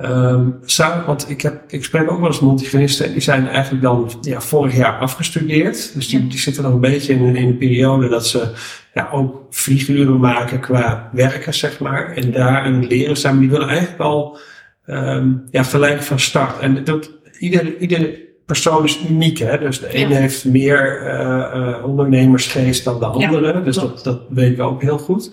Ehm, 0.00 0.48
zou, 0.64 1.04
want 1.06 1.30
ik, 1.30 1.40
heb, 1.42 1.62
ik 1.68 1.84
spreek 1.84 2.10
ook 2.10 2.18
wel 2.18 2.26
eens 2.26 2.40
multigenisten 2.40 3.06
en 3.06 3.12
die 3.12 3.20
zijn 3.20 3.48
eigenlijk 3.48 3.82
dan 3.82 4.10
ja, 4.20 4.40
vorig 4.40 4.76
jaar 4.76 4.98
afgestudeerd. 4.98 5.94
Dus 5.94 6.08
die, 6.08 6.38
zitten 6.38 6.62
nog 6.62 6.72
een 6.72 6.80
beetje 6.80 7.12
in, 7.12 7.22
een- 7.22 7.36
in 7.36 7.46
een 7.48 7.58
periode 7.58 8.08
dat 8.08 8.26
ze 8.26 8.48
ja, 8.94 9.08
ook 9.12 9.46
vlieguren 9.50 10.20
maken 10.20 10.60
qua 10.60 11.10
werken, 11.12 11.54
zeg 11.54 11.78
maar. 11.80 12.12
En 12.12 12.30
daar 12.32 12.60
aan 12.60 12.74
het 12.74 12.90
leren 12.90 13.16
zijn. 13.16 13.32
Maar 13.32 13.42
die 13.42 13.50
willen 13.52 13.68
eigenlijk 13.68 14.00
al 14.00 14.38
ehm, 14.86 15.28
ja, 15.50 15.62
gelijk 15.62 16.02
van 16.02 16.20
start. 16.20 16.58
En 16.58 16.84
dat, 16.84 17.10
iedere, 17.38 17.78
iedere 17.78 18.24
persoon 18.46 18.84
is 18.84 19.00
uniek. 19.10 19.38
Hè? 19.38 19.58
Dus 19.58 19.80
de 19.80 19.88
ene 19.92 20.14
Ja. 20.14 20.20
heeft 20.20 20.44
meer 20.44 21.00
eh, 21.02 21.68
eh, 21.68 21.84
ondernemersgeest 21.84 22.84
dan 22.84 22.98
de 22.98 23.04
Ja, 23.18 23.26
andere. 23.26 23.62
dus 23.62 23.76
dat, 23.76 24.04
dat 24.04 24.20
weet 24.28 24.52
ik 24.52 24.60
ook 24.60 24.82
heel 24.82 24.98
goed. 24.98 25.30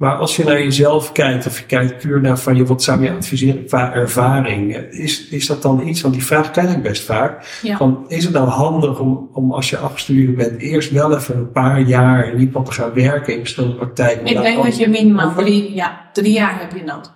Maar 0.00 0.16
als 0.16 0.36
je 0.36 0.44
naar 0.44 0.62
jezelf 0.62 1.12
kijkt, 1.12 1.46
of 1.46 1.58
je 1.58 1.66
kijkt 1.66 1.98
puur 1.98 2.20
naar 2.20 2.38
van 2.38 2.56
je, 2.56 2.64
wat 2.64 2.82
zou 2.82 3.02
je 3.02 3.10
adviseren 3.12 3.66
qua 3.66 3.92
ervaring, 3.92 4.76
is, 4.76 5.28
is 5.28 5.46
dat 5.46 5.62
dan 5.62 5.86
iets, 5.86 6.00
want 6.00 6.14
die 6.14 6.24
vraag 6.24 6.50
krijg 6.50 6.74
ik 6.74 6.82
best 6.82 7.02
vaak. 7.04 7.58
Ja. 7.62 7.76
Van, 7.76 8.04
is 8.08 8.24
het 8.24 8.32
dan 8.32 8.48
handig 8.48 8.98
om, 9.00 9.30
om 9.32 9.52
als 9.52 9.70
je 9.70 9.76
afgestudeerd 9.76 10.36
bent, 10.36 10.60
eerst 10.60 10.90
wel 10.90 11.16
even 11.16 11.36
een 11.36 11.52
paar 11.52 11.80
jaar 11.80 12.24
in 12.24 12.32
ieder 12.32 12.46
geval 12.46 12.62
te 12.62 12.72
gaan 12.72 12.92
werken 12.92 13.32
in 13.32 13.38
verschillende 13.38 13.76
praktijken? 13.76 14.26
Ik 14.26 14.42
denk 14.42 14.62
dat 14.62 14.78
je 14.78 14.88
minimaal 14.88 15.34
drie, 15.34 15.74
ja, 15.74 16.08
drie 16.12 16.32
jaar 16.32 16.60
heb 16.60 16.72
je 16.72 16.84
nodig. 16.84 17.14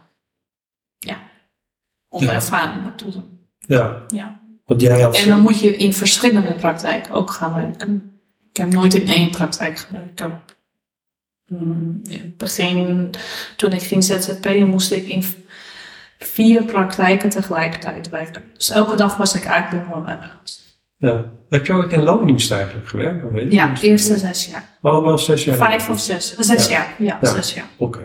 Ja. 0.99 1.16
Om 2.09 2.22
Ja. 2.22 2.32
ervaring 2.32 2.82
toe 2.97 3.11
te 3.11 3.18
doen. 3.18 3.39
Ja, 3.59 4.03
Ja. 4.07 4.41
want 4.64 4.80
jij 4.80 5.01
had... 5.01 5.16
En 5.16 5.28
dan 5.28 5.41
moet 5.41 5.61
je 5.61 5.76
in 5.76 5.93
verschillende 5.93 6.53
praktijken 6.55 7.14
ook 7.14 7.30
gaan 7.30 7.55
werken. 7.55 8.20
Ik 8.51 8.57
heb 8.57 8.72
nooit 8.72 8.95
in 8.95 9.09
één 9.09 9.30
praktijk 9.30 9.78
gewerkt. 9.78 10.11
Ik 10.11 10.18
heb, 10.18 10.53
begin, 12.36 13.11
toen 13.57 13.72
ik 13.72 13.82
ging 13.82 14.05
ZZP'en, 14.05 14.66
moest 14.68 14.92
ik 14.92 15.07
in 15.09 15.22
vier 16.18 16.62
praktijken 16.64 17.28
tegelijkertijd 17.30 18.09
werken. 18.09 18.42
Dus 18.57 18.70
elke 18.70 18.97
dag 18.97 19.16
was 19.16 19.34
ik 19.34 19.45
eigenlijk 19.45 19.88
nog 19.88 20.05
wel 20.05 20.14
ja. 20.97 21.24
Heb 21.49 21.66
je 21.66 21.72
ook 21.72 21.90
in 21.92 22.03
loondienst 22.03 22.51
eigenlijk 22.53 22.88
gewerkt? 22.88 23.32
Weet 23.32 23.53
Ja, 23.53 23.68
niet. 23.68 23.82
eerste 23.82 24.18
zes 24.18 24.47
jaar. 24.47 24.68
Oh, 24.82 25.05
wel 25.05 25.18
zes 25.18 25.45
jaar. 25.45 25.57
Vijf 25.57 25.88
of 25.88 26.01
zes. 26.01 26.36
Zes 26.38 26.66
Ja. 26.66 26.72
jaar. 26.72 26.95
Ja, 26.99 27.18
Ja. 27.20 27.28
zes 27.34 27.55
jaar. 27.55 27.64
Oké. 27.76 28.01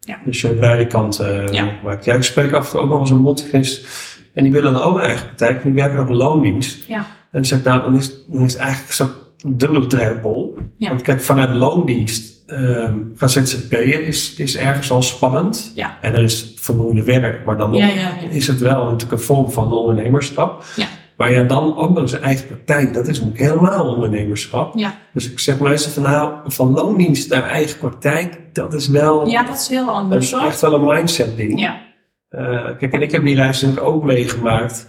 Ja. 0.00 0.18
Dus 0.24 0.40
je 0.40 0.46
hebt 0.46 0.60
beide 0.60 0.86
kanten 0.86 1.46
eh, 1.48 1.52
Ja. 1.52 1.66
gemaakt. 1.78 2.04
Ja, 2.04 2.14
ik 2.14 2.22
spreek 2.22 2.52
af 2.52 2.64
en 2.64 2.70
toe 2.70 2.80
ook 2.80 2.88
nog 2.88 3.00
eens 3.00 3.10
een 3.10 3.22
multigenist. 3.22 3.86
En 4.34 4.42
die 4.42 4.52
willen 4.52 4.72
dan 4.72 4.82
ook 4.82 4.96
een 4.96 5.02
eigen 5.02 5.26
praktijk. 5.26 5.62
Die 5.62 5.72
werken 5.72 6.00
op 6.00 6.08
een 6.08 6.16
loondienst. 6.16 6.86
Ja. 6.86 6.96
En 6.98 7.04
dan 7.30 7.44
zeg 7.44 7.58
ik, 7.58 7.64
nou, 7.64 7.82
dan 7.82 7.96
is, 7.96 8.24
dan 8.26 8.42
is 8.44 8.52
het 8.52 8.62
eigenlijk 8.62 8.92
zo'n 8.92 9.10
dubbele 9.56 9.86
drempel. 9.86 10.58
Ja. 10.78 10.88
Want 10.88 11.02
kijk, 11.02 11.20
vanuit 11.20 11.50
loondienst 11.54 12.35
ehm 12.46 12.98
gaan 13.16 13.30
ZZP'en 13.30 14.06
is, 14.06 14.34
is 14.34 14.56
ergens 14.56 14.90
al 14.90 15.02
spannend. 15.02 15.72
Ja. 15.74 15.98
En 16.00 16.14
er 16.14 16.22
is 16.22 16.52
vermoeiende 16.56 17.02
werk. 17.02 17.44
Maar 17.44 17.56
dan 17.56 17.72
Ja, 17.72 17.86
ja, 17.86 18.10
is 18.30 18.46
het 18.46 18.58
wel 18.58 18.84
natuurlijk 18.84 19.12
een 19.12 19.18
vorm 19.18 19.50
van 19.50 19.72
ondernemerschap. 19.72 20.64
Ja. 20.76 20.86
Maar 21.16 21.32
ja, 21.32 21.42
dan 21.42 21.76
ook 21.76 21.88
nog 21.88 21.98
eens 21.98 22.12
een 22.12 22.22
eigen 22.22 22.46
praktijk. 22.46 22.94
Dat 22.94 23.08
is 23.08 23.20
natuurlijk 23.20 23.50
helemaal 23.50 23.94
ondernemerschap. 23.94 24.74
Dus 25.12 25.30
ik 25.30 25.38
zeg 25.38 25.58
meestal 25.58 25.92
van 25.92 26.02
nou, 26.02 26.34
van 26.46 26.70
loondienst 26.72 27.30
naar 27.30 27.48
eigen 27.48 27.78
praktijk, 27.78 28.38
dat 28.52 28.74
is 28.74 28.88
wel 28.88 29.28
Ja, 29.28 29.42
dat 29.42 29.56
is 29.56 29.68
heel 29.68 29.86
dat 29.86 29.94
anders 29.94 30.32
is 30.32 30.40
echt 30.40 30.60
wel 30.60 30.74
een 30.74 30.84
mindset 30.84 31.36
ding. 31.36 31.60
Ja. 31.60 31.80
Eh, 32.28 32.64
kijk, 32.78 32.92
en 32.92 33.02
ik 33.02 33.10
heb 33.10 33.24
die 33.24 33.34
reis 33.34 33.60
natuurlijk 33.60 33.86
ook 33.86 34.04
meegemaakt. 34.04 34.86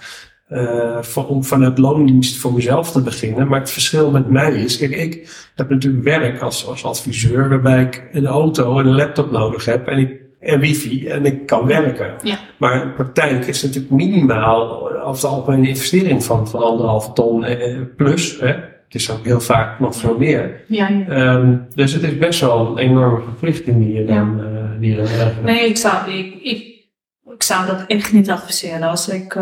Eh, 0.48 1.28
om 1.28 1.44
vanuit 1.44 1.78
loondienst 1.78 2.38
voor 2.38 2.54
mezelf 2.54 2.92
te 2.92 3.02
beginnen. 3.02 3.48
Maar 3.48 3.60
het 3.60 3.72
verschil 3.72 4.12
met 4.12 4.30
mij 4.30 4.54
is, 4.54 4.78
kijk, 4.78 4.96
ik 4.96 5.50
heb 5.56 5.70
natuurlijk 5.70 6.04
werk 6.04 6.42
als, 6.42 6.68
als 6.68 6.86
adviseur 6.86 7.50
waarbij 7.50 7.82
ik 7.82 8.08
een 8.12 8.26
auto 8.26 8.80
en 8.80 8.86
een 8.86 8.96
laptop 8.96 9.32
nodig 9.32 9.66
heb 9.66 9.88
en, 9.88 9.98
ik, 9.98 10.22
en 10.40 10.60
wifi 10.60 11.08
en 11.08 11.26
ik 11.26 11.46
kan 11.46 11.66
werken. 11.66 12.14
Ja. 12.24 12.38
Maar 12.58 12.82
een 12.82 12.94
praktijk 12.94 13.46
is 13.46 13.64
natuurlijk 13.64 13.94
minimaal, 13.94 14.92
eh, 14.92 15.08
of 15.08 15.16
het 15.16 15.26
algemeen 15.26 15.60
een 15.60 15.68
investering 15.68 16.24
van, 16.24 16.48
van 16.48 16.64
anderhalf 16.64 17.14
ton 17.14 17.44
eh, 17.44 17.82
plus. 17.96 18.40
Hè. 18.40 18.48
Het 18.88 18.96
is 18.96 19.12
ook 19.12 19.26
heel 19.26 19.42
vaak 19.42 19.80
nog 19.80 19.96
veel 19.96 20.18
meer. 20.18 20.64
Ja, 20.68 20.88
ja. 20.88 21.08
Ehm, 21.08 21.56
dus 21.76 21.94
het 21.94 22.04
is 22.04 22.18
best 22.18 22.40
wel 22.40 22.68
een 22.68 22.78
enorme 22.78 23.22
verplichting 23.24 23.78
die 23.86 23.94
je 23.94 24.06
dan, 24.06 24.40
eh, 24.44 24.80
die 24.80 24.96
je 24.96 24.96
dan 24.96 25.44
Nee, 25.44 25.68
ik 25.68 25.78
zou, 25.78 26.12
ik, 26.12 26.34
ik, 26.42 26.86
ik 27.34 27.44
zou 27.44 27.66
dat 27.66 27.84
echt 27.88 28.14
niet 28.14 28.30
adviseren. 28.30 28.90
Als 28.90 29.10
ik, 29.10 29.36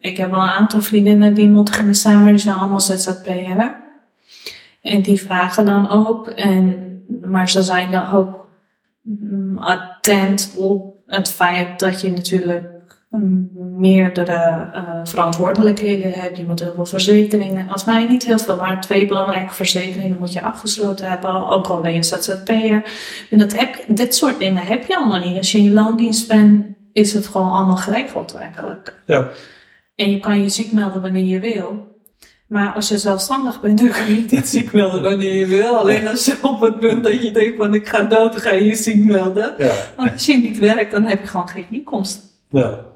ik 0.00 0.16
heb 0.16 0.30
wel 0.30 0.42
een 0.42 0.48
aantal 0.48 0.80
vriendinnen 0.80 1.34
die 1.34 1.48
multigenist 1.48 2.02
zijn, 2.02 2.22
maar 2.22 2.32
die 2.32 2.38
zijn 2.38 2.56
allemaal 2.56 2.80
ZZP'er. 2.80 3.80
En 4.82 5.02
die 5.02 5.20
vragen 5.20 5.64
dan 5.64 5.90
ook, 5.90 6.28
en, 6.28 6.76
maar 7.24 7.48
ze 7.48 7.62
zijn 7.62 7.90
dan 7.90 8.10
ook 8.12 8.48
mm, 9.02 9.58
attent 9.58 10.54
op 10.56 10.94
het 11.06 11.28
feit 11.28 11.78
dat 11.78 12.00
je 12.00 12.10
natuurlijk 12.10 12.64
mm, 13.10 13.50
meerdere 13.76 14.70
eh, 14.72 15.00
verantwoordelijkheden 15.04 16.12
hebt. 16.12 16.36
Je 16.36 16.44
moet 16.44 16.60
heel 16.60 16.74
veel 16.74 16.86
verzekeringen. 16.86 17.68
Als 17.68 17.84
mij 17.84 18.06
niet 18.06 18.24
heel 18.24 18.38
veel, 18.38 18.56
maar 18.56 18.80
twee 18.80 19.06
belangrijke 19.06 19.54
verzekeringen 19.54 20.18
moet 20.18 20.32
je 20.32 20.42
afgesloten 20.42 21.08
hebben, 21.08 21.48
ook 21.48 21.66
al 21.66 21.80
ben 21.80 21.92
je 21.92 22.02
ZZP'er. 22.02 22.84
En 23.30 23.38
dat 23.38 23.58
heb, 23.58 23.84
dit 23.88 24.14
soort 24.14 24.38
dingen 24.38 24.66
heb 24.66 24.86
je 24.86 24.96
allemaal 24.96 25.28
niet. 25.28 25.36
Als 25.36 25.52
je 25.52 25.58
in 25.58 25.72
loondienst 25.72 26.28
bent, 26.28 26.66
is 26.92 27.12
het 27.12 27.26
gewoon 27.26 27.52
allemaal 27.52 27.76
geregeld 27.76 28.34
eigenlijk. 28.34 28.94
Ja. 29.06 29.28
En 30.02 30.10
je 30.10 30.20
kan 30.20 30.42
je 30.42 30.48
ziek 30.48 30.72
melden 30.72 31.02
wanneer 31.02 31.24
je 31.24 31.40
wil. 31.40 31.90
Maar 32.48 32.72
als 32.74 32.88
je 32.88 32.98
zelfstandig 32.98 33.60
bent, 33.60 33.78
dan 33.78 33.88
kun 33.90 34.14
je 34.14 34.24
niet 34.30 34.48
ziek 34.48 34.72
melden 34.72 35.02
wanneer 35.02 35.34
je 35.34 35.46
wil. 35.46 35.76
Alleen 35.78 36.08
als 36.08 36.24
je 36.24 36.36
op 36.42 36.60
het 36.60 36.78
punt 36.80 37.02
dat 37.04 37.22
je 37.22 37.30
denkt 37.30 37.56
van 37.56 37.74
ik 37.74 37.88
ga 37.88 38.02
dood, 38.02 38.32
dan 38.32 38.40
ga 38.40 38.50
je 38.52 38.64
je 38.64 38.74
ziek 38.74 39.04
melden. 39.04 39.54
Ja, 39.58 39.72
Want 39.96 40.12
als 40.12 40.26
je 40.26 40.36
niet 40.36 40.58
werkt, 40.58 40.90
dan 40.92 41.04
heb 41.04 41.20
je 41.20 41.26
gewoon 41.26 41.48
geen 41.48 41.66
inkomsten. 41.70 42.22
ja. 42.50 42.90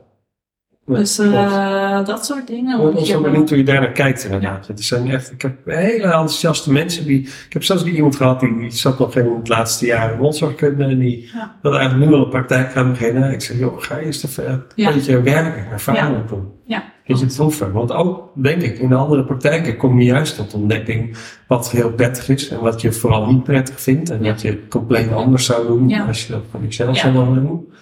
Ja, 0.89 0.95
Dus 0.95 1.19
eh, 1.19 2.05
dat 2.05 2.27
soort 2.27 2.47
dingen. 2.47 2.89
Ik 2.89 2.95
ben 2.95 3.07
zo 3.07 3.21
benieuwd 3.21 3.49
hoe 3.49 3.59
je 3.59 3.65
daar 3.65 3.81
naar 3.81 3.93
kijkt 3.93 4.25
inderdaad. 4.25 4.67
Het 4.67 4.85
zijn 4.85 5.11
echt, 5.11 5.33
ik 5.33 5.43
heb 5.43 5.57
hele 5.65 6.03
enthousiaste 6.03 6.73
mensen 6.73 7.05
die, 7.07 7.21
ik 7.21 7.53
heb 7.53 7.65
zelfs 7.65 7.85
iemand 7.85 8.17
gehad 8.17 8.41
die, 8.41 8.59
die 8.59 8.71
zat 8.71 8.99
nog 8.99 9.17
in 9.17 9.35
het 9.37 9.49
laatste 9.49 9.87
jaar 9.87 10.13
in 10.13 10.19
mondzorgkunde 10.19 10.85
en 10.85 10.99
die 10.99 11.31
Ja. 11.35 11.57
wilde 11.63 11.79
eigenlijk 11.79 12.11
nu 12.11 12.17
al 12.17 12.23
een 12.25 12.31
praktijk 12.31 12.73
gaan 12.73 12.91
beginnen. 12.91 13.33
Ik 13.33 13.41
zei, 13.41 13.59
joh, 13.59 13.81
ga 13.83 13.99
eerst 13.99 14.25
even 14.25 14.49
een 14.53 14.63
Ja. 14.75 14.93
beetje 14.93 15.23
werken, 15.23 15.71
ervaring 15.71 16.17
opdoen. 16.17 16.53
Ja. 16.67 16.85
Je 17.07 17.17
het 17.17 17.37
hoeven. 17.37 17.73
Want 17.73 17.93
ook, 17.93 18.31
denk 18.35 18.63
ik, 18.63 18.79
in 18.79 18.89
de 18.89 18.95
andere 18.95 19.25
praktijken 19.25 19.77
kom 19.77 19.99
je 20.01 20.05
juist 20.05 20.37
tot 20.37 20.55
ontdekking 20.55 21.17
wat 21.49 21.71
heel 21.71 21.93
prettig 21.93 22.29
is 22.29 22.49
en 22.49 22.61
wat 22.61 22.81
je 22.81 22.93
vooral 22.93 23.27
niet 23.27 23.45
prettig 23.45 23.81
vindt 23.81 24.11
en 24.11 24.23
wat 24.23 24.41
je 24.43 24.69
compleet 24.69 25.13
anders 25.13 25.45
zou 25.47 25.67
doen 25.67 25.89
Ja. 25.89 26.05
als 26.07 26.27
je 26.27 26.33
dat 26.33 26.43
voor 26.51 26.61
jezelf 26.63 26.95
Ja. 26.97 27.01
zou 27.03 27.13
willen 27.29 27.47
doen. 27.47 27.73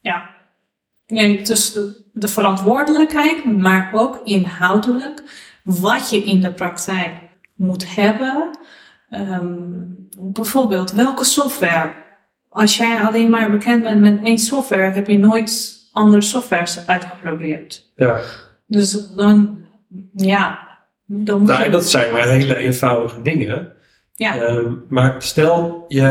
Ja. 0.00 0.30
Nee, 1.06 1.42
dus 1.42 1.72
de, 1.72 2.02
de 2.12 2.28
verantwoordelijkheid, 2.28 3.44
maar 3.58 3.90
ook 3.94 4.20
inhoudelijk 4.24 5.22
wat 5.62 6.10
je 6.10 6.24
in 6.24 6.40
de 6.40 6.52
praktijk 6.52 7.12
moet 7.54 7.94
hebben. 7.94 8.58
Ehm, 9.10 9.54
bijvoorbeeld, 10.18 10.92
welke 10.92 11.24
software? 11.24 11.92
Als 12.48 12.76
jij 12.76 13.00
alleen 13.00 13.30
maar 13.30 13.50
bekend 13.50 13.82
bent 13.82 14.00
met 14.00 14.20
één 14.24 14.38
software, 14.38 14.90
heb 14.90 15.06
je 15.06 15.18
nooit 15.18 15.74
andere 15.92 16.22
softwares 16.22 16.86
uitgeprobeerd. 16.86 17.92
Ja. 17.96 18.20
Dus 18.66 19.14
dan, 19.16 19.58
ja, 20.14 20.58
dan 21.06 21.38
moet 21.38 21.48
Nou, 21.48 21.64
je... 21.64 21.70
dat 21.70 21.88
zijn 21.90 22.12
maar 22.12 22.28
hele 22.28 22.56
eenvoudige 22.56 23.22
dingen. 23.22 23.72
Ja. 24.14 24.36
Ehm, 24.36 24.72
maar 24.88 25.14
stel, 25.18 25.84
je, 25.88 26.02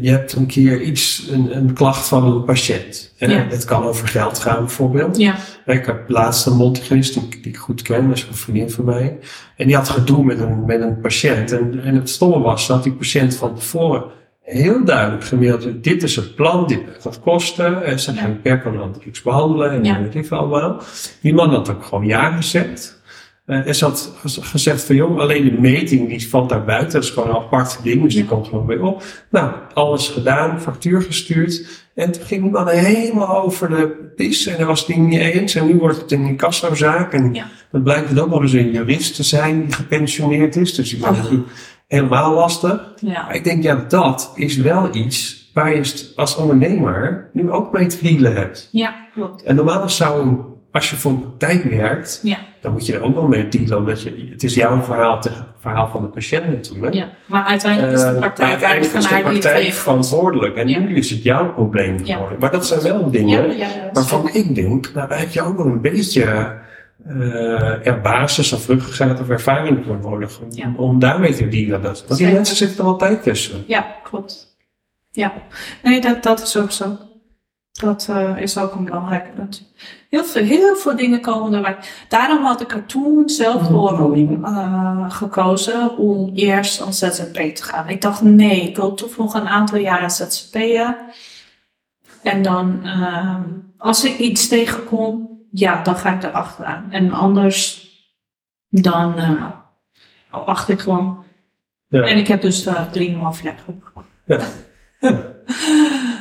je 0.00 0.10
hebt 0.10 0.32
een 0.32 0.46
keer 0.46 0.80
iets, 0.80 1.28
een, 1.30 1.56
een 1.56 1.72
klacht 1.72 2.08
van 2.08 2.24
een 2.24 2.44
patiënt. 2.44 3.14
En 3.18 3.30
Ja. 3.30 3.46
Het 3.48 3.64
kan 3.64 3.82
over 3.82 4.08
geld 4.08 4.38
gaan 4.38 4.58
bijvoorbeeld. 4.58 5.16
Ja, 5.16 5.36
Ik 5.66 5.86
heb 5.86 6.08
laatst 6.08 6.46
een 6.46 6.56
multigenist 6.56 7.14
die, 7.14 7.28
die 7.28 7.52
ik 7.52 7.56
goed 7.56 7.82
ken, 7.82 8.08
dat 8.08 8.16
is 8.16 8.26
een 8.26 8.34
vriendin 8.34 8.70
van 8.70 8.84
mij. 8.84 9.18
En 9.56 9.66
die 9.66 9.76
had 9.76 9.88
gedoe 9.88 10.24
met 10.24 10.40
een, 10.40 10.64
met 10.64 10.80
een 10.80 11.00
patiënt. 11.00 11.52
En, 11.52 11.80
en 11.84 11.94
het 11.94 12.08
stomme 12.10 12.38
was 12.38 12.66
dat 12.66 12.82
die 12.82 12.92
patiënt 12.92 13.34
van 13.36 13.54
tevoren 13.54 14.04
heel 14.50 14.84
duidelijk 14.84 15.24
gemaild. 15.24 15.68
Dit 15.84 16.02
is 16.02 16.16
het 16.16 16.34
plan, 16.34 16.66
dit 16.66 16.80
gaat 17.00 17.20
kosten. 17.20 17.84
En 17.84 18.00
ze 18.00 18.12
Ja. 18.14 18.20
gaan 18.20 18.40
per 18.42 18.58
klant 18.58 18.96
iets 19.04 19.22
behandelen 19.22 19.70
en 19.70 19.84
Ja. 19.84 20.00
weet 20.02 20.14
ik 20.14 20.26
veel 20.26 20.36
allemaal. 20.38 20.82
Die 21.20 21.34
man 21.34 21.50
had 21.50 21.70
ook 21.70 21.84
gewoon 21.84 22.06
ja 22.06 22.30
gezegd. 22.36 22.98
Eh, 23.46 23.66
en 23.66 23.74
ze 23.74 23.84
had 23.84 24.12
gez- 24.20 24.38
gezegd 24.42 24.82
van, 24.84 24.94
joh, 24.96 25.18
alleen 25.18 25.44
de 25.44 25.60
meting 25.60 26.08
die 26.08 26.28
valt 26.28 26.48
daar 26.48 26.64
buiten. 26.64 26.92
Dat 26.92 27.02
is 27.02 27.10
gewoon 27.10 27.28
een 27.28 27.34
apart 27.34 27.78
ding, 27.82 28.02
dus 28.02 28.14
die 28.14 28.24
komt 28.24 28.48
gewoon 28.48 28.66
weer 28.66 28.82
op. 28.82 29.02
Nou, 29.30 29.52
alles 29.74 30.08
gedaan, 30.08 30.60
factuur 30.60 31.02
gestuurd. 31.02 31.66
En 31.94 32.12
toen 32.12 32.22
ging 32.22 32.42
die 32.42 32.50
man 32.50 32.68
helemaal 32.68 33.42
over 33.44 33.68
de 33.68 34.12
pis. 34.16 34.46
En 34.46 34.56
daar 34.58 34.66
was 34.66 34.86
het 34.86 34.96
niet 34.96 35.20
eens. 35.20 35.54
En 35.54 35.66
nu 35.66 35.74
wordt 35.78 36.00
het 36.00 36.12
een 36.12 36.26
incassozaak. 36.26 37.12
En 37.12 37.34
Ja. 37.34 37.46
dan 37.72 37.82
blijkt 37.82 38.08
het 38.08 38.20
ook 38.20 38.30
nog 38.30 38.40
eens 38.42 38.52
een 38.52 38.70
jurist 38.72 39.14
te 39.14 39.22
zijn 39.22 39.64
die 39.64 39.72
gepensioneerd 39.74 40.56
is. 40.56 40.74
Dus 40.74 40.90
die 40.90 41.00
natuurlijk 41.00 41.46
helemaal 41.90 42.34
lastig. 42.34 42.92
Ja. 43.00 43.22
Maar 43.26 43.34
ik 43.34 43.44
denk, 43.44 43.62
ja, 43.62 43.84
dat 43.88 44.32
is 44.34 44.56
wel 44.56 44.88
iets 44.92 45.50
waar 45.54 45.74
je 45.74 46.12
als 46.16 46.36
ondernemer 46.36 47.28
nu 47.32 47.50
ook 47.50 47.72
mee 47.72 47.86
te 47.86 47.98
dealen 48.02 48.34
hebt. 48.34 48.68
Ja, 48.72 48.94
klopt. 49.14 49.42
En 49.42 49.54
normaal 49.56 49.88
zou, 49.88 50.36
als 50.72 50.90
je 50.90 50.96
voor 50.96 51.10
een 51.10 51.20
praktijk 51.20 51.62
werkt, 51.64 52.20
Ja. 52.22 52.36
dan 52.60 52.72
moet 52.72 52.86
je 52.86 52.94
er 52.94 53.02
ook 53.02 53.14
wel 53.14 53.26
mee 53.28 53.48
dealen. 53.48 53.78
Omdat 53.78 54.02
je, 54.02 54.28
het 54.30 54.42
is 54.42 54.54
jouw 54.54 54.80
verhaal 54.82 55.20
tegen 55.20 55.38
het 55.38 55.46
verhaal 55.60 55.88
van 55.88 56.02
de 56.02 56.08
patiënt 56.08 56.46
natuurlijk. 56.48 56.94
Ja. 56.94 57.08
Maar 57.26 57.44
uiteindelijk 57.44 57.92
is 57.92 58.00
Eh, 58.02 58.06
de 58.06 58.12
maar 58.12 58.20
praktijk 58.20 58.50
uiteindelijk 58.50 58.94
is 58.94 59.08
de 59.08 59.20
praktijk 59.22 59.72
verantwoordelijk. 59.72 60.56
En 60.56 60.68
Ja. 60.68 60.78
nu 60.78 60.96
is 60.96 61.10
het 61.10 61.22
jouw 61.22 61.52
probleem 61.52 62.04
geworden. 62.06 62.38
Maar 62.40 62.50
dat 62.50 62.66
zijn 62.66 62.80
wel 62.82 63.10
dingen 63.10 63.56
waarvan 63.92 64.28
ik 64.32 64.54
denk, 64.54 64.92
nou, 64.94 65.08
daar 65.08 65.18
heb 65.18 65.30
je 65.30 65.42
ook 65.42 65.56
nog 65.56 65.66
een 65.66 65.80
beetje 65.80 66.52
eh 67.06 67.86
er 67.86 68.00
basis 68.00 68.52
of 68.52 68.66
ruggengraat 68.66 69.20
of 69.20 69.28
ervaring 69.28 69.84
voor 69.86 69.98
nodig. 69.98 70.40
Om, 70.40 70.46
Ja. 70.50 70.72
om 70.76 70.98
daarmee 70.98 71.34
te 71.34 71.48
dealen. 71.48 71.82
Dat, 71.82 71.96
want 71.98 72.08
die 72.08 72.16
Zeker. 72.16 72.32
mensen 72.34 72.56
zitten 72.56 72.78
er 72.78 72.84
altijd 72.84 73.22
tussen. 73.22 73.64
Ja, 73.66 73.86
klopt. 74.02 74.56
Ja, 75.10 75.32
nee, 75.82 76.00
dat, 76.00 76.22
dat 76.22 76.42
is 76.42 76.56
ook 76.56 76.70
zo. 76.70 76.96
Dat 77.72 78.06
eh, 78.10 78.36
is 78.36 78.58
ook 78.58 78.74
een 78.74 78.84
belangrijk 78.84 79.34
punt. 79.34 79.72
Heel 80.10 80.24
veel, 80.24 80.44
heel 80.44 80.76
veel 80.76 80.96
dingen 80.96 81.20
komen 81.20 81.54
erbij. 81.54 81.76
Daarom 82.08 82.44
had 82.44 82.60
ik 82.60 82.72
er 82.72 82.86
toen 82.86 83.28
zelf 83.28 83.66
voor 83.66 84.16
eh, 84.42 85.10
gekozen 85.10 85.96
om 85.98 86.30
eerst 86.34 86.80
als 86.80 86.98
ZZP 86.98 87.34
te 87.54 87.62
gaan. 87.62 87.88
Ik 87.88 88.00
dacht, 88.00 88.22
nee, 88.22 88.68
ik 88.68 88.76
wil 88.76 88.94
toch 88.94 89.16
nog 89.16 89.34
een 89.34 89.48
aantal 89.48 89.78
jaren 89.78 90.10
ZZP'en. 90.10 90.96
En 92.22 92.42
dan, 92.42 92.80
ehm, 92.84 93.42
als 93.78 94.04
ik 94.04 94.18
iets 94.18 94.48
tegenkom, 94.48 95.29
ja, 95.50 95.82
dan 95.82 95.96
ga 95.96 96.14
ik 96.14 96.22
er 96.22 96.30
achteraan. 96.30 96.86
En 96.90 97.12
anders, 97.12 97.88
dan 98.68 99.18
eh, 99.18 99.44
wacht 100.46 100.68
ik 100.68 100.80
gewoon. 100.80 101.24
Ja. 101.88 102.02
En 102.02 102.16
ik 102.16 102.28
heb 102.28 102.42
dus 102.42 102.66
uh, 102.66 102.74
3,5 102.74 102.92
jaar 103.42 103.58
gehouden. 103.64 104.48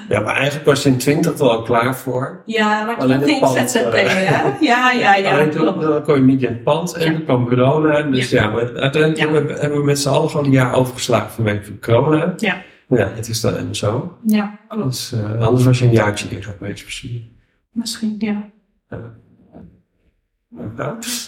Ja, 0.09 0.19
maar 0.19 0.35
eigenlijk 0.35 0.65
was 0.65 0.83
je 0.83 0.89
in 0.89 0.97
20 0.97 1.39
er 1.39 1.49
al 1.49 1.61
klaar 1.61 1.95
voor. 1.95 2.41
Ja, 2.45 2.85
maar 2.85 2.95
Alleen 2.97 3.19
toen 3.19 3.27
ging 3.27 3.69
ZZP, 3.69 3.75
eh, 3.93 4.07
hè? 4.07 4.57
Ja, 4.59 4.91
ja, 4.91 5.15
ja. 5.15 5.31
Alleen 5.33 5.51
toen, 5.51 5.65
dan 5.79 6.03
kon 6.03 6.15
je 6.15 6.21
niet 6.21 6.41
in 6.41 6.47
het 6.49 6.63
pand 6.63 6.93
en 6.93 7.05
Ja. 7.05 7.11
toen 7.11 7.23
kwam 7.23 7.47
corona. 7.47 8.01
Dus 8.01 8.29
ja, 8.29 8.47
maar 8.49 8.75
uiteindelijk 8.75 9.17
Ja. 9.17 9.23
hebben, 9.23 9.47
we, 9.47 9.59
hebben 9.59 9.79
we 9.79 9.83
met 9.85 9.99
z'n 9.99 10.09
allen 10.09 10.29
gewoon 10.29 10.45
een 10.45 10.51
jaar 10.51 10.73
overgeslagen 10.73 11.31
vanwege 11.31 11.79
corona. 11.79 12.33
Ja. 12.37 12.61
Ja, 12.87 13.09
het 13.15 13.29
is 13.29 13.41
dan 13.41 13.75
zo. 13.75 14.17
Ja. 14.25 14.59
Dus, 14.85 15.11
eh, 15.11 15.41
anders 15.41 15.63
was 15.65 15.79
je 15.79 15.85
een 15.85 15.91
jaartje 15.91 16.29
eerder 16.29 16.55
geweest 16.57 16.85
misschien. 16.85 17.37
Misschien, 17.71 18.15
ja. 18.17 18.49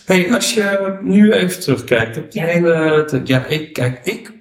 Hey, 0.05 0.34
als 0.34 0.53
je 0.53 0.97
nu 1.01 1.32
even 1.32 1.62
terugkijkt 1.62 2.18
op 2.18 2.32
die 2.32 2.41
Ja. 2.41 2.47
hele... 2.47 3.22
Ja, 3.24 3.45
ik, 3.45 3.74
kijk, 3.74 3.99
ik, 4.03 4.34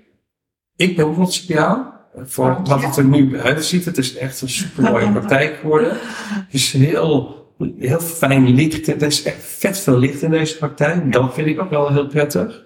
ik 0.77 0.97
ben 0.97 1.15
trots 1.15 1.43
op 1.43 1.49
jou. 1.49 1.79
Voor 2.15 2.47
Dank 2.47 2.67
wat 2.67 2.83
het 2.83 2.97
er 2.97 3.05
nu 3.05 3.41
uitziet. 3.41 3.85
Het 3.85 3.99
is 3.99 4.17
echt 4.17 4.41
een 4.41 4.49
super 4.49 4.83
mooie 4.83 5.13
praktijk 5.19 5.57
geworden. 5.57 5.91
Het 5.91 6.55
is 6.55 6.73
heel, 6.73 7.47
heel 7.79 8.01
fijn 8.01 8.49
licht. 8.49 8.89
Er 8.89 9.03
is 9.03 9.23
echt 9.23 9.43
vet 9.43 9.79
veel 9.79 9.99
licht 9.99 10.23
in 10.23 10.31
deze 10.31 10.59
praktijk. 10.59 11.13
Dat 11.13 11.35
vind 11.35 11.47
ik 11.47 11.61
ook 11.61 11.71
wel 11.71 11.93
heel 11.93 12.07
prettig. 12.07 12.65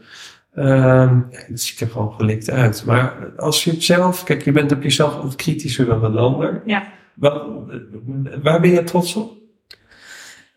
Ehm 0.54 1.20
ja, 1.30 1.38
het 1.46 1.60
ziet 1.60 1.80
er 1.80 1.88
gewoon 1.88 2.12
gelikt 2.12 2.50
uit. 2.50 2.84
Maar 2.84 3.32
als 3.36 3.64
je 3.64 3.70
het 3.70 3.82
zelf... 3.82 4.24
Kijk, 4.24 4.42
je 4.42 4.52
bent 4.52 4.72
op 4.72 4.82
jezelf 4.82 5.16
wat 5.22 5.36
kritischer 5.36 5.86
dan 5.86 6.04
een 6.04 6.16
ander. 6.16 6.62
Ja. 6.64 6.92
Wat, 7.14 7.46
waar 8.42 8.60
ben 8.60 8.70
je 8.70 8.84
trots 8.84 9.16
op? 9.16 9.43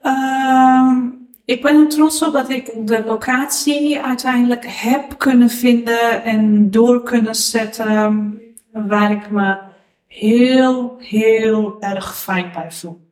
Ehm, 0.01 1.09
ik 1.45 1.61
ben 1.61 1.75
er 1.75 1.87
trots 1.87 2.23
op 2.23 2.33
dat 2.33 2.49
ik 2.49 2.87
de 2.87 3.03
locatie 3.05 4.01
uiteindelijk 4.01 4.65
heb 4.67 5.17
kunnen 5.17 5.49
vinden 5.49 6.23
en 6.23 6.71
door 6.71 7.03
kunnen 7.03 7.35
zetten 7.35 8.41
waar 8.71 9.11
ik 9.11 9.29
me 9.29 9.57
heel, 10.07 10.97
heel 10.99 11.81
erg 11.81 12.17
fijn 12.17 12.51
bij 12.53 12.71
voel. 12.71 13.11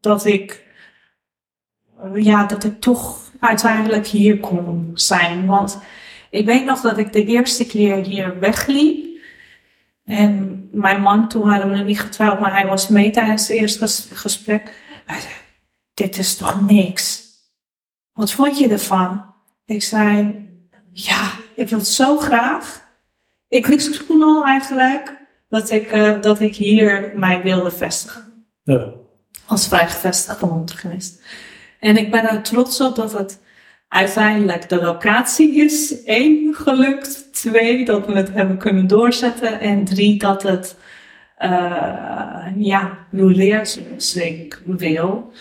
Dat 0.00 0.24
ik, 0.24 0.66
ja, 2.14 2.46
dat 2.46 2.64
ik 2.64 2.80
toch 2.80 3.30
uiteindelijk 3.40 4.06
hier 4.06 4.40
kon 4.40 4.90
zijn. 4.94 5.46
Want 5.46 5.78
ik 6.30 6.46
weet 6.46 6.64
nog 6.64 6.80
dat 6.80 6.98
ik 6.98 7.12
de 7.12 7.24
eerste 7.24 7.66
keer 7.66 7.96
hier 7.96 8.38
wegliep. 8.38 9.11
En 10.04 10.68
mijn 10.72 11.00
man, 11.00 11.28
toen 11.28 11.42
waren 11.46 11.70
we 11.70 11.76
nog 11.76 11.86
niet 11.86 12.00
getrouwd, 12.00 12.40
maar 12.40 12.52
hij 12.52 12.66
was 12.66 12.88
mee 12.88 13.10
tijdens 13.10 13.48
het 13.48 13.56
eerste 13.56 13.78
ges- 13.78 14.08
gesprek. 14.12 14.74
Hij 15.06 15.20
zei, 15.20 15.32
dit 15.94 16.18
is 16.18 16.36
toch 16.36 16.66
niks? 16.70 17.22
Wat 18.12 18.32
vond 18.32 18.58
je 18.58 18.68
ervan? 18.68 19.24
Ik 19.64 19.82
zei, 19.82 20.34
ja, 20.92 21.30
ik 21.54 21.68
wil 21.68 21.78
het 21.78 21.86
zo 21.88 22.18
graag. 22.18 22.90
Ik 23.48 23.66
wist 23.66 24.06
toen 24.06 24.22
al 24.22 24.44
eigenlijk 24.44 25.16
dat 25.48 25.70
ik, 25.70 25.90
eh, 25.90 26.20
dat 26.20 26.40
ik 26.40 26.56
hier 26.56 27.12
mij 27.16 27.42
wilde 27.42 27.70
vestigen. 27.70 28.46
Ja. 28.62 28.92
Als 29.46 29.68
vrijgevestigde 29.68 30.46
mondhygiënist. 30.46 31.22
En 31.80 31.96
ik 31.96 32.10
ben 32.10 32.28
er 32.28 32.42
trots 32.42 32.80
op 32.80 32.94
dat 32.96 33.12
het 33.12 33.40
uiteindelijk 33.88 34.68
de 34.68 34.82
locatie 34.82 35.54
is. 35.64 36.02
één, 36.04 36.54
gelukt. 36.54 37.21
Twee, 37.50 37.84
dat 37.84 38.06
we 38.06 38.12
het 38.12 38.32
hebben 38.32 38.56
kunnen 38.56 38.86
doorzetten. 38.86 39.60
En 39.60 39.84
drie, 39.84 40.18
dat 40.18 40.42
het 40.42 40.76
eh 41.36 42.46
ja, 42.56 42.98
roleert 43.12 43.68
zoals 43.68 44.16
ik 44.16 44.62
wil. 44.64 45.32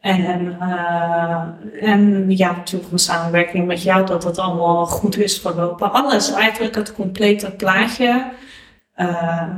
En, 0.00 0.56
eh, 0.60 1.42
en 1.80 2.30
ja, 2.30 2.52
natuurlijk 2.52 2.90
de 2.90 2.98
samenwerking 2.98 3.66
met 3.66 3.82
jou, 3.82 4.06
dat 4.06 4.24
het 4.24 4.38
allemaal 4.38 4.86
goed 4.86 5.18
is 5.18 5.40
verlopen. 5.40 5.92
Alles, 5.92 6.32
eigenlijk 6.32 6.74
het 6.74 6.94
complete 6.94 7.50
plaatje. 7.50 8.30
Eh, 8.94 9.48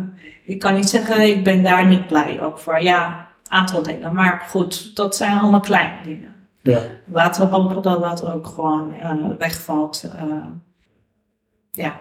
ik 0.45 0.59
kan 0.59 0.75
niet 0.75 0.89
zeggen, 0.89 1.21
ik 1.29 1.45
ben 1.45 1.63
daar 1.63 1.87
niet 1.87 2.07
blij 2.07 2.41
over. 2.41 2.83
Ja, 2.83 3.29
aantal 3.49 3.83
dingen. 3.83 4.15
Maar 4.15 4.43
goed, 4.49 4.97
dat 4.97 5.17
zijn 5.17 5.39
allemaal 5.39 5.61
kleine 5.61 6.03
dingen. 6.05 6.35
Ja. 6.63 6.81
Laten 7.13 7.43
we 7.51 7.57
hopen 7.57 7.83
dat 7.83 8.03
dat 8.03 8.33
ook 8.33 8.47
gewoon 8.47 8.95
wegvalt. 9.39 10.11
eh. 10.17 10.23
Ja, 11.73 12.01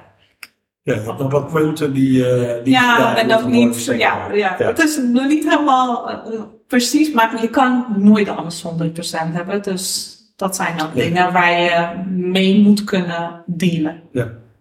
Ja, 0.84 0.96
nog 0.96 1.32
wat 1.32 1.52
punten 1.52 1.94
die, 1.94 2.30
eh 2.30 2.64
die 2.64 2.74
ja 2.74 3.16
en 3.18 3.28
worden, 3.28 3.52
niet. 3.52 3.86
Ja, 3.86 3.96
ja, 4.34 4.56
Ja. 4.60 4.66
het 4.68 4.80
is 4.80 4.98
nog 4.98 5.28
niet 5.28 5.50
helemaal 5.50 6.10
eh, 6.10 6.34
eh, 6.34 6.42
precies, 6.68 7.12
maar 7.14 7.42
je 7.42 7.50
kan 7.50 7.86
nooit 7.98 8.30
alles 8.30 8.62
100% 8.62 9.34
hebben. 9.34 9.62
Dus 9.62 10.16
dat 10.36 10.56
zijn 10.56 10.76
Nee. 10.76 11.04
dingen 11.10 11.34
waar 11.34 11.52
je 11.62 12.04
mee 12.10 12.60
moet 12.62 12.84
kunnen 12.84 13.44
dealen. 13.46 14.02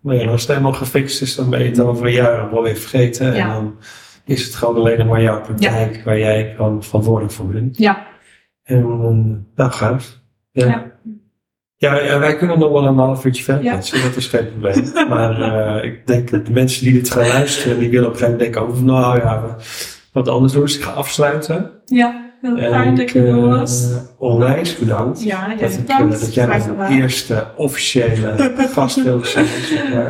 Maar 0.01 0.15
ja, 0.15 0.31
als 0.31 0.41
het 0.41 0.51
helemaal 0.51 0.73
gefixt 0.73 1.23
is, 1.23 1.35
dan 1.37 1.51
ben 1.51 1.63
je 1.63 1.69
het 1.69 1.81
over 1.81 2.07
een 2.07 2.13
jaar 2.13 2.51
wel 2.51 2.63
weer 2.63 2.77
vergeten. 2.77 3.35
Ja. 3.35 3.43
En 3.43 3.49
dan 3.49 3.77
is 4.25 4.45
het 4.45 4.55
gewoon 4.55 4.77
alleen 4.77 5.07
maar 5.07 5.23
jouw 5.23 5.41
praktijk 5.41 6.03
waar 6.05 6.19
jij 6.19 6.53
gewoon 6.57 6.83
verantwoordelijk 6.83 7.33
voor 7.35 7.47
bent. 7.47 7.79
Ja, 7.79 8.07
En 8.63 8.79
uh, 8.79 9.57
nou, 9.57 9.71
gaaf. 9.71 10.19
Ja. 10.53 10.90
Ja. 11.81 12.19
Wij 12.19 12.37
kunnen 12.37 12.59
nog 12.59 12.73
wel 12.73 12.87
een 12.87 12.97
half 12.99 13.25
uurtje 13.25 13.43
verder 13.43 13.65
Ja. 13.65 13.75
dat 13.75 14.17
is 14.17 14.27
geen 14.27 14.49
probleem. 14.51 14.93
maar 15.09 15.41
eh, 15.41 15.85
ik 15.85 16.07
denk 16.07 16.31
dat 16.31 16.47
de 16.47 16.53
mensen 16.53 16.85
die 16.85 16.93
dit 16.93 17.11
gaan 17.11 17.27
luisteren, 17.27 17.79
die 17.79 17.91
willen 17.91 18.07
op 18.07 18.13
een 18.13 18.19
gegeven 18.19 18.39
moment 18.39 18.55
denken, 18.55 18.75
oh, 18.75 19.03
nou 19.03 19.19
ja, 19.19 19.57
wat 20.13 20.29
anders 20.29 20.53
doen. 20.53 20.63
Dus 20.63 20.77
ik 20.77 20.83
ga 20.83 20.91
afsluiten. 20.91 21.71
ja 21.87 22.30
heel 22.41 22.57
fijn 22.59 22.95
dat 22.97 23.11
je 23.11 23.21
er 23.21 23.29
eh, 23.29 23.45
was. 23.59 23.89
onwijs 24.19 24.77
bedankt. 24.79 25.23
Ja, 25.23 25.55
Dat, 25.61 25.71
ik, 25.73 25.81
bedankt. 25.81 26.15
eh, 26.15 26.21
dat 26.21 26.35
jij 26.35 26.47
de 26.47 26.53
gedaan. 26.61 26.91
eerste 26.93 27.47
officiële 27.57 28.53
gast 28.75 29.03
wilde 29.03 29.27
zijn. 29.27 29.47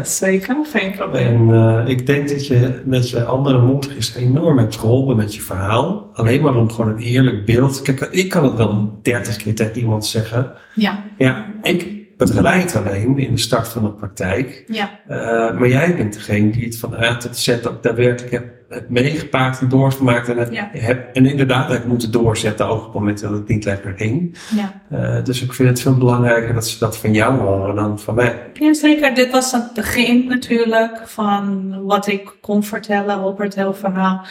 Zeker, 0.04 0.56
geen 0.72 0.92
probleem. 0.96 1.50
En 1.52 1.54
eh, 1.84 1.88
ik 1.88 2.06
denk 2.06 2.28
dat 2.28 2.46
je 2.46 2.80
met 2.84 3.10
je 3.10 3.24
andere 3.24 3.58
mondgist 3.60 4.16
enorm 4.16 4.58
hebt 4.58 4.76
geholpen 4.76 5.16
met 5.16 5.34
je 5.34 5.40
verhaal. 5.42 6.10
Alleen 6.12 6.42
maar 6.42 6.54
om 6.54 6.70
gewoon 6.70 6.90
een 6.90 6.98
eerlijk 7.02 7.44
beeld. 7.44 7.82
Kijk, 7.82 8.00
ik 8.10 8.28
kan 8.28 8.44
het 8.44 8.54
wel 8.54 8.98
dertig 9.02 9.36
keer 9.36 9.54
tegen 9.54 9.78
iemand 9.78 10.06
zeggen. 10.06 10.52
Ja, 10.74 11.02
Ja, 11.18 11.46
ik 11.62 11.98
begeleid 12.16 12.76
alleen 12.76 13.18
in 13.18 13.34
de 13.34 13.40
start 13.40 13.68
van 13.68 13.82
de 13.82 13.90
praktijk. 13.90 14.64
Ja, 14.66 14.90
Uh, 15.10 15.16
maar 15.58 15.68
jij 15.68 15.96
bent 15.96 16.12
degene 16.12 16.50
die 16.50 16.64
het 16.64 16.78
van 16.78 16.94
A 16.94 17.16
tot 17.16 17.36
Z 17.36 17.48
ook 17.66 17.82
daadwerkelijk 17.82 18.32
hebt, 18.32 18.59
hebt 18.70 18.90
meegepakt 18.90 19.60
en 19.60 19.68
doorgemaakt. 19.68 20.28
En, 20.28 20.36
het, 20.38 20.52
Ja. 20.52 20.68
hebt, 20.72 21.16
en 21.16 21.26
inderdaad 21.26 21.68
hebt 21.68 21.86
moeten 21.86 22.10
doorzetten, 22.10 22.68
ook 22.68 22.78
op 22.78 22.84
het 22.84 22.94
moment 22.94 23.20
dat 23.20 23.30
het 23.30 23.48
niet 23.48 23.64
lekker 23.64 23.94
ging. 23.96 24.38
ja. 24.56 24.80
Uh, 24.92 25.24
dus 25.24 25.42
ik 25.42 25.52
vind 25.52 25.68
het 25.68 25.80
veel 25.80 25.96
belangrijker 25.98 26.54
dat 26.54 26.68
ze 26.68 26.78
dat 26.78 26.96
van 26.98 27.12
jou 27.12 27.38
horen 27.38 27.74
dan 27.74 27.98
van 27.98 28.14
mij. 28.14 28.50
ja, 28.54 28.74
zeker. 28.74 29.14
Dit 29.14 29.30
was 29.30 29.52
het 29.52 29.72
begin 29.74 30.26
natuurlijk 30.28 31.02
van 31.04 31.74
wat 31.84 32.06
ik 32.06 32.36
kon 32.40 32.62
vertellen 32.64 33.22
op 33.22 33.38
het 33.38 33.54
hele 33.54 33.74
verhaal. 33.74 34.26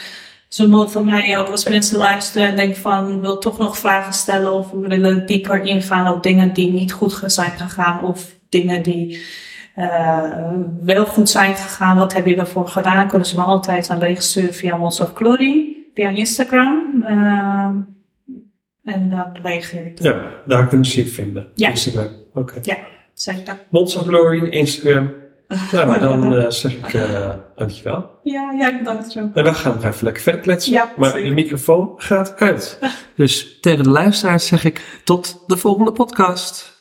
Ze 0.48 0.68
mogen 0.68 1.06
mij 1.06 1.40
ook 1.40 1.48
als 1.48 1.70
mensen 1.70 1.98
luisteren 1.98 2.48
en 2.48 2.56
denken 2.56 2.82
van 2.82 3.22
wil 3.22 3.38
toch 3.38 3.58
nog 3.58 3.78
vragen 3.78 4.14
stellen 4.14 4.54
of 4.54 4.72
we 4.72 4.88
willen 4.88 5.26
dieper 5.26 5.62
ingaan 5.64 6.14
op 6.14 6.24
dingen 6.24 6.54
die 6.54 6.72
niet 6.72 6.92
goed 6.92 7.22
zijn 7.26 7.52
gegaan 7.52 8.04
of 8.04 8.26
dingen 8.50 8.84
die 8.84 9.22
uh, 9.78 10.24
wel 10.82 11.06
goed 11.06 11.30
zijn 11.30 11.56
gegaan. 11.56 11.98
Wat 11.98 12.14
heb 12.14 12.26
je 12.26 12.36
ervoor 12.36 12.68
gedaan? 12.68 13.08
Kunnen 13.08 13.28
ze 13.28 13.36
me 13.36 13.42
altijd 13.42 13.90
een 13.90 14.00
bericht 14.00 14.24
sturen 14.24 14.54
via 14.54 14.78
Mons 14.78 15.00
of 15.00 15.14
Glory, 15.14 15.78
via 15.94 16.10
Instagram. 16.10 17.04
Uh, 17.10 17.70
en 18.84 19.10
dan 19.10 19.38
reageer 19.44 19.86
ik. 19.86 20.02
Ja, 20.02 20.22
daar 20.46 20.68
kunnen 20.68 20.86
ze 20.86 21.04
je 21.04 21.10
vinden. 21.10 21.48
Ja. 21.56 21.70
Instagram. 21.70 22.12
Oké. 22.34 22.40
Okay. 22.40 22.60
Ja, 22.62 22.78
zeker. 23.14 23.60
Mons 23.70 23.96
of 23.96 24.06
Glory, 24.08 24.50
Instagram. 24.50 25.12
Nou, 25.72 25.88
maar 25.88 26.00
dan 26.00 26.34
uh, 26.34 26.50
zeg 26.50 26.74
ik 26.74 26.94
uh, 26.94 27.30
dankjewel. 27.56 28.10
Ja, 28.24 28.52
ja, 28.52 28.78
bedankt 28.78 29.12
zo. 29.12 29.20
En 29.20 29.44
dan 29.44 29.56
gaan 29.56 29.72
we 29.72 29.78
nog 29.78 29.94
even 29.94 30.04
lekker 30.04 30.24
verder 30.24 30.42
kletsen. 30.42 30.72
Ja, 30.72 30.94
maar 30.98 31.14
de 31.14 31.30
microfoon 31.30 31.94
gaat 31.98 32.36
uit. 32.36 32.80
dus 33.16 33.60
tegen 33.60 33.84
de 33.84 33.90
luisteraars 33.90 34.48
zeg 34.48 34.64
ik 34.64 35.02
tot 35.04 35.44
de 35.48 35.58
volgende 35.58 35.92
podcast. 35.92 36.79